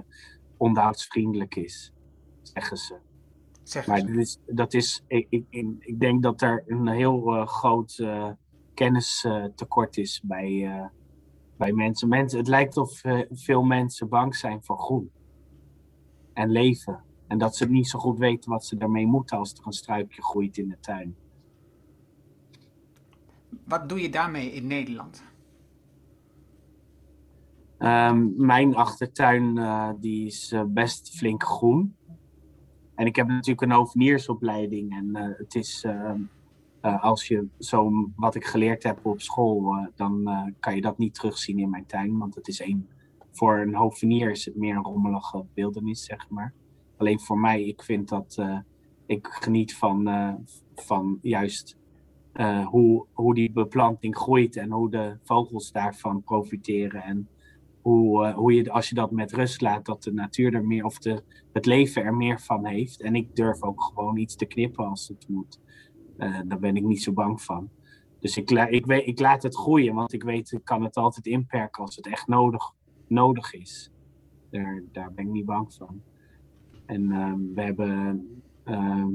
onderhoudsvriendelijk 0.58 1.56
is, 1.56 1.94
zeggen 2.42 2.78
ze. 2.78 2.96
Zeg 3.68 3.88
Maar 3.88 4.10
is, 4.10 4.40
dat 4.46 4.74
is, 4.74 5.04
ik, 5.08 5.28
ik, 5.30 5.46
ik- 5.50 6.00
denk 6.00 6.24
dat 6.24 6.42
er 6.42 6.64
een 6.68 6.88
heel 6.88 7.36
eh, 7.36 7.48
groot 7.48 7.98
eh, 8.00 8.30
kennistekort 8.74 9.98
is 9.98 10.22
bij, 10.24 10.66
eh, 10.66 10.86
bij 11.58 11.72
mensen. 11.74 12.08
mensen. 12.08 12.40
Het 12.40 12.48
lijkt 12.48 12.78
of 12.78 13.04
eh, 13.04 13.20
veel 13.30 13.64
mensen 13.64 14.10
bang 14.10 14.36
zijn 14.36 14.64
voor 14.64 14.80
groen 14.80 15.12
en 16.34 16.50
leven. 16.52 17.04
En 17.28 17.38
dat 17.38 17.56
ze 17.56 17.70
niet 17.70 17.88
zo 17.88 18.00
goed 18.00 18.18
weten 18.18 18.52
wat 18.52 18.66
ze 18.66 18.78
daarmee 18.78 19.08
moeten 19.08 19.38
als 19.38 19.54
er 19.54 19.66
een 19.66 19.72
struikje 19.74 20.24
groeit 20.24 20.58
in 20.58 20.68
de 20.68 20.80
tuin. 20.80 21.16
Wat 23.64 23.90
doe 23.90 24.02
je 24.02 24.10
daarmee 24.10 24.52
in 24.52 24.68
Nederland? 24.68 25.24
Ehm, 27.78 28.46
mijn 28.46 28.76
achtertuin 28.76 29.58
eh, 29.58 29.90
die 30.00 30.26
is 30.26 30.52
eh, 30.52 30.64
best 30.68 31.18
flink 31.18 31.44
groen. 31.44 31.97
En 32.98 33.06
ik 33.06 33.16
heb 33.16 33.28
natuurlijk 33.28 33.62
een 33.62 33.78
hoveniersopleiding. 33.78 34.96
En 34.96 35.16
eh, 35.16 35.38
het 35.38 35.56
is, 35.56 35.84
ehm, 35.86 36.22
eh, 36.82 37.04
als 37.04 37.28
je 37.28 37.48
zo 37.60 38.10
wat 38.16 38.36
ik 38.36 38.46
geleerd 38.46 38.84
heb 38.84 39.06
op 39.06 39.22
school, 39.22 39.76
eh, 39.76 39.88
dan 39.96 40.30
kan 40.60 40.76
je 40.76 40.82
dat 40.82 40.98
niet 40.98 41.14
terugzien 41.14 41.60
in 41.60 41.70
mijn 41.70 41.86
tuin. 41.86 42.18
Want 42.18 42.36
het 42.36 42.48
is 42.48 42.60
een, 42.60 42.88
voor 43.32 43.60
een 43.60 43.76
hovenier 43.76 44.32
is 44.32 44.46
het 44.46 44.56
meer 44.56 44.76
een 44.76 44.84
rommelige 44.84 45.46
wildernis, 45.54 46.06
zeg 46.06 46.30
maar. 46.30 46.54
Alleen 46.98 47.20
voor 47.20 47.40
mij, 47.40 47.64
ik 47.64 47.84
vind 47.84 48.10
dat, 48.10 48.42
ik 49.06 49.28
geniet 49.28 49.76
van, 49.76 50.10
van 50.76 51.20
juist 51.22 51.78
hoe, 52.66 53.06
hoe 53.14 53.34
die 53.34 53.52
beplanting 53.52 54.16
groeit 54.16 54.56
en 54.56 54.72
hoe 54.72 54.90
de 54.90 55.18
vogels 55.24 55.72
daarvan 55.72 56.24
profiteren. 56.24 57.04
En 57.04 57.28
hoe, 57.88 58.26
eh, 58.26 58.34
hoe 58.34 58.54
je, 58.54 58.72
als 58.72 58.90
je 58.90 58.96
dat 58.96 59.12
met 59.12 59.34
rust 59.34 59.62
laat, 59.62 59.86
dat 59.86 60.04
de 60.04 60.14
natuur 60.14 60.54
er 60.54 60.66
meer, 60.66 60.86
of 60.86 60.98
de, 60.98 61.24
het 61.54 61.66
leven 61.66 62.04
er 62.04 62.16
meer 62.16 62.40
van 62.40 62.66
heeft. 62.66 63.02
En 63.02 63.16
ik 63.16 63.36
durf 63.36 63.64
ook 63.64 63.84
gewoon 63.84 64.18
iets 64.18 64.36
te 64.36 64.46
knippen 64.46 64.86
als 64.86 65.08
het 65.08 65.28
moet. 65.28 65.60
Eh, 66.18 66.40
daar 66.46 66.60
ben 66.60 66.76
ik 66.76 66.84
niet 66.84 67.04
zo 67.04 67.14
bang 67.14 67.42
van. 67.42 67.70
Dus 68.20 68.38
ik, 68.38 68.52
ik, 68.52 68.86
weet, 68.86 69.08
ik 69.08 69.20
laat 69.20 69.44
het 69.44 69.56
groeien, 69.56 69.94
want 69.94 70.14
ik 70.14 70.24
weet, 70.24 70.52
ik 70.52 70.64
kan 70.64 70.84
het 70.84 70.96
altijd 70.96 71.26
inperken 71.26 71.84
als 71.84 71.96
het 71.96 72.08
echt 72.08 72.28
nodig, 72.28 72.74
nodig 73.08 73.54
is. 73.54 73.92
Daar, 74.50 74.84
daar 74.92 75.14
ben 75.14 75.26
ik 75.26 75.32
niet 75.32 75.46
bang 75.46 75.74
van. 75.74 76.02
En 76.86 77.12
ehm, 77.12 77.54
we 77.54 77.62
hebben 77.62 78.28
ehm, 78.64 79.10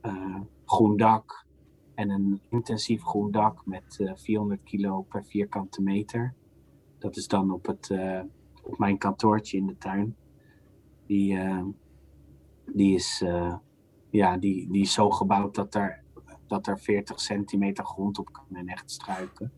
eh, 0.00 0.40
groen 0.64 0.96
dak 0.96 1.46
en 1.94 2.10
een 2.10 2.40
intensief 2.50 3.02
groen 3.02 3.30
dak 3.30 3.66
met 3.66 3.96
eh, 4.00 4.12
400 4.14 4.62
kilo 4.62 5.02
per 5.02 5.24
vierkante 5.24 5.82
meter. 5.82 6.34
Dat 6.98 7.16
is 7.16 7.26
dan 7.28 7.50
op, 7.50 7.66
het, 7.66 7.90
eh, 7.90 8.20
op 8.62 8.78
mijn 8.78 8.98
kantoortje 8.98 9.56
in 9.56 9.66
de 9.66 9.78
tuin. 9.78 10.16
Die, 11.06 11.38
eh, 11.38 11.64
die, 12.66 12.94
is, 12.94 13.22
eh, 13.24 13.56
ja, 14.10 14.36
die, 14.36 14.70
die 14.70 14.82
is 14.82 14.92
zo 14.92 15.10
gebouwd 15.10 15.54
dat 15.54 15.74
er, 15.74 16.02
dat 16.46 16.66
er 16.66 16.78
40 16.78 17.20
centimeter 17.20 17.84
grond 17.84 18.18
op 18.18 18.32
kan 18.32 18.46
en 18.52 18.66
echt 18.66 18.90
struiken. 18.90 19.52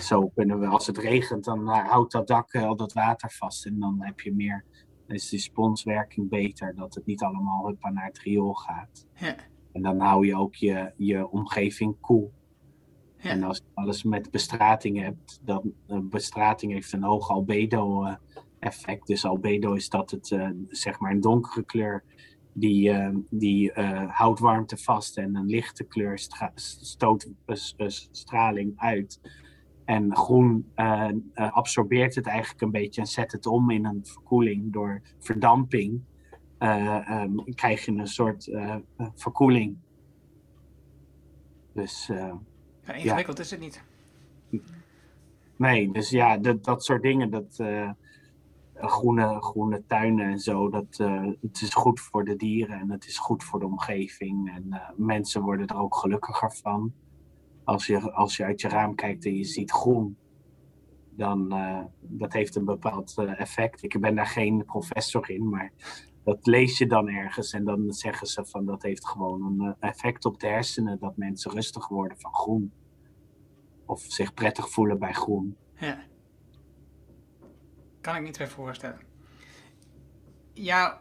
Zo 0.00 0.28
kunnen 0.28 0.60
we, 0.60 0.66
als 0.66 0.86
het 0.86 0.98
regent, 0.98 1.44
dan 1.44 1.66
houdt 1.66 2.12
dat 2.12 2.26
dak 2.26 2.54
al 2.54 2.76
dat 2.76 2.92
water 2.92 3.30
vast. 3.30 3.66
En 3.66 3.78
dan 3.78 4.02
heb 4.02 4.20
je 4.20 4.34
meer, 4.34 4.64
is 5.06 5.28
die 5.28 5.38
sponswerking 5.38 6.28
beter, 6.28 6.74
dat 6.74 6.94
het 6.94 7.06
niet 7.06 7.22
allemaal 7.22 7.66
huppa 7.66 7.90
naar 7.90 8.06
het 8.06 8.18
riool 8.18 8.54
gaat. 8.54 9.06
Ja. 9.14 9.36
En 9.72 9.82
dan 9.82 10.00
hou 10.00 10.26
je 10.26 10.36
ook 10.36 10.54
je, 10.54 10.92
je 10.96 11.28
omgeving 11.28 12.00
koel. 12.00 12.32
En 13.18 13.42
als 13.42 13.56
je 13.56 13.64
alles 13.74 14.02
met 14.02 14.30
bestrating 14.30 15.00
hebt, 15.00 15.40
dan 15.44 15.72
bestrating 16.02 16.72
heeft 16.72 16.92
een 16.92 17.02
hoog 17.02 17.30
albedo 17.30 18.04
uh, 18.04 18.14
effect. 18.58 19.06
Dus 19.06 19.24
albedo 19.24 19.72
is 19.72 19.88
dat 19.88 20.10
het 20.10 20.30
uh, 20.30 20.50
zeg 20.68 20.98
maar 20.98 21.10
een 21.10 21.20
donkere 21.20 21.64
kleur 21.64 22.04
die, 22.52 22.90
uh, 22.90 23.14
die 23.30 23.72
houdt 24.08 24.40
warmte 24.40 24.76
vast 24.76 25.18
en 25.18 25.36
een 25.36 25.46
lichte 25.46 25.84
kleur 25.84 26.28
stoot 26.54 27.28
straling 28.10 28.72
uit. 28.76 29.20
En 29.84 30.16
groen 30.16 30.72
absorbeert 31.34 32.14
het 32.14 32.26
eigenlijk 32.26 32.60
een 32.60 32.70
beetje 32.70 33.00
en 33.00 33.06
zet 33.06 33.32
het 33.32 33.46
om 33.46 33.70
in 33.70 33.84
een 33.84 34.06
verkoeling 34.06 34.72
door 34.72 35.02
verdamping. 35.18 36.00
Um, 36.58 37.54
krijg 37.54 37.84
je 37.84 37.92
een 37.92 38.06
soort 38.06 38.50
verkoeling. 39.14 39.76
Dus. 41.72 42.10
Ja, 42.88 42.94
ingewikkeld 42.94 43.36
ja. 43.36 43.42
is 43.42 43.50
het 43.50 43.60
niet. 43.60 43.82
Nee, 45.56 45.92
dus 45.92 46.10
ja, 46.10 46.36
dat, 46.36 46.64
dat 46.64 46.84
soort 46.84 47.02
dingen, 47.02 47.30
dat 47.30 47.58
uh, 47.60 47.90
groene, 48.74 49.42
groene 49.42 49.84
tuinen 49.86 50.26
en 50.26 50.38
zo, 50.38 50.70
dat 50.70 50.98
uh, 51.00 51.26
het 51.40 51.60
is 51.60 51.74
goed 51.74 52.00
voor 52.00 52.24
de 52.24 52.36
dieren 52.36 52.80
en 52.80 52.90
het 52.90 53.06
is 53.06 53.18
goed 53.18 53.44
voor 53.44 53.60
de 53.60 53.66
omgeving. 53.66 54.50
En 54.54 54.64
uh, 54.68 54.90
mensen 54.96 55.42
worden 55.42 55.66
er 55.66 55.78
ook 55.78 55.94
gelukkiger 55.94 56.52
van. 56.52 56.92
Als 57.64 57.86
je, 57.86 58.12
als 58.12 58.36
je 58.36 58.44
uit 58.44 58.60
je 58.60 58.68
raam 58.68 58.94
kijkt 58.94 59.24
en 59.24 59.36
je 59.36 59.44
ziet 59.44 59.70
groen, 59.70 60.16
dan 61.10 61.54
dat 62.00 62.32
heeft 62.32 62.56
een 62.56 62.64
bepaald 62.64 63.14
effect. 63.18 63.82
Ik 63.82 64.00
ben 64.00 64.14
daar 64.14 64.26
geen 64.26 64.64
professor 64.64 65.30
in, 65.30 65.48
maar 65.48 65.72
dat 66.28 66.46
lees 66.46 66.78
je 66.78 66.86
dan 66.86 67.08
ergens 67.08 67.52
en 67.52 67.64
dan 67.64 67.92
zeggen 67.92 68.26
ze 68.26 68.44
van 68.44 68.64
dat 68.64 68.82
heeft 68.82 69.06
gewoon 69.06 69.42
een 69.42 69.76
effect 69.80 70.24
op 70.24 70.40
de 70.40 70.46
hersenen, 70.46 70.98
dat 70.98 71.16
mensen 71.16 71.50
rustig 71.50 71.88
worden 71.88 72.18
van 72.18 72.34
groen. 72.34 72.72
Of 73.84 74.00
zich 74.00 74.34
prettig 74.34 74.70
voelen 74.70 74.98
bij 74.98 75.12
groen. 75.12 75.56
Ja. 75.74 75.98
Kan 78.00 78.16
ik 78.16 78.22
niet 78.22 78.38
meer 78.38 78.48
voorstellen. 78.48 79.00
Ja, 80.52 81.00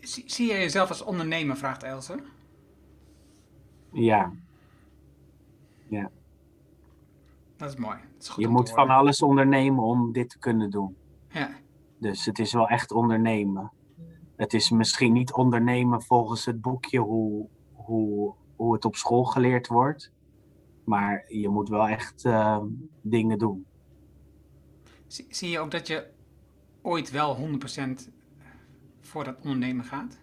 zie, 0.00 0.30
zie 0.30 0.46
je 0.46 0.58
jezelf 0.58 0.88
als 0.88 1.02
ondernemer, 1.02 1.56
vraagt 1.56 1.82
Else. 1.82 2.22
Ja. 3.92 4.32
Ja. 5.88 6.10
Dat 7.56 7.68
is 7.68 7.76
mooi. 7.76 7.98
Dat 8.12 8.22
is 8.22 8.28
goed 8.28 8.44
je 8.44 8.48
moet 8.48 8.70
van 8.70 8.88
alles 8.88 9.22
ondernemen 9.22 9.84
om 9.84 10.12
dit 10.12 10.30
te 10.30 10.38
kunnen 10.38 10.70
doen. 10.70 10.96
Ja. 11.28 11.50
Dus 11.98 12.24
het 12.24 12.38
is 12.38 12.52
wel 12.52 12.68
echt 12.68 12.92
ondernemen. 12.92 13.72
Het 14.42 14.54
is 14.54 14.70
misschien 14.70 15.12
niet 15.12 15.32
ondernemen 15.32 16.02
volgens 16.02 16.44
het 16.44 16.60
boekje 16.60 16.98
hoe, 16.98 17.48
hoe, 17.72 18.34
hoe 18.56 18.72
het 18.72 18.84
op 18.84 18.96
school 18.96 19.24
geleerd 19.24 19.66
wordt. 19.66 20.12
Maar 20.84 21.24
je 21.28 21.48
moet 21.48 21.68
wel 21.68 21.88
echt 21.88 22.24
uh, 22.24 22.62
dingen 23.00 23.38
doen. 23.38 23.66
Zie, 25.06 25.26
zie, 25.28 25.50
je 25.50 25.58
ook 25.58 25.70
dat 25.70 25.86
je 25.86 26.06
ooit 26.82 27.10
wel 27.10 27.36
100% 27.36 27.40
voor 29.00 29.24
dat 29.24 29.36
ondernemen 29.42 29.84
gaat? 29.84 30.18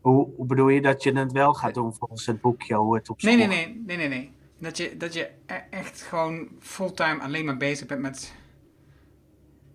Hoe, 0.00 0.28
hoe, 0.36 0.46
bedoel 0.46 0.68
je 0.68 0.80
dat 0.80 1.02
je 1.02 1.12
het 1.12 1.32
wel 1.32 1.54
gaat 1.54 1.74
doen 1.74 1.94
volgens 1.94 2.26
het 2.26 2.40
boekje 2.40 2.74
hoe 2.74 2.94
het 2.94 3.08
op 3.10 3.20
school 3.20 3.36
Nee, 3.36 3.46
nee, 3.46 3.66
nee. 3.66 3.82
nee, 3.86 3.96
nee, 3.96 4.08
nee. 4.08 4.32
Dat, 4.58 4.76
je, 4.76 4.96
dat 4.96 5.14
je 5.14 5.30
e-, 5.46 5.54
echt 5.70 6.02
gewoon 6.02 6.48
fulltime 6.58 7.20
alleen 7.20 7.44
maar 7.44 7.56
bezig 7.56 7.86
bent 7.86 8.00
met 8.00 8.34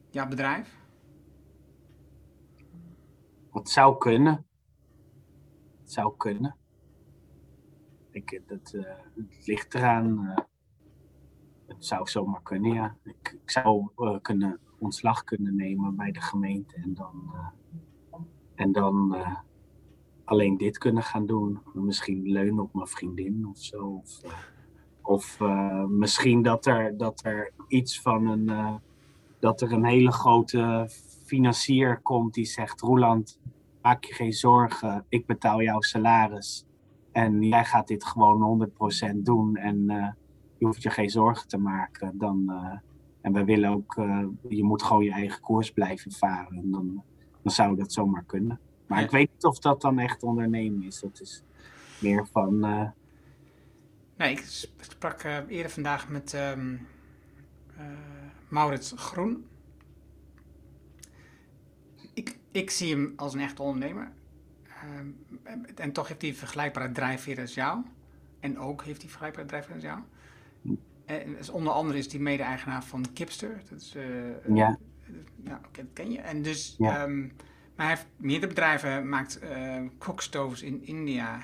jouw 0.09 0.27
bedrijf? 0.27 0.80
Het 3.51 3.69
zou 3.69 3.97
kunnen. 3.97 4.45
Het 5.81 5.91
zou 5.91 6.13
kunnen. 6.17 6.55
ik, 8.11 8.41
dat, 8.47 8.73
uh, 8.73 8.83
het 9.15 9.47
ligt 9.47 9.75
eraan. 9.75 10.23
Uh, 10.23 10.37
het 11.67 11.85
zou 11.85 12.09
zomaar 12.09 12.41
kunnen, 12.41 12.73
ja. 12.73 12.97
Ik, 13.03 13.37
ik 13.43 13.51
zou 13.51 13.89
kunnen 14.21 14.59
ontslag 14.79 15.23
kunnen 15.23 15.55
nemen 15.55 15.95
bij 15.95 16.11
de 16.11 16.21
gemeente 16.21 16.75
en 16.75 16.93
dan, 16.93 17.33
en 18.55 18.71
dan 18.71 19.15
alleen 20.23 20.57
dit 20.57 20.77
kunnen 20.77 21.03
gaan 21.03 21.25
doen. 21.25 21.59
Misschien 21.73 22.31
leunen 22.31 22.63
op 22.63 22.73
mijn 22.73 22.87
vriendin 22.87 23.47
of 23.47 23.57
zo. 23.57 23.85
Of, 23.85 24.21
of 25.01 25.39
misschien 25.89 26.41
dat 26.41 26.65
er, 26.65 26.97
dat 26.97 27.25
er 27.25 27.53
iets 27.67 28.01
van 28.01 28.27
een. 28.27 28.79
dat 29.39 29.61
er 29.61 29.71
een 29.71 29.85
hele 29.85 30.11
grote 30.11 30.89
financier 31.31 32.01
komt 32.01 32.33
die 32.33 32.45
zegt: 32.45 32.81
Roeland, 32.81 33.39
maak 33.81 34.03
je 34.03 34.13
geen 34.13 34.33
zorgen, 34.33 35.05
ik 35.09 35.25
betaal 35.25 35.61
jouw 35.61 35.81
salaris. 35.81 36.65
En 37.11 37.43
jij 37.43 37.65
gaat 37.65 37.87
dit 37.87 38.05
gewoon 38.05 38.69
100% 39.13 39.15
doen 39.15 39.55
en 39.55 39.91
uh, 39.91 40.07
je 40.57 40.65
hoeft 40.65 40.81
je 40.81 40.89
geen 40.89 41.09
zorgen 41.09 41.47
te 41.47 41.57
maken. 41.57 42.17
Dan, 42.17 42.45
uh, 42.47 42.79
en 43.21 43.33
we 43.33 43.43
willen 43.43 43.69
ook, 43.69 43.95
uh, 43.95 44.25
je 44.47 44.63
moet 44.63 44.83
gewoon 44.83 45.03
je 45.03 45.11
eigen 45.11 45.41
koers 45.41 45.71
blijven 45.71 46.11
varen. 46.11 46.57
En 46.57 46.71
dan, 46.71 47.03
dan 47.43 47.53
zou 47.53 47.75
dat 47.75 47.93
zomaar 47.93 48.23
kunnen. 48.23 48.59
Maar 48.87 48.99
ja. 48.99 49.05
ik 49.05 49.11
weet 49.11 49.29
niet 49.33 49.43
of 49.43 49.59
dat 49.59 49.81
dan 49.81 49.99
echt 49.99 50.23
ondernemen 50.23 50.83
is. 50.83 50.99
Dat 50.99 51.21
is 51.21 51.43
meer 51.99 52.27
van. 52.31 52.59
Nee, 54.17 54.31
ik 54.31 54.69
sprak 54.79 55.23
eerder 55.47 55.71
vandaag 55.71 56.09
met 56.09 56.33
um, 56.33 56.87
Maurits 58.49 58.93
Groen. 58.95 59.45
Ik, 62.13 62.37
ik 62.51 62.69
zie 62.69 62.93
hem 62.95 63.13
als 63.15 63.33
een 63.33 63.39
echte 63.39 63.61
ondernemer. 63.61 64.11
Uh, 64.67 65.53
en 65.75 65.91
toch 65.91 66.07
heeft 66.07 66.21
hij 66.21 66.33
vergelijkbare 66.33 66.91
drijfveer 66.91 67.39
als 67.39 67.53
jou. 67.53 67.83
En 68.39 68.59
ook 68.59 68.83
heeft 68.83 69.01
hij 69.01 69.09
vergelijkbare 69.09 69.47
drijfveer 69.47 69.73
als 69.73 69.83
jou. 69.83 69.99
En 71.05 71.35
dus 71.37 71.49
onder 71.49 71.73
andere 71.73 71.97
is 71.97 72.11
hij 72.11 72.21
mede-eigenaar 72.21 72.83
van 72.83 73.05
Kipster. 73.13 73.61
Dat 73.69 73.81
is, 73.81 73.95
uh, 73.95 74.55
ja. 74.55 74.77
Nou, 75.35 75.59
dat 75.71 75.85
ken 75.93 76.11
je. 76.11 76.19
En 76.19 76.41
dus, 76.41 76.75
ja. 76.77 77.03
um, 77.03 77.31
maar 77.75 77.85
hij 77.85 77.95
heeft 77.95 78.07
meerdere 78.17 78.47
bedrijven, 78.47 79.09
maakt 79.09 79.39
uh, 79.43 80.61
in 80.61 80.85
India. 80.85 81.41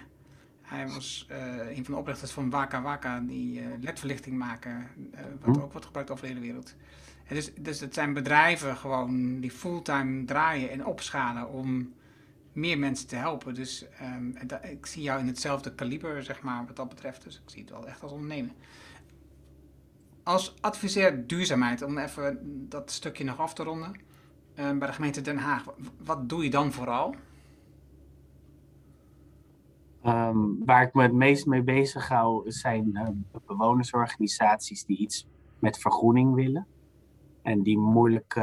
Hij 0.61 0.87
was 0.87 1.27
uh, 1.31 1.77
een 1.77 1.85
van 1.85 1.93
de 1.93 1.99
oprichters 1.99 2.31
van 2.31 2.49
Waka 2.49 2.81
Waka, 2.81 3.19
die 3.19 3.61
ledverlichting 3.79 4.37
maken, 4.37 4.87
wat 5.39 5.55
hm. 5.55 5.61
ook 5.61 5.71
wordt 5.71 5.85
gebruikt 5.85 6.11
over 6.11 6.23
de 6.23 6.29
hele 6.29 6.45
wereld. 6.45 6.75
Dus, 7.27 7.53
dus 7.53 7.79
het 7.79 7.93
zijn 7.93 8.13
bedrijven 8.13 8.77
gewoon 8.77 9.39
die 9.39 9.51
fulltime 9.51 10.25
draaien 10.25 10.69
en 10.69 10.85
opschalen 10.85 11.49
om 11.49 11.93
meer 12.53 12.79
mensen 12.79 13.07
te 13.07 13.15
helpen. 13.15 13.53
Dus 13.53 13.85
um, 14.01 14.37
ik 14.61 14.85
zie 14.85 15.01
jou 15.01 15.19
in 15.19 15.27
hetzelfde 15.27 15.75
kaliber, 15.75 16.23
zeg 16.23 16.41
maar, 16.41 16.65
wat 16.65 16.75
dat 16.75 16.89
betreft. 16.89 17.23
Dus 17.23 17.35
ik 17.35 17.49
zie 17.49 17.61
het 17.61 17.69
wel 17.69 17.87
echt 17.87 18.03
als 18.03 18.11
ondernemer. 18.11 18.51
Als 20.23 20.55
adviseur 20.61 21.27
duurzaamheid, 21.27 21.81
om 21.81 21.97
even 21.97 22.39
dat 22.69 22.91
stukje 22.91 23.23
nog 23.23 23.39
af 23.39 23.53
te 23.53 23.63
ronden. 23.63 23.91
Um, 24.55 24.79
bij 24.79 24.87
de 24.87 24.93
gemeente 24.93 25.21
Den 25.21 25.37
Haag, 25.37 25.65
wat 26.03 26.29
doe 26.29 26.43
je 26.43 26.49
dan 26.49 26.71
vooral? 26.71 27.15
Um, 30.05 30.65
waar 30.65 30.83
ik 30.83 30.93
me 30.93 31.01
het 31.01 31.13
meest 31.13 31.45
mee 31.45 31.63
bezig 31.63 32.07
hou, 32.07 32.51
zijn 32.51 33.25
bewonersorganisaties 33.45 34.85
die 34.85 34.97
iets 34.97 35.27
met 35.59 35.77
vergroening 35.77 36.33
willen. 36.33 36.67
En 37.47 37.61
die 37.61 37.77
moeilijk 37.77 38.33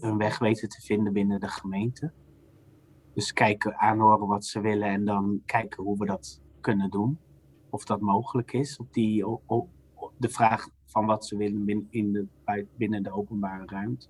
hun 0.00 0.16
weg 0.16 0.38
weten 0.38 0.68
te 0.68 0.80
vinden 0.80 1.12
binnen 1.12 1.40
de 1.40 1.48
gemeente. 1.48 2.12
Dus 3.14 3.32
kijken, 3.32 3.78
aanhoren 3.78 4.26
wat 4.26 4.44
ze 4.44 4.60
willen 4.60 4.88
en 4.88 5.04
dan 5.04 5.42
kijken 5.46 5.82
hoe 5.82 5.98
we 5.98 6.06
dat 6.06 6.40
kunnen 6.60 6.90
doen. 6.90 7.18
Of 7.70 7.84
dat 7.84 8.00
mogelijk 8.00 8.52
is. 8.52 8.76
Op, 8.78 8.92
die, 8.92 9.24
de 10.18 10.28
vraag 10.28 10.68
van 10.86 11.06
wat 11.06 11.26
ze 11.26 11.36
willen 11.36 11.64
binnen, 11.64 11.86
in 11.90 12.12
de, 12.12 12.26
binnen 12.76 13.02
de 13.02 13.12
openbare 13.12 13.66
ruimte. 13.66 14.08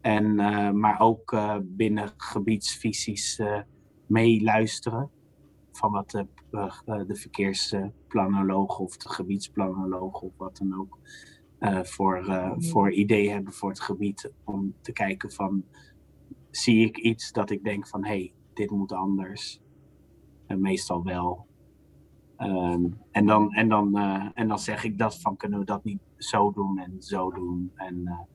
En, 0.00 0.24
uh, 0.24 0.70
maar 0.70 1.00
ook 1.00 1.32
uh, 1.32 1.56
binnen 1.62 2.12
gebiedsvisies 2.16 3.42
meeluisteren. 4.06 5.10
Van 5.72 5.92
wat 5.92 6.10
de, 6.10 6.26
de 7.06 7.16
verkeersplanoloog 7.16 8.78
of 8.78 8.96
de 8.96 9.08
gebiedsplanoloog 9.08 10.20
of 10.20 10.32
wat 10.36 10.56
dan 10.56 10.80
ook 10.80 10.98
voor, 11.82 12.54
voor 12.58 12.92
idee 12.92 13.30
hebben 13.30 13.52
voor 13.52 13.68
het 13.68 13.80
gebied. 13.80 14.32
Om 14.44 14.74
te 14.80 14.92
kijken 14.92 15.32
van 15.32 15.64
zie 16.50 16.86
ik 16.86 16.96
iets 16.96 17.32
dat 17.32 17.50
ik 17.50 17.64
denk 17.64 17.88
van 17.88 18.04
hé, 18.04 18.10
hey, 18.10 18.32
dit 18.54 18.70
moet 18.70 18.92
anders. 18.92 19.60
En 20.46 20.60
meestal 20.60 21.04
wel. 21.04 21.46
Um, 22.38 22.98
en, 23.10 23.26
dan, 23.26 23.52
en, 23.52 23.68
dan, 23.68 23.98
uh, 23.98 24.28
en 24.34 24.48
dan 24.48 24.58
zeg 24.58 24.84
ik 24.84 24.98
dat 24.98 25.20
van 25.20 25.36
kunnen 25.36 25.58
we 25.58 25.64
dat 25.64 25.84
niet 25.84 26.00
zo 26.16 26.50
doen 26.50 26.78
en 26.78 27.02
zo 27.02 27.30
doen. 27.30 27.72
En, 27.74 28.26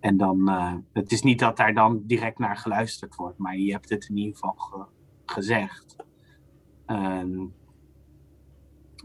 en 0.00 0.16
dan, 0.16 0.48
het 0.92 1.12
is 1.12 1.22
niet 1.22 1.38
dat 1.38 1.56
daar 1.56 1.74
dan 1.74 2.02
direct 2.06 2.38
naar 2.38 2.56
geluisterd 2.56 3.14
wordt, 3.14 3.38
maar 3.38 3.56
je 3.56 3.72
hebt 3.72 3.88
het 3.88 4.08
in 4.08 4.16
ieder 4.16 4.32
geval 4.32 4.54
ge 4.56 4.84
gezegd. 5.26 5.96
Um, 6.86 7.54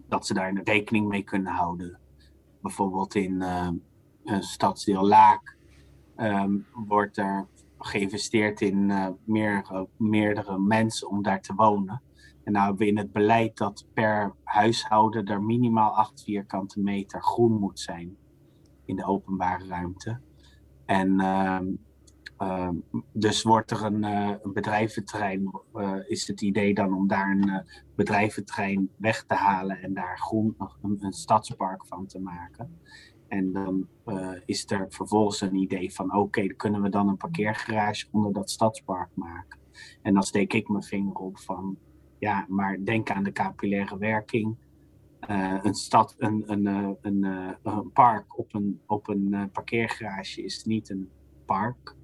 dat 0.08 0.26
ze 0.26 0.34
daar 0.34 0.62
rekening 0.64 1.08
mee 1.08 1.24
kunnen 1.24 1.54
houden. 1.54 2.00
Bijvoorbeeld 2.62 3.16
in 3.16 3.42
een 4.24 4.44
stadsdeel 4.44 5.08
Laak 5.08 5.58
um, 6.18 6.66
wordt 6.74 7.18
er 7.18 7.48
geïnvesteerd 7.78 8.62
in 8.62 8.90
uh, 8.90 9.08
meer, 9.24 9.88
meerdere 9.98 10.60
mensen 10.60 11.10
om 11.10 11.24
daar 11.24 11.42
te 11.42 11.54
wonen. 11.54 12.02
En 12.44 12.52
nou 12.52 12.68
hebben 12.68 12.86
we 12.86 12.92
in 12.92 12.98
het 12.98 13.12
beleid 13.12 13.58
dat 13.58 13.86
per 13.94 14.36
huishouden 14.44 15.26
er 15.26 15.44
minimaal 15.44 15.96
8 15.96 16.24
vierkante 16.24 16.80
meter 16.80 17.22
groen 17.22 17.60
moet 17.60 17.80
zijn 17.80 18.18
in 18.86 18.96
de 18.96 19.06
openbare 19.06 19.68
ruimte. 19.68 20.20
En 20.86 21.22
uh, 21.22 21.60
uh, 22.40 22.70
dus 23.14 23.44
wordt 23.44 23.72
er 23.72 23.84
een, 23.84 24.04
uh, 24.04 24.34
een 24.42 24.54
bedrijventerrein, 24.54 25.52
is 26.08 26.28
het 26.28 26.42
idee 26.42 26.74
dan 26.74 26.94
om 26.94 27.08
daar 27.08 27.32
een 27.32 27.64
bedrijventerrein 27.96 28.90
weg 28.98 29.24
te 29.24 29.34
halen 29.34 29.82
en 29.82 29.94
daar 29.94 30.18
groen, 30.18 30.56
een, 30.82 30.98
een 31.00 31.14
stadspark 31.14 31.86
van 31.86 32.06
te 32.06 32.20
maken. 32.20 32.80
En 33.28 33.52
dan 33.52 33.88
is 34.46 34.72
er 34.72 34.86
vervolgens 34.90 35.42
een 35.42 35.56
idee 35.56 35.94
van: 35.94 36.16
oké, 36.16 36.48
kunnen 36.48 36.82
we 36.82 36.90
dan 36.90 37.08
een 37.08 37.18
parkeergarage 37.18 38.08
onder 38.12 38.34
dat 38.34 38.50
stadspark 38.50 39.10
maken? 39.14 39.60
En 40.02 40.14
dan 40.14 40.24
steek 40.24 40.54
ik 40.54 40.70
mijn 40.70 40.84
vinger 40.84 41.16
op 41.16 41.40
van: 41.40 41.78
ja, 42.20 42.46
maar 42.48 42.84
denk 42.84 43.12
aan 43.12 43.24
de 43.24 43.32
capillaire 43.32 43.98
werking. 43.98 44.56
Een, 45.62 45.74
stad, 45.74 46.16
een, 46.18 46.44
een, 46.46 46.66
een 47.02 47.92
park 47.94 48.38
op 48.38 48.54
een, 48.54 48.82
op 48.86 49.08
een 49.08 49.50
parkeergarage 49.52 50.44
is 50.44 50.64
niet 50.64 50.90
een 50.90 51.10
park, 51.46 51.96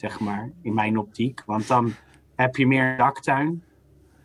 zeg 0.00 0.20
maar, 0.20 0.52
in 0.62 0.74
mijn 0.74 0.98
optiek. 0.98 1.42
Want 1.44 1.68
dan 1.68 1.92
heb 2.34 2.56
je 2.56 2.66
meer 2.66 2.96
daktuin, 2.96 3.62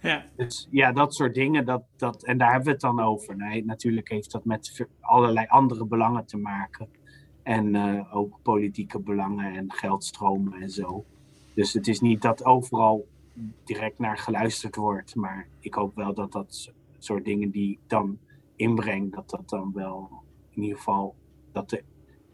ja. 0.04 0.26
Dus 0.36 0.68
ja, 0.72 0.92
dat 0.92 1.16
soort 1.16 1.34
dingen, 1.34 1.66
dat, 1.66 1.84
dat, 1.98 2.24
en 2.24 2.38
daar 2.38 2.48
hebben 2.48 2.66
we 2.66 2.72
het 2.72 2.82
dan 2.82 3.00
over. 3.00 3.36
Nee, 3.36 3.66
natuurlijk 3.66 4.10
heeft 4.10 4.32
dat 4.32 4.46
met 4.46 4.88
allerlei 5.00 5.46
andere 5.48 5.86
belangen 5.86 6.26
te 6.26 6.38
maken. 6.38 6.88
En 7.44 7.76
uh, 7.76 8.16
ook 8.16 8.40
politieke 8.42 9.00
belangen 9.00 9.54
en 9.54 9.72
geldstromen 9.72 10.62
en 10.62 10.70
zo. 10.70 11.06
Dus 11.54 11.74
het 11.74 11.88
is 11.88 12.00
niet 12.00 12.22
dat 12.22 12.46
overal 12.46 13.08
direct 13.64 14.00
naar 14.00 14.18
geluisterd 14.18 14.76
wordt. 14.76 15.16
Maar 15.16 15.48
ik 15.60 15.74
hoop 15.74 15.96
wel 15.96 16.14
dat 16.14 16.32
dat 16.32 16.74
soort 16.98 17.26
dingen 17.26 17.52
die 17.52 17.72
ik 17.72 17.80
dan 17.88 18.18
inbreng, 18.56 19.16
dat 19.16 19.30
dat 19.30 19.50
dan 19.50 19.72
wel 19.74 20.10
in 20.50 20.62
ieder 20.62 20.78
geval, 20.78 21.16
dat, 21.52 21.70
de, 21.70 21.84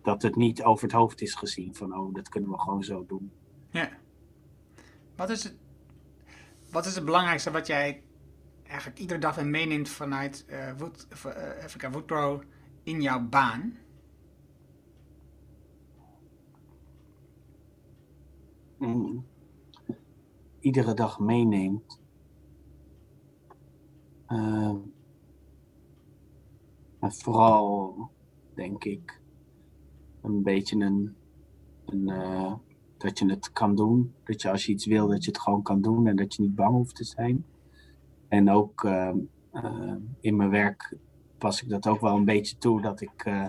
dat 0.02 0.22
het 0.22 0.36
niet 0.36 0.64
over 0.64 0.84
het 0.84 0.94
hoofd 0.94 1.22
is 1.22 1.34
gezien. 1.34 1.76
Van 1.76 1.98
oh, 1.98 2.14
dat 2.14 2.30
kunnen 2.30 2.50
we 2.50 2.60
gewoon 2.60 2.84
zo 2.84 3.06
doen. 3.06 3.32
Ja. 3.70 3.90
Wat 5.16 5.30
is 5.30 5.44
het 5.44 5.58
wat 6.72 6.86
is 6.86 6.96
het 6.96 7.06
belangrijkste 7.06 7.52
wat 7.52 7.68
jij 7.68 8.04
eigenlijk 8.64 9.00
iedere 9.00 9.20
dag 9.20 9.36
weer 9.36 9.46
meeneemt 9.46 9.90
vanuit 9.90 10.46
uh, 10.50 10.78
Wood, 10.78 11.08
uh, 11.26 11.64
Africa 11.64 11.92
Woodgrow 11.92 12.42
in 12.84 13.02
jouw 13.02 13.28
baan? 13.28 13.78
Mm. 18.78 19.26
Iedere 20.60 20.94
dag 20.94 21.20
meeneemt. 21.20 22.00
Uh, 24.28 24.76
vooral, 27.00 28.10
denk 28.54 28.84
ik, 28.84 29.19
een 30.22 30.44
beetje 30.44 30.76
een, 30.76 31.16
een 31.86 32.10
dat 33.00 33.20
je 33.20 33.30
het 33.30 33.52
kan 33.52 33.76
doen. 33.76 34.14
Dat 34.24 34.42
je 34.42 34.52
als 34.52 34.66
je 34.66 34.72
iets 34.72 34.86
wil, 34.86 35.08
dat 35.08 35.24
je 35.24 35.32
het 35.32 35.40
gewoon 35.40 35.62
kan 35.62 35.82
doen 35.82 36.08
en 36.08 36.16
dat 36.16 36.36
je 36.36 36.42
niet 36.42 36.56
bang 36.56 36.76
hoeft 36.76 36.96
te 36.96 37.04
zijn. 37.04 37.46
En 38.28 38.50
ook 38.50 38.84
uh, 38.84 39.12
uh, 39.54 39.94
in 40.20 40.36
mijn 40.36 40.50
werk 40.50 40.98
pas 41.38 41.64
ik 41.64 41.70
dat 41.70 41.88
ook 41.88 42.02
wel 42.02 42.16
een 42.16 42.26
beetje 42.26 42.58
toe 42.58 42.82
dat 42.82 43.02
ik, 43.02 43.26
uh, 43.26 43.46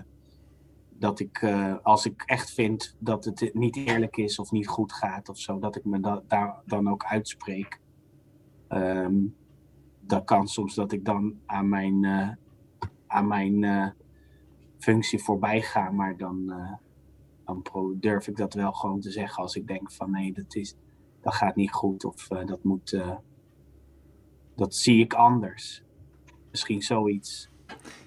dat 0.99 1.21
ik 1.21 1.45
als 1.83 2.07
ik 2.07 2.23
echt 2.27 2.51
vind 2.51 2.97
dat 2.99 3.25
het 3.25 3.51
niet 3.53 3.77
eerlijk 3.77 4.17
is 4.17 4.39
of 4.39 4.51
niet 4.51 4.69
goed 4.69 4.93
gaat 4.93 5.29
of 5.29 5.39
zo, 5.39 5.59
dat 5.59 5.77
ik 5.77 5.85
me 5.85 6.01
da 6.01 6.23
daar 6.29 6.63
dan 6.67 6.89
ook 6.89 7.05
uitspreek. 7.05 7.81
Um, 8.69 9.35
dat 10.01 10.25
kan 10.25 10.49
soms 10.49 10.75
dat 10.75 10.93
ik 10.93 11.05
dan 11.05 11.35
aan 11.47 11.69
mijn, 11.69 12.05
aan 13.07 13.27
mijn 13.27 13.65
functie 14.81 15.23
voorbij 15.23 15.63
ga, 15.63 15.91
maar 15.91 16.17
dan, 16.17 16.45
uh, 16.47 16.73
dan 17.45 17.97
durf 18.01 18.29
ik 18.29 18.37
dat 18.37 18.55
wel 18.55 18.73
gewoon 18.73 19.01
te 19.01 19.11
zeggen 19.11 19.43
als 19.43 19.55
ik 19.55 19.67
denk 19.67 19.93
van 19.93 20.11
nee, 20.11 20.33
dat, 20.33 20.55
is, 20.55 20.75
dat 21.21 21.35
gaat 21.35 21.57
niet 21.57 21.73
goed 21.73 22.05
of 22.05 22.29
dat 22.29 22.65
moet, 22.65 23.01
dat 24.57 24.75
zie 24.75 25.01
ik 25.01 25.15
anders. 25.15 25.83
Misschien 26.51 26.83
zoiets. 26.83 27.49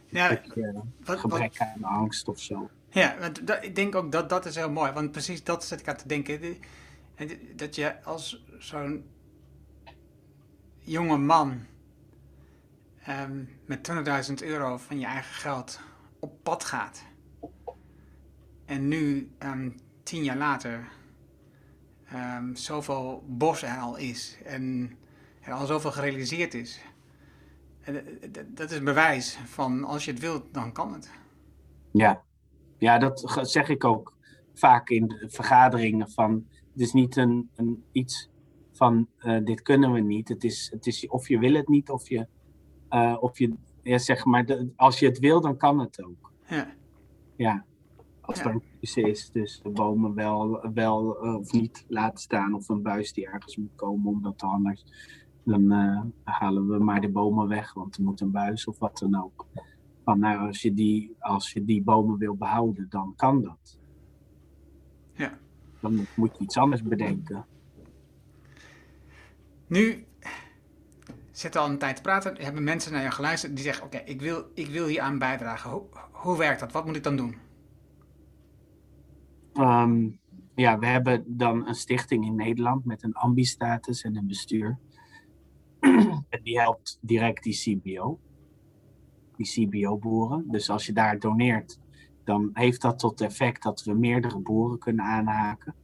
Ja, 0.05 0.30
ik, 0.30 0.74
wat, 1.03 1.19
gebrek 1.19 1.57
wat, 1.57 1.67
aan 1.67 1.84
angst 1.84 2.28
of 2.28 2.39
zo. 2.39 2.69
Ja, 2.89 3.15
want 3.19 3.47
dat, 3.47 3.63
ik 3.63 3.76
denk 3.76 3.95
ook 3.95 4.11
dat 4.11 4.30
dat 4.30 4.45
is 4.45 4.55
heel 4.55 4.71
mooi, 4.71 4.91
want 4.91 5.11
precies 5.11 5.43
dat 5.43 5.63
zit 5.63 5.80
ik 5.80 5.88
aan 5.88 5.97
te 5.97 6.07
denken. 6.07 6.57
Dat 7.55 7.76
je 7.76 8.03
als 8.03 8.45
zo'n 8.57 9.05
jonge 10.80 11.17
man 11.17 11.65
um, 13.07 13.49
met 13.65 13.91
20.000 14.30 14.34
euro 14.47 14.78
van 14.78 14.99
je 14.99 15.05
eigen 15.05 15.34
geld 15.34 15.80
op 16.24 16.43
pad 16.43 16.63
gaat. 16.63 17.05
En 18.65 18.88
nu, 18.88 19.32
um, 19.39 19.76
tien 20.03 20.24
jaar 20.24 20.38
later, 20.38 20.88
um, 22.13 22.55
zoveel 22.55 23.24
al 23.80 23.97
is 23.97 24.38
en 24.45 24.91
er 25.41 25.53
al 25.53 25.65
zoveel 25.65 25.91
gerealiseerd 25.91 26.53
is. 26.53 26.82
En, 27.82 28.05
dat 28.47 28.71
is 28.71 28.84
bewijs 28.84 29.38
van 29.45 29.84
als 29.84 30.05
je 30.05 30.11
het 30.11 30.19
wilt, 30.19 30.53
dan 30.53 30.71
kan 30.71 30.93
het. 30.93 31.11
Ja, 31.91 32.24
ja 32.78 32.97
dat 32.97 33.39
zeg 33.41 33.69
ik 33.69 33.84
ook 33.84 34.13
vaak 34.53 34.89
in 34.89 35.28
vergaderingen 35.28 36.09
van 36.09 36.47
het 36.71 36.82
is 36.82 36.93
niet 36.93 37.15
een, 37.15 37.49
een 37.55 37.84
iets 37.91 38.30
van 38.71 39.07
uh, 39.19 39.45
dit 39.45 39.61
kunnen 39.61 39.91
we 39.91 39.99
niet. 39.99 40.28
Het 40.28 40.43
is, 40.43 40.69
het 40.71 40.88
is 40.88 41.07
of 41.07 41.28
je 41.28 41.39
wil 41.39 41.53
het 41.53 41.67
niet 41.67 41.89
of 41.89 42.09
je 42.09 42.28
uh, 42.89 43.17
of 43.19 43.38
je, 43.38 43.53
ja, 43.84 43.97
zeg 43.97 44.25
maar, 44.25 44.45
de, 44.45 44.71
als 44.75 44.99
je 44.99 45.05
het 45.05 45.19
wil, 45.19 45.41
dan 45.41 45.57
kan 45.57 45.79
het 45.79 46.03
ook. 46.03 46.31
Ja. 46.47 46.73
Ja. 47.36 47.65
Als 48.21 48.38
ja. 48.38 48.45
er 48.45 48.51
een 48.51 48.63
keuze 48.79 49.09
is, 49.09 49.31
dus 49.31 49.59
de 49.63 49.69
bomen 49.69 50.13
wel, 50.13 50.71
wel 50.73 51.25
uh, 51.25 51.36
of 51.36 51.51
niet 51.51 51.86
laten 51.88 52.19
staan, 52.19 52.53
of 52.53 52.69
een 52.69 52.81
buis 52.81 53.13
die 53.13 53.27
ergens 53.27 53.57
moet 53.57 53.75
komen, 53.75 54.11
omdat 54.11 54.41
anders, 54.41 54.86
dan 55.43 55.71
uh, 55.71 56.01
halen 56.23 56.67
we 56.67 56.77
maar 56.79 57.01
de 57.01 57.09
bomen 57.09 57.47
weg, 57.47 57.73
want 57.73 57.97
er 57.97 58.03
moet 58.03 58.21
een 58.21 58.31
buis 58.31 58.67
of 58.67 58.79
wat 58.79 58.97
dan 58.97 59.23
ook. 59.23 59.47
Van, 60.03 60.19
nou, 60.19 60.47
als 60.47 60.61
je, 60.61 60.73
die, 60.73 61.15
als 61.19 61.51
je 61.51 61.65
die 61.65 61.84
bomen 61.84 62.17
wil 62.17 62.36
behouden, 62.36 62.86
dan 62.89 63.13
kan 63.15 63.41
dat. 63.41 63.79
Ja. 65.13 65.39
Dan 65.79 66.05
moet 66.15 66.38
je 66.38 66.43
iets 66.43 66.57
anders 66.57 66.84
bedenken. 66.84 67.45
Nu 69.67 70.05
zitten 71.34 71.61
al 71.61 71.69
een 71.69 71.77
tijd 71.77 71.95
te 71.95 72.01
praten, 72.01 72.36
hebben 72.38 72.63
mensen 72.63 72.91
naar 72.91 73.01
jou 73.01 73.13
geluisterd 73.13 73.55
die 73.55 73.63
zeggen: 73.63 73.86
Oké, 73.86 73.97
ik, 73.97 74.21
wil, 74.21 74.45
ik 74.53 74.67
wil 74.67 74.88
hier 74.88 75.01
aan 75.01 75.19
bijdragen. 75.19 75.71
Hoe, 75.71 75.84
hoe 76.11 76.38
werkt 76.38 76.59
dat? 76.59 76.71
Wat 76.71 76.86
moet 76.86 76.95
ik 76.95 77.03
dan 77.03 77.15
doen? 77.15 77.36
Um, 79.53 80.19
ja, 80.55 80.79
we 80.79 80.86
hebben 80.86 81.23
dan 81.27 81.67
een 81.67 81.75
stichting 81.75 82.25
in 82.25 82.36
Nederland 82.36 82.86
met 82.86 83.03
een 83.03 83.13
ambi-status 83.13 84.01
en 84.01 84.17
een 84.17 84.27
bestuur. 84.27 84.79
en 86.29 86.43
die 86.43 86.59
helpt 86.59 86.97
direct 87.01 87.43
die 87.43 87.79
CBO, 87.81 88.19
die 89.36 89.67
CBO-boeren. 89.67 90.45
Dus 90.47 90.69
als 90.69 90.86
je 90.86 90.93
daar 90.93 91.19
doneert, 91.19 91.79
dan 92.23 92.49
heeft 92.53 92.81
dat 92.81 92.99
tot 92.99 93.21
effect 93.21 93.63
dat 93.63 93.84
we 93.84 93.93
meerdere 93.93 94.39
boeren 94.39 94.79
kunnen 94.79 95.05
aanhaken. 95.05 95.75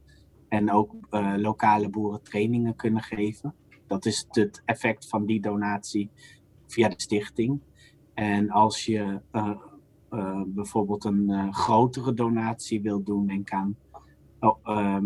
En 0.48 0.72
ook 0.72 0.94
uh, 1.10 1.34
lokale 1.36 1.88
boeren 1.88 2.22
trainingen 2.22 2.76
kunnen 2.76 3.02
geven. 3.02 3.54
Dat 3.90 4.06
is 4.06 4.26
het 4.30 4.62
effect 4.64 5.08
van 5.08 5.26
die 5.26 5.40
donatie 5.40 6.10
via 6.66 6.88
de 6.88 7.00
stichting. 7.00 7.60
En 8.14 8.50
als 8.50 8.84
je 8.84 9.20
uh, 9.32 9.50
uh, 10.10 10.42
bijvoorbeeld 10.46 11.04
een 11.04 11.28
uh, 11.28 11.52
grotere 11.52 12.14
donatie 12.14 12.82
wil 12.82 13.02
doen, 13.02 13.26
denk 13.26 13.50
aan 13.50 13.76
oh, 14.40 14.58
ehm, 14.64 15.04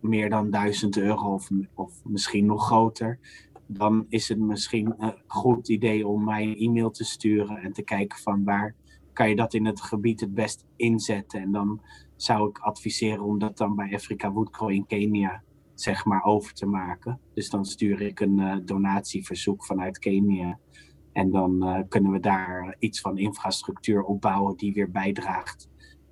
meer 0.00 0.30
dan 0.30 0.50
1000 0.50 0.96
euro 0.96 1.32
of, 1.32 1.50
of 1.74 2.04
misschien 2.04 2.46
nog 2.46 2.66
groter, 2.66 3.18
dan 3.66 4.06
is 4.08 4.28
het 4.28 4.38
misschien 4.38 4.94
een 4.98 5.14
goed 5.26 5.68
idee 5.68 6.06
om 6.06 6.24
mij 6.24 6.42
een 6.42 6.56
e-mail 6.56 6.90
te 6.90 7.04
sturen 7.04 7.56
en 7.56 7.72
te 7.72 7.82
kijken 7.82 8.18
van 8.18 8.44
waar 8.44 8.74
kan 9.12 9.28
je 9.28 9.36
dat 9.36 9.54
in 9.54 9.66
het 9.66 9.80
gebied 9.80 10.20
het 10.20 10.34
best 10.34 10.64
inzetten. 10.76 11.40
En 11.40 11.52
dan 11.52 11.80
zou 12.16 12.48
ik 12.48 12.58
adviseren 12.58 13.24
om 13.24 13.38
dat 13.38 13.56
dan 13.56 13.74
bij 13.74 13.94
Afrika 13.94 14.32
Woodcrow 14.32 14.70
in 14.70 14.86
Kenia 14.86 15.42
zeg 15.80 16.04
maar 16.04 16.24
over 16.24 16.54
te 16.54 16.66
maken. 16.66 17.20
Dus 17.34 17.50
dan 17.50 17.64
stuur 17.64 18.00
ik 18.00 18.20
een 18.20 18.38
uh, 18.38 18.56
donatieverzoek 18.64 19.64
vanuit 19.64 19.98
Kenia. 19.98 20.58
En 21.12 21.30
dan 21.30 21.68
uh, 21.68 21.80
kunnen 21.88 22.12
we 22.12 22.20
daar 22.20 22.76
iets 22.78 23.00
van 23.00 23.18
infrastructuur 23.18 24.02
opbouwen 24.02 24.56
die 24.56 24.72
weer 24.72 24.90
bijdraagt 24.90 25.68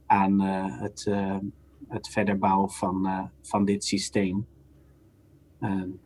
aan 0.07 0.43
uh, 0.43 0.81
het, 0.81 1.11
het 1.89 2.09
verder 2.09 2.39
bouwen 2.39 2.71
van, 2.71 3.31
van 3.43 3.65
dit 3.65 3.85
systeem. 3.85 4.47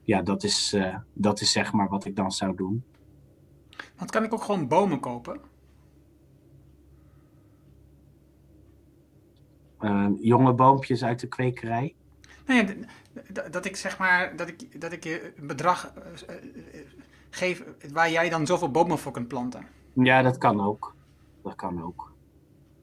ja, 0.03 0.23
dat 0.23 0.43
is, 0.43 0.77
dat 1.13 1.41
is 1.41 1.53
zeg 1.53 1.73
maar 1.73 1.89
wat 1.89 2.05
ik 2.05 2.17
dan 2.17 2.33
zou 2.33 2.57
doen. 2.57 2.85
Want 3.97 4.11
kan 4.11 4.25
ik 4.25 4.33
ook 4.33 4.43
gewoon 4.43 4.69
bomen 4.69 5.01
kopen? 5.01 5.41
jonge 10.21 10.55
boompjes 10.55 11.05
uit 11.05 11.21
de 11.21 11.29
kwekerij. 11.29 11.95
Nee, 12.49 12.87
dat 13.51 13.65
ik 13.65 13.77
zeg 13.77 13.99
maar, 13.99 14.37
dat 14.37 14.49
ik, 14.49 14.81
dat 14.81 14.93
ik 14.93 15.05
je 15.05 15.33
een 15.37 15.47
bedrag 15.47 15.93
uh, 15.97 16.35
geef 17.31 17.65
waar 17.93 18.11
jij 18.11 18.29
dan 18.29 18.47
zoveel 18.47 18.71
bomen 18.71 18.99
voor 18.99 19.13
kunt 19.13 19.29
planten. 19.29 19.67
Ja, 19.93 20.23
dat 20.23 20.39
kan 20.39 20.61
ook. 20.61 20.95
Dat 21.43 21.55
kan 21.55 21.83
ook. 21.83 22.13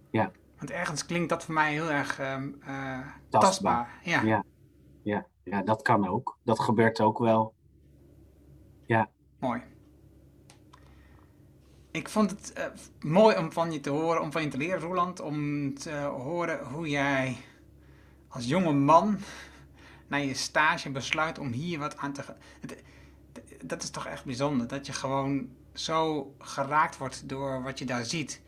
Ja. 0.10 0.32
Want 0.58 0.72
ergens 0.72 1.06
klinkt 1.06 1.30
dat 1.30 1.46
voor 1.46 1.54
mij 1.54 1.72
heel 1.72 1.92
erg 1.92 2.20
uh, 2.20 3.00
tastbaar. 3.30 4.00
Ja. 4.04 4.22
ja. 4.22 4.44
Ja. 5.04 5.26
ja, 5.44 5.62
dat 5.62 5.82
kan 5.82 6.08
ook. 6.08 6.38
Dat 6.44 6.60
gebeurt 6.60 7.02
ook 7.02 7.20
wel. 7.20 7.54
Ja. 8.86 9.10
Mooi. 9.40 9.62
Ik 11.92 12.10
vond 12.10 12.30
het 12.30 12.54
uh, 12.58 12.66
mooi 13.12 13.38
om 13.38 13.52
van 13.52 13.72
je 13.72 13.80
te 13.80 13.90
horen, 13.90 14.22
om 14.22 14.32
van 14.32 14.42
je 14.42 14.48
te 14.48 14.58
leren, 14.58 14.80
Roland, 14.80 15.20
om 15.20 15.74
te 15.74 15.96
horen 15.96 16.66
hoe 16.66 16.90
jij 16.90 17.38
als 18.28 18.46
jonge 18.46 18.74
man 18.74 19.18
naar 20.08 20.24
je 20.24 20.34
stage 20.34 20.90
besluit 20.90 21.40
om 21.40 21.52
hier 21.52 21.80
wat 21.80 21.98
aan 21.98 22.14
te 22.14 22.24
gaan. 22.24 22.36
Dat 23.64 23.84
is 23.84 23.90
toch 23.90 24.06
echt 24.06 24.26
bijzonder, 24.26 24.68
dat 24.68 24.86
je 24.86 24.94
gewoon 24.94 25.50
zo 25.74 26.34
geraakt 26.40 26.98
wordt 26.98 27.30
door 27.30 27.64
wat 27.64 27.80
je 27.80 27.86
daar 27.86 28.06
ziet. 28.06 28.42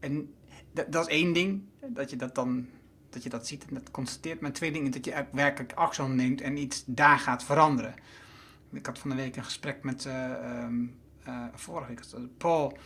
En 0.00 0.34
dat, 0.72 1.06
is 1.06 1.12
één 1.12 1.32
ding, 1.32 1.62
dat 1.80 2.10
je 2.10 2.16
dat 2.16 2.34
dan 2.34 2.68
dat 3.16 3.24
je 3.24 3.30
dat 3.30 3.46
ziet 3.46 3.66
en 3.68 3.74
dat 3.74 3.90
constateert. 3.90 4.40
Maar 4.40 4.52
twee 4.52 4.72
dingen, 4.72 4.90
dat 4.90 5.04
je 5.04 5.24
werkelijk 5.32 5.72
actie 5.72 6.04
neemt 6.04 6.40
en 6.40 6.56
iets 6.56 6.84
daar 6.86 7.18
gaat 7.18 7.44
veranderen. 7.44 7.94
Ik 8.72 8.86
had 8.86 8.98
van 8.98 9.10
de 9.10 9.16
week 9.16 9.36
een 9.36 9.44
gesprek 9.44 9.82
met, 9.82 10.04
uh, 10.04 10.30
um, 10.64 10.98
uh, 11.28 11.44
vorige 11.54 11.88
week, 11.88 12.00
Paul 12.36 12.78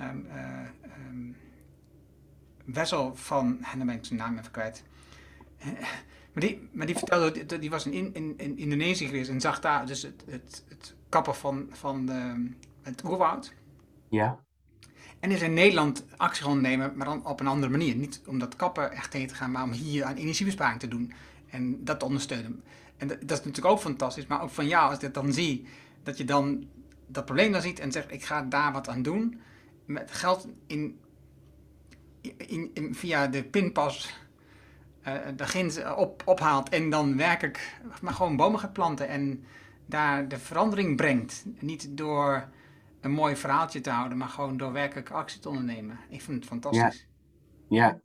um, 0.00 1.36
Wessel 2.64 3.16
van, 3.16 3.58
en 3.72 3.78
dan 3.78 3.86
ben 3.86 3.96
ik 3.96 4.04
zijn 4.04 4.18
naam 4.18 4.38
even 4.38 4.50
kwijt. 4.50 4.82
Maar 6.32 6.44
die, 6.44 6.68
maar 6.72 6.86
die 6.86 6.96
vertelde, 6.96 7.58
die 7.58 7.70
was 7.70 7.86
in, 7.86 8.14
in, 8.14 8.34
in 8.36 8.58
Indonesië 8.58 9.06
geweest 9.06 9.30
en 9.30 9.40
zag 9.40 9.60
daar 9.60 9.86
dus 9.86 10.02
het, 10.02 10.24
het, 10.26 10.64
het 10.68 10.94
kappen 11.08 11.34
van, 11.34 11.66
van 11.70 12.06
de, 12.06 12.50
het 12.82 13.04
oerwoud. 13.04 13.52
Ja. 14.08 14.38
En 15.20 15.30
is 15.30 15.42
in 15.42 15.54
Nederland 15.54 16.04
actie 16.16 16.44
gaan 16.44 16.60
nemen, 16.60 16.92
maar 16.96 17.06
dan 17.06 17.26
op 17.26 17.40
een 17.40 17.46
andere 17.46 17.70
manier. 17.70 17.96
Niet 17.96 18.22
om 18.26 18.38
dat 18.38 18.56
kappen 18.56 18.92
echt 18.92 19.10
tegen 19.10 19.28
te 19.28 19.34
gaan, 19.34 19.50
maar 19.50 19.62
om 19.62 19.72
hier 19.72 20.04
aan 20.04 20.14
energiebesparing 20.14 20.80
te 20.80 20.88
doen. 20.88 21.12
En 21.46 21.84
dat 21.84 21.98
te 21.98 22.04
ondersteunen. 22.04 22.62
En 22.96 23.08
dat, 23.08 23.20
dat 23.20 23.38
is 23.38 23.44
natuurlijk 23.44 23.74
ook 23.74 23.80
fantastisch, 23.80 24.26
maar 24.26 24.42
ook 24.42 24.50
van 24.50 24.68
jou, 24.68 24.84
als 24.84 24.94
ik 24.94 25.00
dat 25.00 25.14
dan 25.14 25.32
zie, 25.32 25.66
dat 26.02 26.18
je 26.18 26.24
dan 26.24 26.66
dat 27.06 27.24
probleem 27.24 27.52
dan 27.52 27.62
ziet 27.62 27.78
en 27.78 27.92
zegt, 27.92 28.12
ik 28.12 28.24
ga 28.24 28.42
daar 28.42 28.72
wat 28.72 28.88
aan 28.88 29.02
doen. 29.02 29.40
Met 29.84 30.10
geld 30.10 30.48
in, 30.66 30.98
in, 32.36 32.70
in 32.74 32.94
via 32.94 33.26
de 33.26 33.44
pinpas 33.44 34.14
de 35.36 35.46
grens 35.46 35.84
op, 35.96 36.22
ophaalt 36.24 36.68
en 36.68 36.90
dan 36.90 37.16
werkelijk 37.16 37.80
maar 38.02 38.12
gewoon 38.12 38.36
bomen 38.36 38.60
gaat 38.60 38.72
planten 38.72 39.08
en 39.08 39.44
daar 39.86 40.28
de 40.28 40.38
verandering 40.38 40.96
brengt. 40.96 41.44
Niet 41.58 41.96
door 41.96 42.48
een 43.00 43.10
mooi 43.10 43.36
verhaaltje 43.36 43.80
te 43.80 43.90
houden, 43.90 44.18
maar 44.18 44.28
gewoon 44.28 44.56
door 44.56 44.72
werkelijk 44.72 45.10
actie 45.10 45.40
te 45.40 45.48
ondernemen. 45.48 45.98
Ik 46.08 46.22
vind 46.22 46.36
het 46.36 46.46
fantastisch. 46.46 47.08
Ja. 47.68 47.84
ja. 47.84 48.00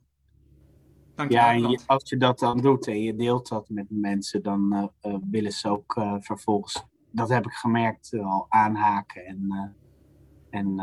Dank 1.14 1.30
je 1.30 1.36
ja, 1.36 1.52
en 1.52 1.80
als 1.86 2.08
je 2.08 2.16
dat 2.16 2.38
dan 2.38 2.60
doet 2.60 2.86
en 2.86 3.02
je 3.02 3.14
deelt 3.14 3.48
dat 3.48 3.68
met 3.68 3.86
mensen, 3.88 4.42
dan 4.42 4.90
uh, 5.02 5.16
willen 5.30 5.52
ze 5.52 5.68
ook 5.68 5.96
uh, 5.96 6.14
vervolgens, 6.18 6.84
dat 7.10 7.28
heb 7.28 7.44
ik 7.44 7.52
gemerkt, 7.52 8.12
al 8.14 8.46
aanhaken 8.48 9.26
en, 9.26 9.74
en 10.50 10.80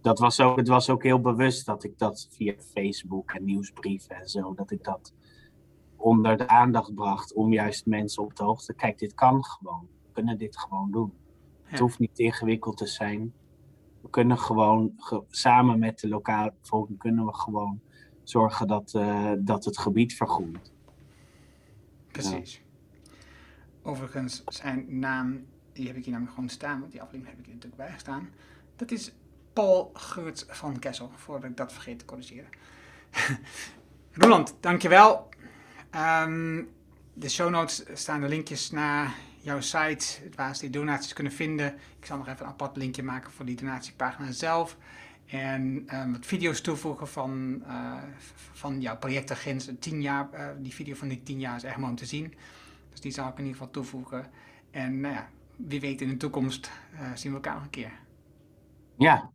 dat 0.00 0.18
was 0.18 0.40
ook, 0.40 0.56
het 0.56 0.68
was 0.68 0.90
ook 0.90 1.02
heel 1.02 1.20
bewust 1.20 1.66
dat 1.66 1.84
ik 1.84 1.98
dat 1.98 2.28
via 2.30 2.54
Facebook 2.58 3.30
en 3.30 3.44
nieuwsbrieven 3.44 4.16
en 4.16 4.28
zo, 4.28 4.54
dat 4.54 4.70
ik 4.70 4.84
dat 4.84 5.12
onder 5.96 6.36
de 6.36 6.48
aandacht 6.48 6.94
bracht 6.94 7.32
om 7.32 7.52
juist 7.52 7.86
mensen 7.86 8.22
op 8.22 8.36
de 8.36 8.44
hoogte. 8.44 8.74
Kijk, 8.74 8.98
dit 8.98 9.14
kan 9.14 9.44
gewoon. 9.44 9.88
We 10.02 10.12
kunnen 10.12 10.38
dit 10.38 10.58
gewoon 10.58 10.90
doen. 10.90 11.12
Het 11.62 11.78
hoeft 11.78 11.98
niet 11.98 12.18
ingewikkeld 12.18 12.76
te 12.76 12.86
zijn. 12.86 13.32
We 14.00 14.10
kunnen 14.10 14.38
gewoon 14.38 14.92
samen 15.28 15.78
met 15.78 16.00
de 16.00 16.08
lokale 16.08 16.52
bevolking 16.60 16.98
kunnen 16.98 17.26
we 17.26 17.34
gewoon 17.34 17.80
zorgen 18.22 18.66
dat, 18.66 18.92
uh, 18.96 19.32
dat 19.38 19.64
het 19.64 19.78
gebied 19.78 20.14
vergroeit. 20.14 20.72
Precies. 22.10 22.62
Overigens, 23.82 24.42
zijn 24.44 24.98
naam, 24.98 25.46
die 25.72 25.86
heb 25.86 25.96
ik 25.96 26.02
hier 26.02 26.12
namelijk 26.12 26.34
gewoon 26.34 26.50
staan, 26.50 26.80
want 26.80 26.92
die 26.92 27.02
aflevering 27.02 27.28
heb 27.30 27.38
ik 27.38 27.44
hier 27.44 27.54
natuurlijk 27.54 27.82
bijgestaan. 27.82 28.28
Dat 28.76 28.90
is 28.90 29.12
Paul 29.52 29.90
Geurts 29.94 30.44
van 30.48 30.78
Kessel, 30.78 31.10
voordat 31.16 31.50
ik 31.50 31.56
dat 31.56 31.72
vergeet 31.72 31.98
te 31.98 32.04
corrigeren. 32.04 32.48
Roland, 34.12 34.54
dankjewel. 34.60 35.28
Um, 35.94 36.68
de 37.14 37.28
show 37.28 37.50
notes 37.50 37.84
staan 37.92 38.20
de 38.20 38.28
linkjes 38.28 38.70
naar 38.70 39.14
jouw 39.38 39.60
site, 39.60 40.06
waar 40.34 40.54
ze 40.54 40.60
die 40.60 40.70
donaties 40.70 41.12
kunnen 41.12 41.32
vinden. 41.32 41.74
Ik 41.98 42.06
zal 42.06 42.16
nog 42.16 42.28
even 42.28 42.44
een 42.44 42.52
apart 42.52 42.76
linkje 42.76 43.02
maken 43.02 43.32
voor 43.32 43.44
die 43.44 43.56
donatiepagina 43.56 44.32
zelf. 44.32 44.76
En 45.26 45.86
um, 45.94 46.12
wat 46.12 46.26
video's 46.26 46.60
toevoegen 46.60 47.08
van, 47.08 47.62
uh, 47.66 48.02
van 48.52 48.80
jouw 48.80 48.96
projectagent. 48.96 49.80
10 49.80 50.02
jaar, 50.02 50.28
uh, 50.34 50.46
die 50.58 50.74
video 50.74 50.94
van 50.94 51.08
die 51.08 51.22
10 51.22 51.40
jaar 51.40 51.56
is 51.56 51.62
echt 51.62 51.76
mooi 51.76 51.90
om 51.90 51.96
te 51.96 52.06
zien. 52.06 52.34
Dus 52.90 53.00
die 53.00 53.12
zal 53.12 53.28
ik 53.28 53.32
in 53.32 53.44
ieder 53.44 53.52
geval 53.52 53.72
toevoegen. 53.72 54.26
En 54.70 55.00
nou 55.00 55.14
ja, 55.14 55.28
wie 55.56 55.80
weet 55.80 56.00
in 56.00 56.08
de 56.08 56.16
toekomst 56.16 56.70
uh, 56.92 57.00
zien 57.14 57.30
we 57.30 57.36
elkaar 57.36 57.54
nog 57.54 57.64
een 57.64 57.70
keer. 57.70 57.92
Ja, 58.96 59.30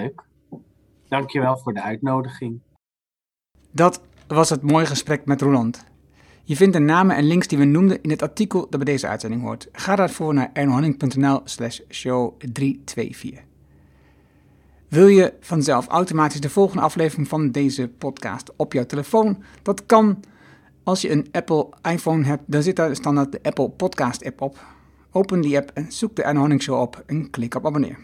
leuk. 0.00 0.22
Dankjewel 1.08 1.58
voor 1.58 1.74
de 1.74 1.82
uitnodiging. 1.82 2.60
Dat 3.70 4.00
was 4.26 4.50
het 4.50 4.62
mooie 4.62 4.86
gesprek 4.86 5.24
met 5.24 5.40
Roland. 5.40 5.84
Je 6.44 6.56
vindt 6.56 6.72
de 6.72 6.78
namen 6.78 7.16
en 7.16 7.24
links 7.24 7.46
die 7.46 7.58
we 7.58 7.64
noemden 7.64 8.02
in 8.02 8.10
het 8.10 8.22
artikel 8.22 8.60
dat 8.60 8.84
bij 8.84 8.92
deze 8.92 9.08
uitzending 9.08 9.42
hoort. 9.42 9.68
Ga 9.72 9.96
daarvoor 9.96 10.34
naar 10.34 10.50
ernohanning.nl 10.52 11.40
slash 11.44 11.80
show 11.88 12.38
324. 12.38 13.44
Wil 14.88 15.06
je 15.06 15.34
vanzelf 15.40 15.86
automatisch 15.86 16.40
de 16.40 16.50
volgende 16.50 16.82
aflevering 16.82 17.28
van 17.28 17.50
deze 17.50 17.88
podcast 17.88 18.52
op 18.56 18.72
jouw 18.72 18.86
telefoon? 18.86 19.42
Dat 19.62 19.86
kan. 19.86 20.20
Als 20.82 21.00
je 21.00 21.10
een 21.10 21.28
Apple 21.32 21.68
iPhone 21.82 22.24
hebt, 22.24 22.42
dan 22.46 22.62
zit 22.62 22.76
daar 22.76 22.94
standaard 22.94 23.32
de 23.32 23.38
Apple 23.42 23.70
Podcast 23.70 24.24
app 24.24 24.40
op. 24.40 24.64
Open 25.10 25.40
die 25.40 25.56
app 25.56 25.70
en 25.74 25.92
zoek 25.92 26.16
de 26.16 26.22
Erno 26.22 26.58
Show 26.58 26.80
op 26.80 27.02
en 27.06 27.30
klik 27.30 27.54
op 27.54 27.66
abonneer. 27.66 27.98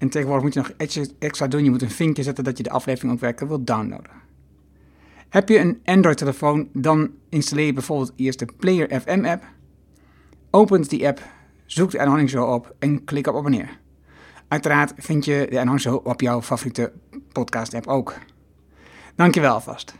En 0.00 0.08
tegenwoordig 0.08 0.44
moet 0.44 0.54
je 0.54 0.60
nog 0.60 0.72
extra 1.18 1.48
doen. 1.48 1.64
Je 1.64 1.70
moet 1.70 1.82
een 1.82 1.90
vinkje 1.90 2.22
zetten 2.22 2.44
dat 2.44 2.56
je 2.56 2.62
de 2.62 2.70
aflevering 2.70 3.12
ook 3.12 3.20
werkelijk 3.20 3.52
wilt 3.52 3.66
downloaden. 3.66 4.12
Heb 5.28 5.48
je 5.48 5.58
een 5.58 5.80
Android-telefoon, 5.84 6.68
dan 6.72 7.10
installeer 7.28 7.66
je 7.66 7.72
bijvoorbeeld 7.72 8.12
eerst 8.16 8.38
de 8.38 8.48
Player 8.56 9.00
FM 9.00 9.24
app. 9.24 9.44
Opent 10.50 10.90
die 10.90 11.06
app, 11.06 11.22
zoek 11.66 11.90
de 11.90 11.98
Erno 11.98 12.26
Show 12.26 12.52
op 12.52 12.74
en 12.78 13.04
klik 13.04 13.26
op 13.26 13.36
abonneer. 13.36 13.78
Uiteraard 14.48 14.92
vind 14.96 15.24
je 15.24 15.46
de 15.50 15.58
Erno 15.58 15.78
Show 15.78 16.06
op 16.06 16.20
jouw 16.20 16.42
favoriete 16.42 16.92
podcast-app 17.32 17.86
ook. 17.86 18.14
Dankjewel 19.14 19.52
alvast. 19.52 19.94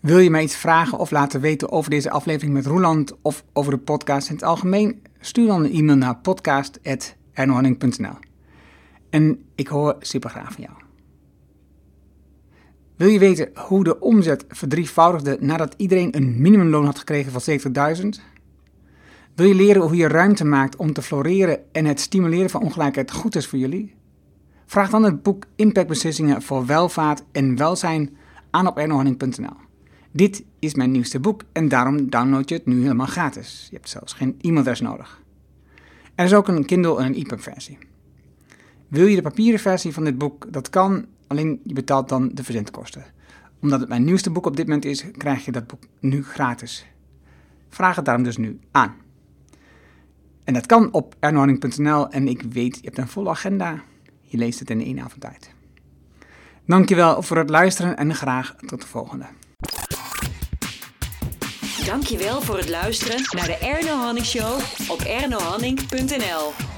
Wil 0.00 0.18
je 0.18 0.30
mij 0.30 0.42
iets 0.42 0.56
vragen 0.56 0.98
of 0.98 1.10
laten 1.10 1.40
weten 1.40 1.70
over 1.70 1.90
deze 1.90 2.10
aflevering 2.10 2.54
met 2.54 2.66
Roeland 2.66 3.12
of 3.22 3.44
over 3.52 3.72
de 3.72 3.78
podcast 3.78 4.28
in 4.28 4.34
het 4.34 4.44
algemeen? 4.44 5.02
Stuur 5.20 5.46
dan 5.46 5.64
een 5.64 5.72
e-mail 5.72 5.96
naar 5.96 6.16
podcast.ernohanning.nl 6.16 8.25
En 9.16 9.44
ik 9.54 9.68
hoor 9.68 9.96
super 10.00 10.30
graag 10.30 10.52
van 10.52 10.64
jou. 10.64 10.76
Wil 12.96 13.08
je 13.08 13.18
weten 13.18 13.50
hoe 13.54 13.84
de 13.84 14.00
omzet 14.00 14.44
verdrievoudigde 14.48 15.36
nadat 15.40 15.74
iedereen 15.76 16.16
een 16.16 16.40
minimumloon 16.40 16.84
had 16.84 16.98
gekregen 16.98 17.32
van 17.32 17.58
70.000? 17.96 18.06
Wil 19.34 19.46
je 19.46 19.54
leren 19.54 19.82
hoe 19.82 19.96
je 19.96 20.08
ruimte 20.08 20.44
maakt 20.44 20.76
om 20.76 20.92
te 20.92 21.02
floreren 21.02 21.72
en 21.72 21.84
het 21.84 22.00
stimuleren 22.00 22.50
van 22.50 22.62
ongelijkheid 22.62 23.12
goed 23.12 23.36
is 23.36 23.46
voor 23.46 23.58
jullie? 23.58 23.94
Vraag 24.66 24.90
dan 24.90 25.02
het 25.02 25.22
boek 25.22 25.44
Impactbeslissingen 25.54 26.42
voor 26.42 26.66
welvaart 26.66 27.22
en 27.32 27.56
welzijn 27.56 28.16
aan 28.50 28.66
op 28.66 28.78
ernohanning.nl. 28.78 29.56
Dit 30.12 30.44
is 30.58 30.74
mijn 30.74 30.90
nieuwste 30.90 31.20
boek 31.20 31.42
en 31.52 31.68
daarom 31.68 32.10
download 32.10 32.48
je 32.48 32.54
het 32.54 32.66
nu 32.66 32.82
helemaal 32.82 33.06
gratis. 33.06 33.66
Je 33.70 33.76
hebt 33.76 33.88
zelfs 33.88 34.12
geen 34.12 34.36
e-mailadres 34.40 34.80
nodig. 34.80 35.22
Er 36.14 36.24
is 36.24 36.34
ook 36.34 36.48
een 36.48 36.64
Kindle 36.64 36.98
en 36.98 37.06
een 37.06 37.14
EPUB 37.14 37.40
versie. 37.40 37.78
Wil 38.88 39.06
je 39.06 39.16
de 39.16 39.22
papieren 39.22 39.60
versie 39.60 39.92
van 39.92 40.04
dit 40.04 40.18
boek? 40.18 40.52
Dat 40.52 40.70
kan, 40.70 41.06
alleen 41.26 41.60
je 41.64 41.74
betaalt 41.74 42.08
dan 42.08 42.30
de 42.34 42.44
verzendkosten. 42.44 43.04
Omdat 43.60 43.80
het 43.80 43.88
mijn 43.88 44.04
nieuwste 44.04 44.30
boek 44.30 44.46
op 44.46 44.56
dit 44.56 44.66
moment 44.66 44.84
is, 44.84 45.04
krijg 45.16 45.44
je 45.44 45.52
dat 45.52 45.66
boek 45.66 45.82
nu 46.00 46.24
gratis. 46.24 46.86
Vraag 47.68 47.96
het 47.96 48.04
daarom 48.04 48.24
dus 48.24 48.36
nu 48.36 48.60
aan. 48.70 48.94
En 50.44 50.54
dat 50.54 50.66
kan 50.66 50.92
op 50.92 51.14
ernohanning.nl 51.20 52.08
en 52.08 52.28
ik 52.28 52.42
weet, 52.42 52.76
je 52.76 52.84
hebt 52.84 52.98
een 52.98 53.08
volle 53.08 53.30
agenda. 53.30 53.82
Je 54.22 54.36
leest 54.36 54.58
het 54.58 54.70
in 54.70 54.80
één 54.80 55.00
avond 55.00 55.20
tijd. 55.20 55.50
Dankjewel 56.66 57.22
voor 57.22 57.36
het 57.36 57.50
luisteren 57.50 57.96
en 57.96 58.14
graag 58.14 58.54
tot 58.66 58.80
de 58.80 58.86
volgende. 58.86 59.26
Dankjewel 61.84 62.40
voor 62.40 62.56
het 62.56 62.68
luisteren 62.68 63.22
naar 63.30 63.46
de 63.46 63.58
Erno 63.58 63.96
Hanning 63.96 64.26
Show 64.26 64.60
op 64.88 65.00
ernohanning.nl. 65.00 66.75